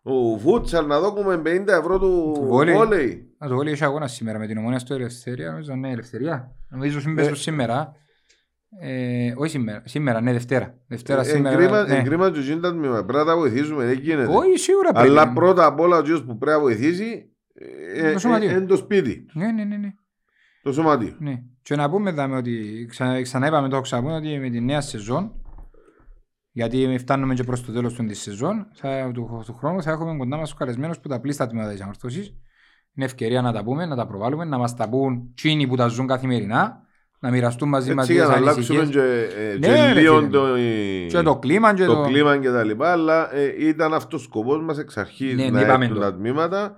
[0.03, 2.75] Ο Φούτσαλ να δώκουμε 50 ευρώ του Του βόλεϊ.
[2.75, 3.27] βόλεϊ.
[3.39, 5.51] Να το βόλει έχει αγώνα σήμερα με την ομονία στο Ελευθερία.
[5.51, 6.53] Νομίζω ναι, Ελευθερία.
[6.69, 7.01] Νομίζω Ε.
[7.01, 7.93] συμπέσω σήμερα.
[8.81, 10.75] Ε, όχι σήμερα, σήμερα, ναι, Δευτέρα.
[10.89, 11.55] Δευτέρα Ε, σήμερα.
[11.55, 11.97] Εγκρίμα ναι.
[11.97, 12.95] εγκρίμα του γίνει τα τμήμα.
[13.05, 14.37] Πρέπει να τα βοηθήσουμε, δεν γίνεται.
[14.37, 15.09] Όχι, σίγουρα πρέπει.
[15.09, 18.51] Αλλά πρώτα απ' όλα ο κύριος που πρέπει να βοηθήσει ε, Το σωματείο.
[18.51, 19.93] ε, είναι το σπίτι, Ναι, ναι, ναι, ναι.
[20.63, 21.17] το σωματείο.
[21.19, 21.43] ναι.
[21.63, 25.33] Και να πούμε δάμε ότι, ξα, ξανά είπαμε το ξαναπούμε ότι με τη νέα σεζόν,
[26.51, 30.17] γιατί φτάνουμε και προς το τέλος του της σεζόν, θα, του, του χρόνου θα έχουμε
[30.17, 32.35] κοντά μας τους καλεσμένους που τα πλήστα τμήματα της ανορθώσης.
[32.95, 35.87] Είναι ευκαιρία να τα πούμε, να τα προβάλλουμε, να μας τα πούν τσίνοι που τα
[35.87, 36.81] ζουν καθημερινά,
[37.19, 39.05] να μοιραστούν μαζί μας Έτσι για τις να αλλάξουμε ανησυχίες.
[39.37, 40.29] και, ε, Ναι, και ρε, λίγο φίλε.
[40.29, 40.47] το,
[41.09, 42.03] Και το κλίμα και το το...
[42.03, 45.51] κλίμα και τα λοιπά, αλλά ε, ήταν αυτός ο σκοπός μας εξ αρχής Ναι, να
[45.51, 46.05] ναι, είπαμε έρθουν το.
[46.05, 46.77] τα τμήματα.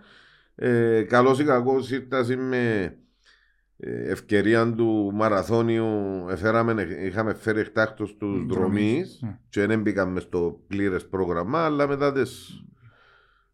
[0.55, 2.95] Ε, καλώς ή κακώς ήρθα με
[3.77, 5.87] ε, ευκαιρία του μαραθώνιου
[6.31, 9.39] εφέραμε, είχαμε φέρει εκτάκτος τους Δρομείς, δρομείς ναι.
[9.49, 12.65] και δεν μπήκαμε στο πλήρες πρόγραμμα αλλά μετά τις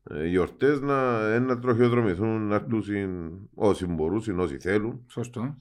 [0.03, 5.05] ε, γιορτές να, ε, να τροχιοδρομηθούν να έρθουν όσοι μπορούν, όσοι θέλουν.
[5.07, 5.57] Σωστό.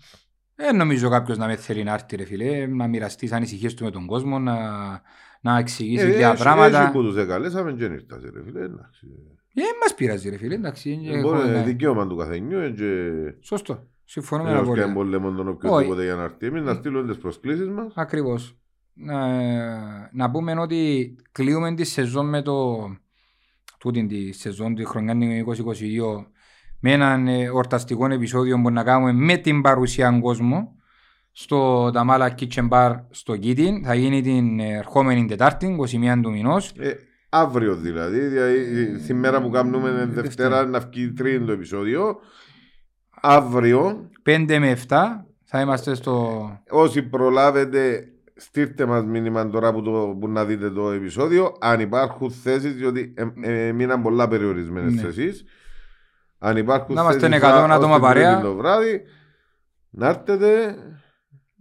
[0.55, 3.83] Δεν νομίζω κάποιος να με θέλει να έρθει ρε φίλε, να μοιραστεί τις ανησυχίες του
[3.83, 4.55] με τον κόσμο, να,
[5.41, 6.79] να εξηγήσει Ε, για έτσι- πράγματα.
[6.81, 8.67] έτσι που τους εκαλέσαμε και δεν ήρθασε ρε φίλε.
[9.61, 9.75] Εντάξει.
[9.75, 10.91] Ε, μας πειράζει ρε φίλε, εντάξει.
[10.91, 13.09] είναι- Ε, μπορεί, έχουμε- είναι δικαίωμα του καθενιού ε, και
[13.41, 13.87] Σωστό.
[14.05, 14.81] Συμφωνούμε ένας και πολύ.
[14.81, 16.45] εμπολέμον τον οποιοδήποτε για να έρθει.
[16.45, 17.93] Εμείς να στείλουμε τις προσκλήσεις μας.
[17.95, 18.57] Ακριβώς.
[18.93, 19.27] Να,
[20.13, 22.77] να πούμε ότι κλείουμε τη σεζόν με το
[23.79, 26.25] τούτη τη σεζόν τη χρονιά του 2022
[26.79, 30.75] με έναν ε, ορταστικό επεισόδιο που να κάνουμε με την παρουσία κόσμου
[31.31, 33.83] στο Ταμάλα Kitchen Bar στο Κίτιν.
[33.85, 36.71] Θα γίνει την ε, ερχόμενη Τετάρτη, 21 του μηνός.
[36.77, 36.93] Ε,
[37.29, 40.21] αύριο δηλαδή, δηλαδή σήμερα που κάνουμε είναι Δευτέρα.
[40.21, 42.19] Δευτέρα να βγει τρίτο το επεισόδιο.
[43.21, 44.95] Αύριο, 5 με 7
[45.43, 46.39] θα είμαστε στο...
[46.69, 51.55] όσοι προλάβετε, στείλτε μας μήνυμα τώρα που, το, που να δείτε το επεισόδιο.
[51.59, 55.01] Αν υπάρχουν θέσεις, διότι ε, ε, μείναν πολλά περιορισμένες Ναι.
[55.01, 55.43] θέσεις.
[56.39, 58.41] Αν υπάρχουν Να είμαστε θέσεις 100 α- ως άτομα την Τρίτη παρέα.
[58.41, 59.01] το βράδυ,
[59.89, 60.75] να έρθετε.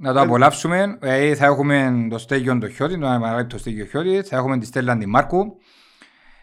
[0.00, 0.96] Να το απολαύσουμε.
[1.00, 4.28] Ε, θα έχουμε το στέγιο το χιώτης, το αναπαράγει στέγιο χιώτης.
[4.28, 5.56] Θα έχουμε τη Στέλλα την Μάρκου.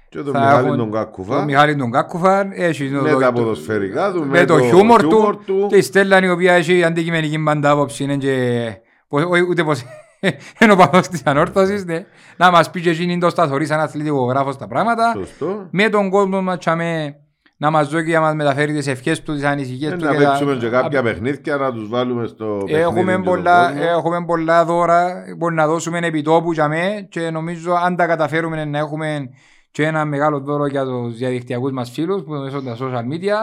[0.10, 1.44] Και τον Θα Μιχάλη έχουν τον Το Κάκουφα.
[1.44, 2.48] Μιχάλη τον Κάκουφα.
[2.54, 5.40] Έχει το- Με το- τα το- ποδοσφαιρικά του, Με το χιούμορ του.
[5.46, 5.68] του.
[5.70, 8.04] Και η Στέλλα η οποία έχει αντικειμενική μπαντά άποψη.
[8.04, 8.66] Είναι και...
[9.08, 9.84] πο- όχι ούτε πως
[10.62, 11.86] είναι ο παθός της ανόρθωσης.
[11.86, 12.06] ναι.
[12.38, 15.14] Να μας πει και εκείνη το σταθωρή σαν αθλητικογράφος τα πράγματα.
[15.18, 15.68] Σωστό.
[15.72, 17.16] Με τον κόσμο μας τσάμε
[17.58, 20.04] να μας δώσει και να μας μεταφέρει τις ευχές του, τις ανησυχίες Ε, του.
[20.06, 22.82] Να και τα- παίξουμε και κάποια παιχνίδια να τους βάλουμε στο παιχνίδι.
[22.82, 23.84] Έχουμε και τον πολλά, κόσμο.
[23.90, 28.78] έχουμε πολλά δώρα που να δώσουμε επιτόπου για με και νομίζω αν τα καταφέρουμε να
[28.78, 29.30] έχουμε
[29.72, 33.38] και ένα μεγάλο δώρο για τους διαδικτυακούς μας φίλους που μέσω τα social media.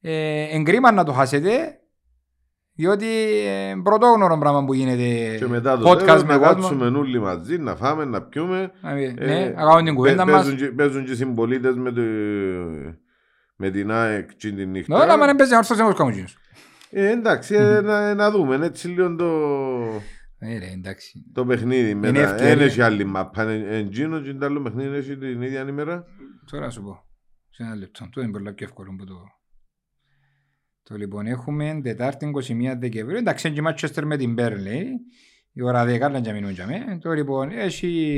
[0.00, 1.50] Ε, εγκρίμα να το χάσετε
[2.74, 3.06] διότι
[3.46, 6.60] ε, πρωτόγνωρο πράγμα που γίνεται Και μετά το podcast τέλος με να κόσμο.
[6.60, 8.72] κάτσουμε όλοι μαζί, να φάμε, να πιούμε.
[8.82, 10.42] Να πει, Ε, Ναι, να κάνουμε την κουβέντα παι- μας.
[10.42, 12.00] παίζουν και- Παίζουν και οι συμπολίτες με, το,
[13.56, 14.98] με την ΑΕΚ και την νύχτα.
[14.98, 16.36] Τώρα μα δεν παίζει να όρθωσε όμως κάνουμε εκείνους.
[16.90, 19.26] Ε, εντάξει, ε, να, να δούμε έτσι λίγο το,
[20.38, 21.24] Ε, ρε, εντάξει.
[21.32, 21.90] το παιχνίδι.
[21.90, 22.20] Είναι Μετά.
[22.20, 22.56] ευκαιρία.
[22.56, 23.42] Δεν έχει άλλη μαπά.
[23.50, 26.04] Εντζίνο και το άλλο παιχνίδι έχει την ίδια ημέρα.
[26.50, 27.04] Τώρα σου πω.
[27.50, 28.08] Σε ένα λεπτό.
[28.12, 29.14] Το είναι πολύ πιο εύκολο που το...
[30.82, 33.16] Το λοιπόν έχουμε Τετάρτη 21 Δεκεμβρίου.
[33.16, 34.88] Εντάξει, είναι και Μάτσεστερ με την Μπέρλεϊ.
[35.54, 36.98] Η ώρα 10 να και μείνουν για μέ.
[37.00, 38.12] Το λοιπόν έχει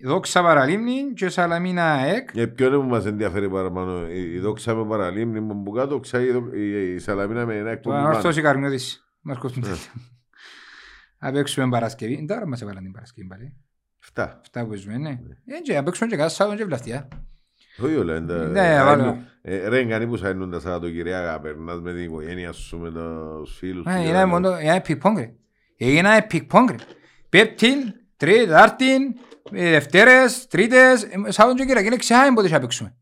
[0.00, 2.28] ε, δόξα παραλίμνη και σαλαμίνα εκ.
[2.36, 4.08] Ε, ποιο είναι που μας ενδιαφέρει παραπάνω.
[4.10, 7.54] Η, η δόξα με παραλίμνη μου που κάτω, ξά, η, δο- η, η σαλαμίνα με
[7.54, 8.52] ένα Το εκπομπή ανόρθωση πάνω.
[8.52, 9.08] Καρμιώτης.
[9.20, 9.60] Μάρκος του
[11.18, 12.24] Θα παίξουμε Παρασκευή.
[12.28, 13.56] Τώρα μας έβαλαν την Παρασκευή πάλι.
[14.02, 14.38] Αυτά.
[14.40, 15.10] Αυτά που παίζουμε, ναι.
[15.46, 17.08] Ε, και να παίξουμε και κάθε Σάββατο και βλαστιά.
[17.82, 18.16] Όχι όλα.
[18.16, 19.18] είναι τα- Ναι, ε, βάλω.
[19.48, 22.90] Είναι- ε, Ρε, κανεί που θα είναι τα Σαββατοκυριακά, περνάς με την οικογένεια σου, με
[22.90, 23.90] τους φίλους σου.
[23.98, 25.30] Ε, και Είναι τα- μόνο ένα ping-pong ρε.
[25.76, 26.76] Έγινε ένα ping-pong ρε.
[27.28, 27.76] Πέπτην,
[28.16, 29.02] Τετάρτην,
[29.52, 31.86] ε, Δευτέρες, Τρίτες, ε, Σάββατο και Κυριακή.
[31.86, 32.94] Είναι ξεχάμε πότε θα παίξουμε.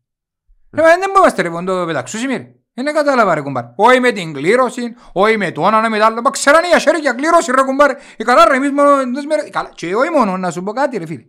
[0.71, 2.51] Ρε, μα δεν μπορούμε ρε πόντο πεταξούσιμοι ρε.
[2.73, 3.63] Δεν κατάλαβα ρε κουμπάρ.
[3.75, 6.21] Όχι με την κλήρωση, όχι με το ένα, με το άλλο.
[6.21, 7.89] Μα ξέραν οι αχέρια κλήρωση ρε κουμπάρ.
[7.91, 9.49] Ε, καλά ρε, εμείς μόνο εντός μέρες.
[9.49, 11.23] Καλά, και όχι μόνο, να σου πω κάτι ρε φίλε.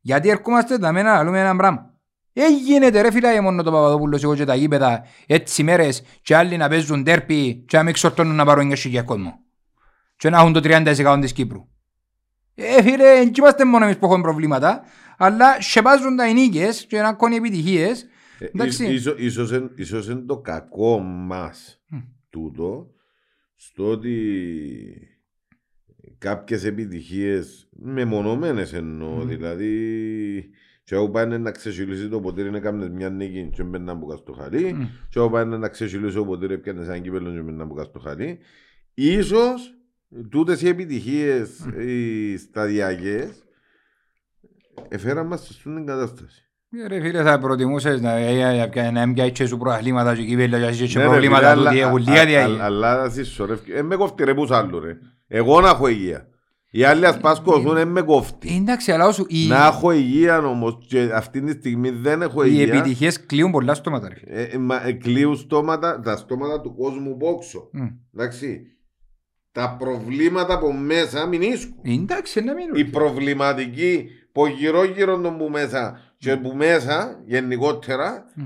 [0.00, 1.93] Γιατί ερχόμαστε τα μένα να λέμε ένα πράγμα.
[2.36, 6.56] Ε, γίνεται ρε φίλε μόνο το Παπαδόπουλος εγώ και τα γήπεδα έτσι μέρες και άλλοι
[6.56, 9.38] να παίζουν τέρπι και να μην ξορτώνουν να πάρουν 9.000 κόσμο.
[10.16, 11.68] Και να έχουν το 30% της Κύπρου.
[12.54, 14.82] Ε, φίλε, δεν είμαστε μόνο εμείς που έχουμε προβλήματα,
[15.18, 18.06] αλλά σεβάζουν τα οι νίκες και να κάνουν οι επιτυχίες.
[18.38, 18.84] Ε, Εντάξει.
[18.84, 21.98] ίσ- ίσο- Ίσως εν- ίσως είναι το κακό μας Μμ.
[22.30, 22.90] τούτο
[23.54, 24.18] στο ότι
[26.18, 29.28] κάποιες επιτυχίες μεμονωμένες εννοώ Μμ.
[29.28, 29.70] δηλαδή
[30.84, 34.18] και όπου πάνε να ξεσυλίσει το ποτήρι να κάνεις μια νίκη και μπαίνει να μπουκάς
[34.18, 34.82] στο χαλί Μμ.
[35.08, 37.98] και όπου πάνε να ξεσυλίσει το ποτήρι πιάνεις ένα κύπελο και μπαίνει να μπουκάς στο
[37.98, 38.38] χαλί
[38.94, 39.74] ίσως
[40.30, 43.44] τούτες οι επιτυχίες οι σταδιακές
[44.88, 46.48] εφέραν μας στην κατάσταση
[46.84, 50.58] Ε, Ρε φίλε θα προτιμούσες να, ε, ε, να μην πιάσεις σου προαθλήματα και κύπελλα
[50.58, 52.58] και έχεις και Ναι, ρε, προβλήματα φίλε, του αλλά- διεγουλία α- διάγει.
[52.60, 53.72] α- Αλλά συσσωρεύει.
[53.72, 54.98] Ε, με κόφτει ρε πούς άλλου ρε.
[55.26, 56.28] Εγώ να έχω υγεία.
[56.76, 58.56] Οι άλλοι ας πάσκωθούν, ε, με κόφτει.
[58.56, 62.48] Εντάξει, αλλά όσο οι, Να έχω υγεία όμως και αυτή τη στιγμή δεν έχω οι
[62.50, 62.74] υγεία.
[62.74, 64.08] επιτυχίες κλείουν πολλά στόματα.
[64.08, 64.40] ρε φίλε.
[64.40, 67.68] Ε, ε, μα, ε, κλείουν στόματα, τα στόματα του κόσμου πόξω.
[67.72, 67.86] Μμ.
[68.14, 68.60] Εντάξει.
[69.52, 72.02] Τα προβλήματα από μέσα μην ίσκουν.
[72.02, 72.74] Εντάξει, να μείνουν.
[72.76, 78.44] Οι προβληματικοί που γύρω γύρω των που μέσα και που μέσα γενικότερα Μμ.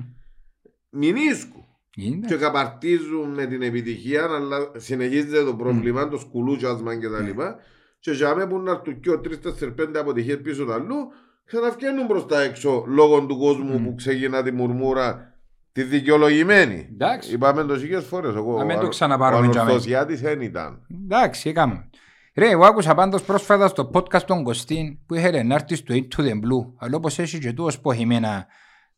[0.90, 1.64] μην ίσκουν.
[1.96, 2.34] Εντάξει.
[2.34, 7.58] Και καπαρτίζουν με την επιτυχία, αλλά συνεχίζεται το πρόβλημα, το σκουλούτσασμα και τα λοιπά.
[8.00, 10.96] Και για μένα που να έρθουν και ο τρεις, τέσσερις, πέντε αποτυχίες πίσω του αλλού,
[11.44, 13.84] ξαναβγαίνουν προς τα έξω λόγω του κόσμου Μμ.
[13.84, 15.32] που ξεκινά τη μουρμούρα
[15.72, 16.88] τη δικαιολογημένη.
[16.92, 17.32] Εντάξει.
[17.34, 18.34] Είπαμε το χίλιες φορές.
[18.34, 19.62] Εγώ, Να μην ο- το ξαναπάρουμε Ο για μένα.
[19.62, 20.86] ανορθωσιάτης δεν ήταν.
[21.04, 21.90] Εντάξει, έκαμε.
[22.34, 26.20] Ρε, εγώ άκουσα πάντως πρόσφατα στο podcast των Κωστίν που είχε να έρθει στο Into
[26.20, 26.72] the Blue.
[26.78, 28.46] Αλλά όπως έχει και τούτος ποχημένα.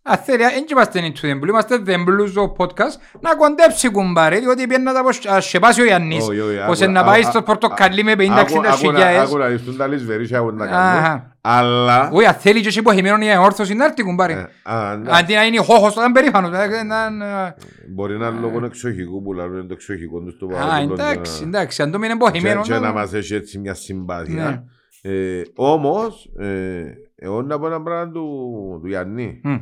[0.03, 3.19] Αν θέλει, δεν είμαστε Into the Blue, είμαστε The Blue στο podcast.
[3.21, 6.29] Να κοντέψει κουμπάρε, διότι πιένει να τα πως- σκεπάσει ο Ιαννής.
[6.29, 8.71] Όχι, όχι, Πως άκου- να πάει α- στο α- πορτοκαλί με Άκου- 50-60 άκου να-
[8.77, 9.21] χιλιάες.
[9.23, 10.73] Άκου να ληφθούν τα λησβερίσια έχουν να Αχα.
[11.03, 11.23] κάνουν.
[11.41, 12.11] Αλλά...
[12.13, 14.47] Όχι, αν θέλει και εσύ ποχημένο η όρθωση να έρθει ε, κουμπάρε.
[14.63, 15.21] α, εντάξει.
[15.23, 16.51] Αντί να είναι χώχος, θα ήταν περήφανος.
[16.53, 17.55] Ε, να- να-
[17.95, 20.95] Μπορεί να είναι λόγω εξοχικού που λαλούν το εξοχικό του στο Α, παράδειγμα.
[20.95, 22.61] εντάξει, εντάξει, αν το μείνει ποχημένο.
[22.63, 24.45] Και, και να να- μας έχει έτσι μια συμπάθεια.
[25.03, 25.11] Ναι.
[25.13, 26.83] Ε, όμως, ε,
[27.17, 28.29] εγώ να πω ένα πράγμα του,
[28.83, 29.41] του Γιάννη.
[29.45, 29.55] Μμ.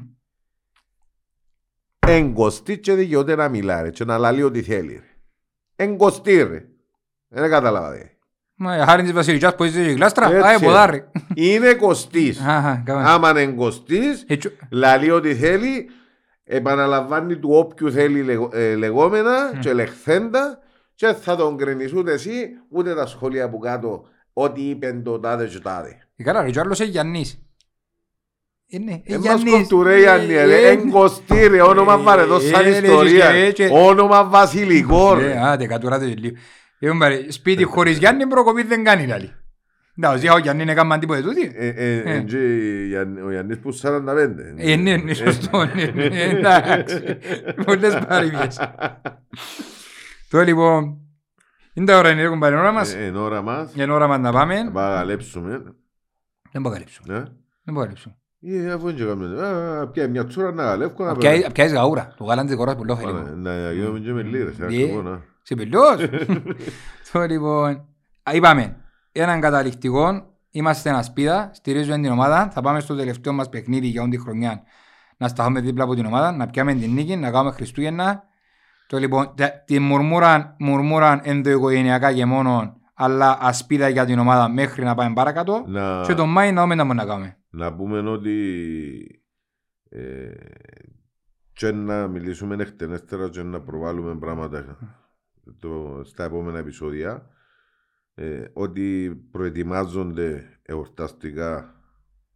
[2.11, 4.93] Εγκοστή και δικαιούται να μιλά ρε, και να λαλεί ό,τι θέλει.
[4.93, 5.85] Ρε.
[5.85, 6.65] Εγκοστή ρε.
[7.29, 8.03] Δεν κατάλαβα δε.
[8.61, 10.59] Μα, χάρη της Βασιλικιάς που είσαι η γλάστρα, Έτσι, α, ε.
[10.59, 11.05] ποδάρι.
[11.35, 12.41] Είναι κοστής.
[12.41, 13.05] Αχα, καλά.
[13.15, 15.91] Άμα είναι εγκοστής, Έτσι, λαλεί ό,τι θέλει,
[16.45, 19.59] επαναλαμβάνει του όποιου θέλει λεγο- ε, λεγόμενα Μμ.
[19.59, 20.59] και λεχθέντα
[20.95, 25.47] και θα τον κρίνεις ούτε εσύ ούτε τα σχόλια που κάτω ό,τι είπε το τάδε
[25.47, 25.97] και τάδε.
[26.17, 27.43] Ε, Καλά ρε, και ο άλλος είναι Γιάννης.
[28.71, 29.53] Είναι, ε, Ε, μας Γιάννης.
[29.53, 33.69] κοφτού ρε Γιάννη, Ε, ρε, ε, εγκοστή ρε, όνομα βαρετό σαν ε, ιστορία, ε, και-
[33.73, 35.39] όνομα βασιλικό Ε, ρε.
[35.41, 36.37] άντε, κατουράτε λίγο.
[36.79, 39.33] Ε, μπαρε, Σπίτι χωρίς Γιάννη προκοπή δεν κάνει λάλη.
[39.99, 41.53] Εντάξει, ο Γιάννη είναι κάμαν τίποτε τούτη.
[41.55, 42.15] Ε, ε, Ε.
[42.17, 42.37] ε, και
[42.89, 44.55] Γιάννη- Ο Γιάννης που 45.
[44.57, 47.17] Ε, ναι, ναι, σωστό, ναι, ναι, εντάξει.
[47.65, 48.61] Πολλές παροιμίες.
[50.31, 50.99] Τώρα λοιπόν,
[51.75, 52.95] είναι τα ώρα είναι ρε κουμπάρε, ώρα μας.
[52.95, 54.63] Ε, Είναι ώρα μας, Είναι ώρα μας να πάμε.
[54.63, 55.51] να παραλέψουμε.
[56.53, 57.03] Δεν μπορώ να καλύψω.
[57.09, 57.15] ε.
[57.15, 58.11] Δεν μπορώ να καλύψω.
[58.11, 58.17] Ε,
[58.75, 61.19] Αφού είναι και καμία- Α, πια μια τσούρα να καλεύκω να Απ'
[61.53, 62.15] πιάσεις γαούρα.
[62.17, 64.59] Το γάλαν της κοράς που λόγω Πάμε, Να γίνουμε και με λίρες.
[64.59, 64.67] ε, Ναι.
[64.67, 65.21] ακριβώς, να.
[65.43, 65.97] Σε πελός.
[67.13, 67.71] Το λοιπόν.
[68.23, 68.77] Α, Είπαμε,
[69.13, 74.03] έναν καταληκτικό, είμαστε ένα σπίδα, στηρίζουμε την ομάδα, θα πάμε στο τελευταίο μας παιχνίδι για
[74.03, 74.63] όλη τη χρονιά
[75.17, 78.23] να σταθούμε δίπλα από την ομάδα, να πιάμε την νίκη, να κάνουμε Χριστούγεννα.
[78.87, 84.85] Το λοιπόν, τε- τη μουρμούραν, μουρμούραν ενδοοικογενειακά και μόνο, αλλά ασπίδα για την ομάδα μέχρι
[84.85, 85.63] να πάμε παρακάτω.
[85.67, 87.37] Να- Και τον Μάη να δούμε να μπορούμε να κάνουμε.
[87.51, 89.23] Να πούμε ότι
[89.89, 90.31] ε,
[91.53, 94.79] και να μιλήσουμε εκτενέστερα και να προβάλλουμε πράγματα
[95.59, 97.27] το, στα επόμενα επεισόδια
[98.15, 101.75] ε, ότι προετοιμάζονται εορταστικά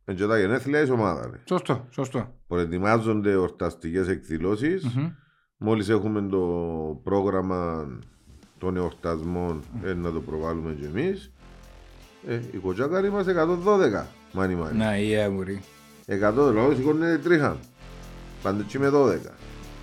[0.04, 1.40] εν και τα γενέθλια της ομάδα ρε.
[1.44, 2.34] Σωστό, σωστό.
[2.46, 5.12] προετοιμάζονται εορταστικές εκδηλώσεις Μμμ.
[5.56, 6.40] μόλις έχουμε το
[7.04, 7.88] πρόγραμμα
[8.58, 11.32] των εορτασμών ε, να το προβάλλουμε και εμείς
[12.26, 15.62] ε, η κοτσάκαρη μας 112 μάνι μάνι Να, η αγουρή.
[16.08, 17.56] 100 λόγω σηκώνει τρίχα.
[18.42, 19.08] Πάντε και με 12.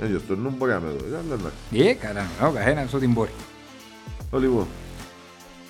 [0.01, 1.03] Έτσι, στο νου μπορεί να με 12.
[1.05, 1.89] αλλά εντάξει.
[1.89, 3.31] Ε, καλά, ο καθένας ό,τι μπορεί.
[4.31, 4.67] Το λοιπόν,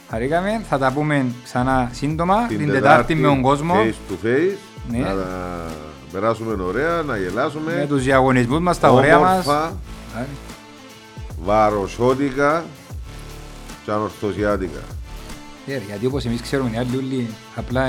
[0.10, 3.76] Χαρήκαμε, θα τα πούμε ξανά σύντομα την, Τετάρτη με τον κόσμο.
[3.76, 4.58] Face to face.
[4.90, 4.98] Ναι.
[4.98, 5.66] Να τα
[6.12, 7.76] περάσουμε ωραία, να γελάσουμε.
[7.76, 9.48] Με τους διαγωνισμούς μας, τα ωραία μας.
[9.48, 9.74] Όμορφα,
[11.44, 12.64] βαροσότικα
[13.86, 14.80] και ανορθωσιάτικα.
[15.68, 17.82] Ε, γιατί όπως εμείς ξέρουμε οι άλλοι όλοι απλά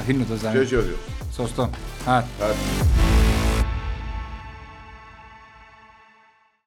[0.00, 0.58] ε, αφήνουν το Και ζάμε.
[0.58, 0.98] έτσι ο Θεός.
[1.34, 1.70] Σωστό.
[2.06, 2.26] Άρα.
[2.38, 2.56] Κάτι.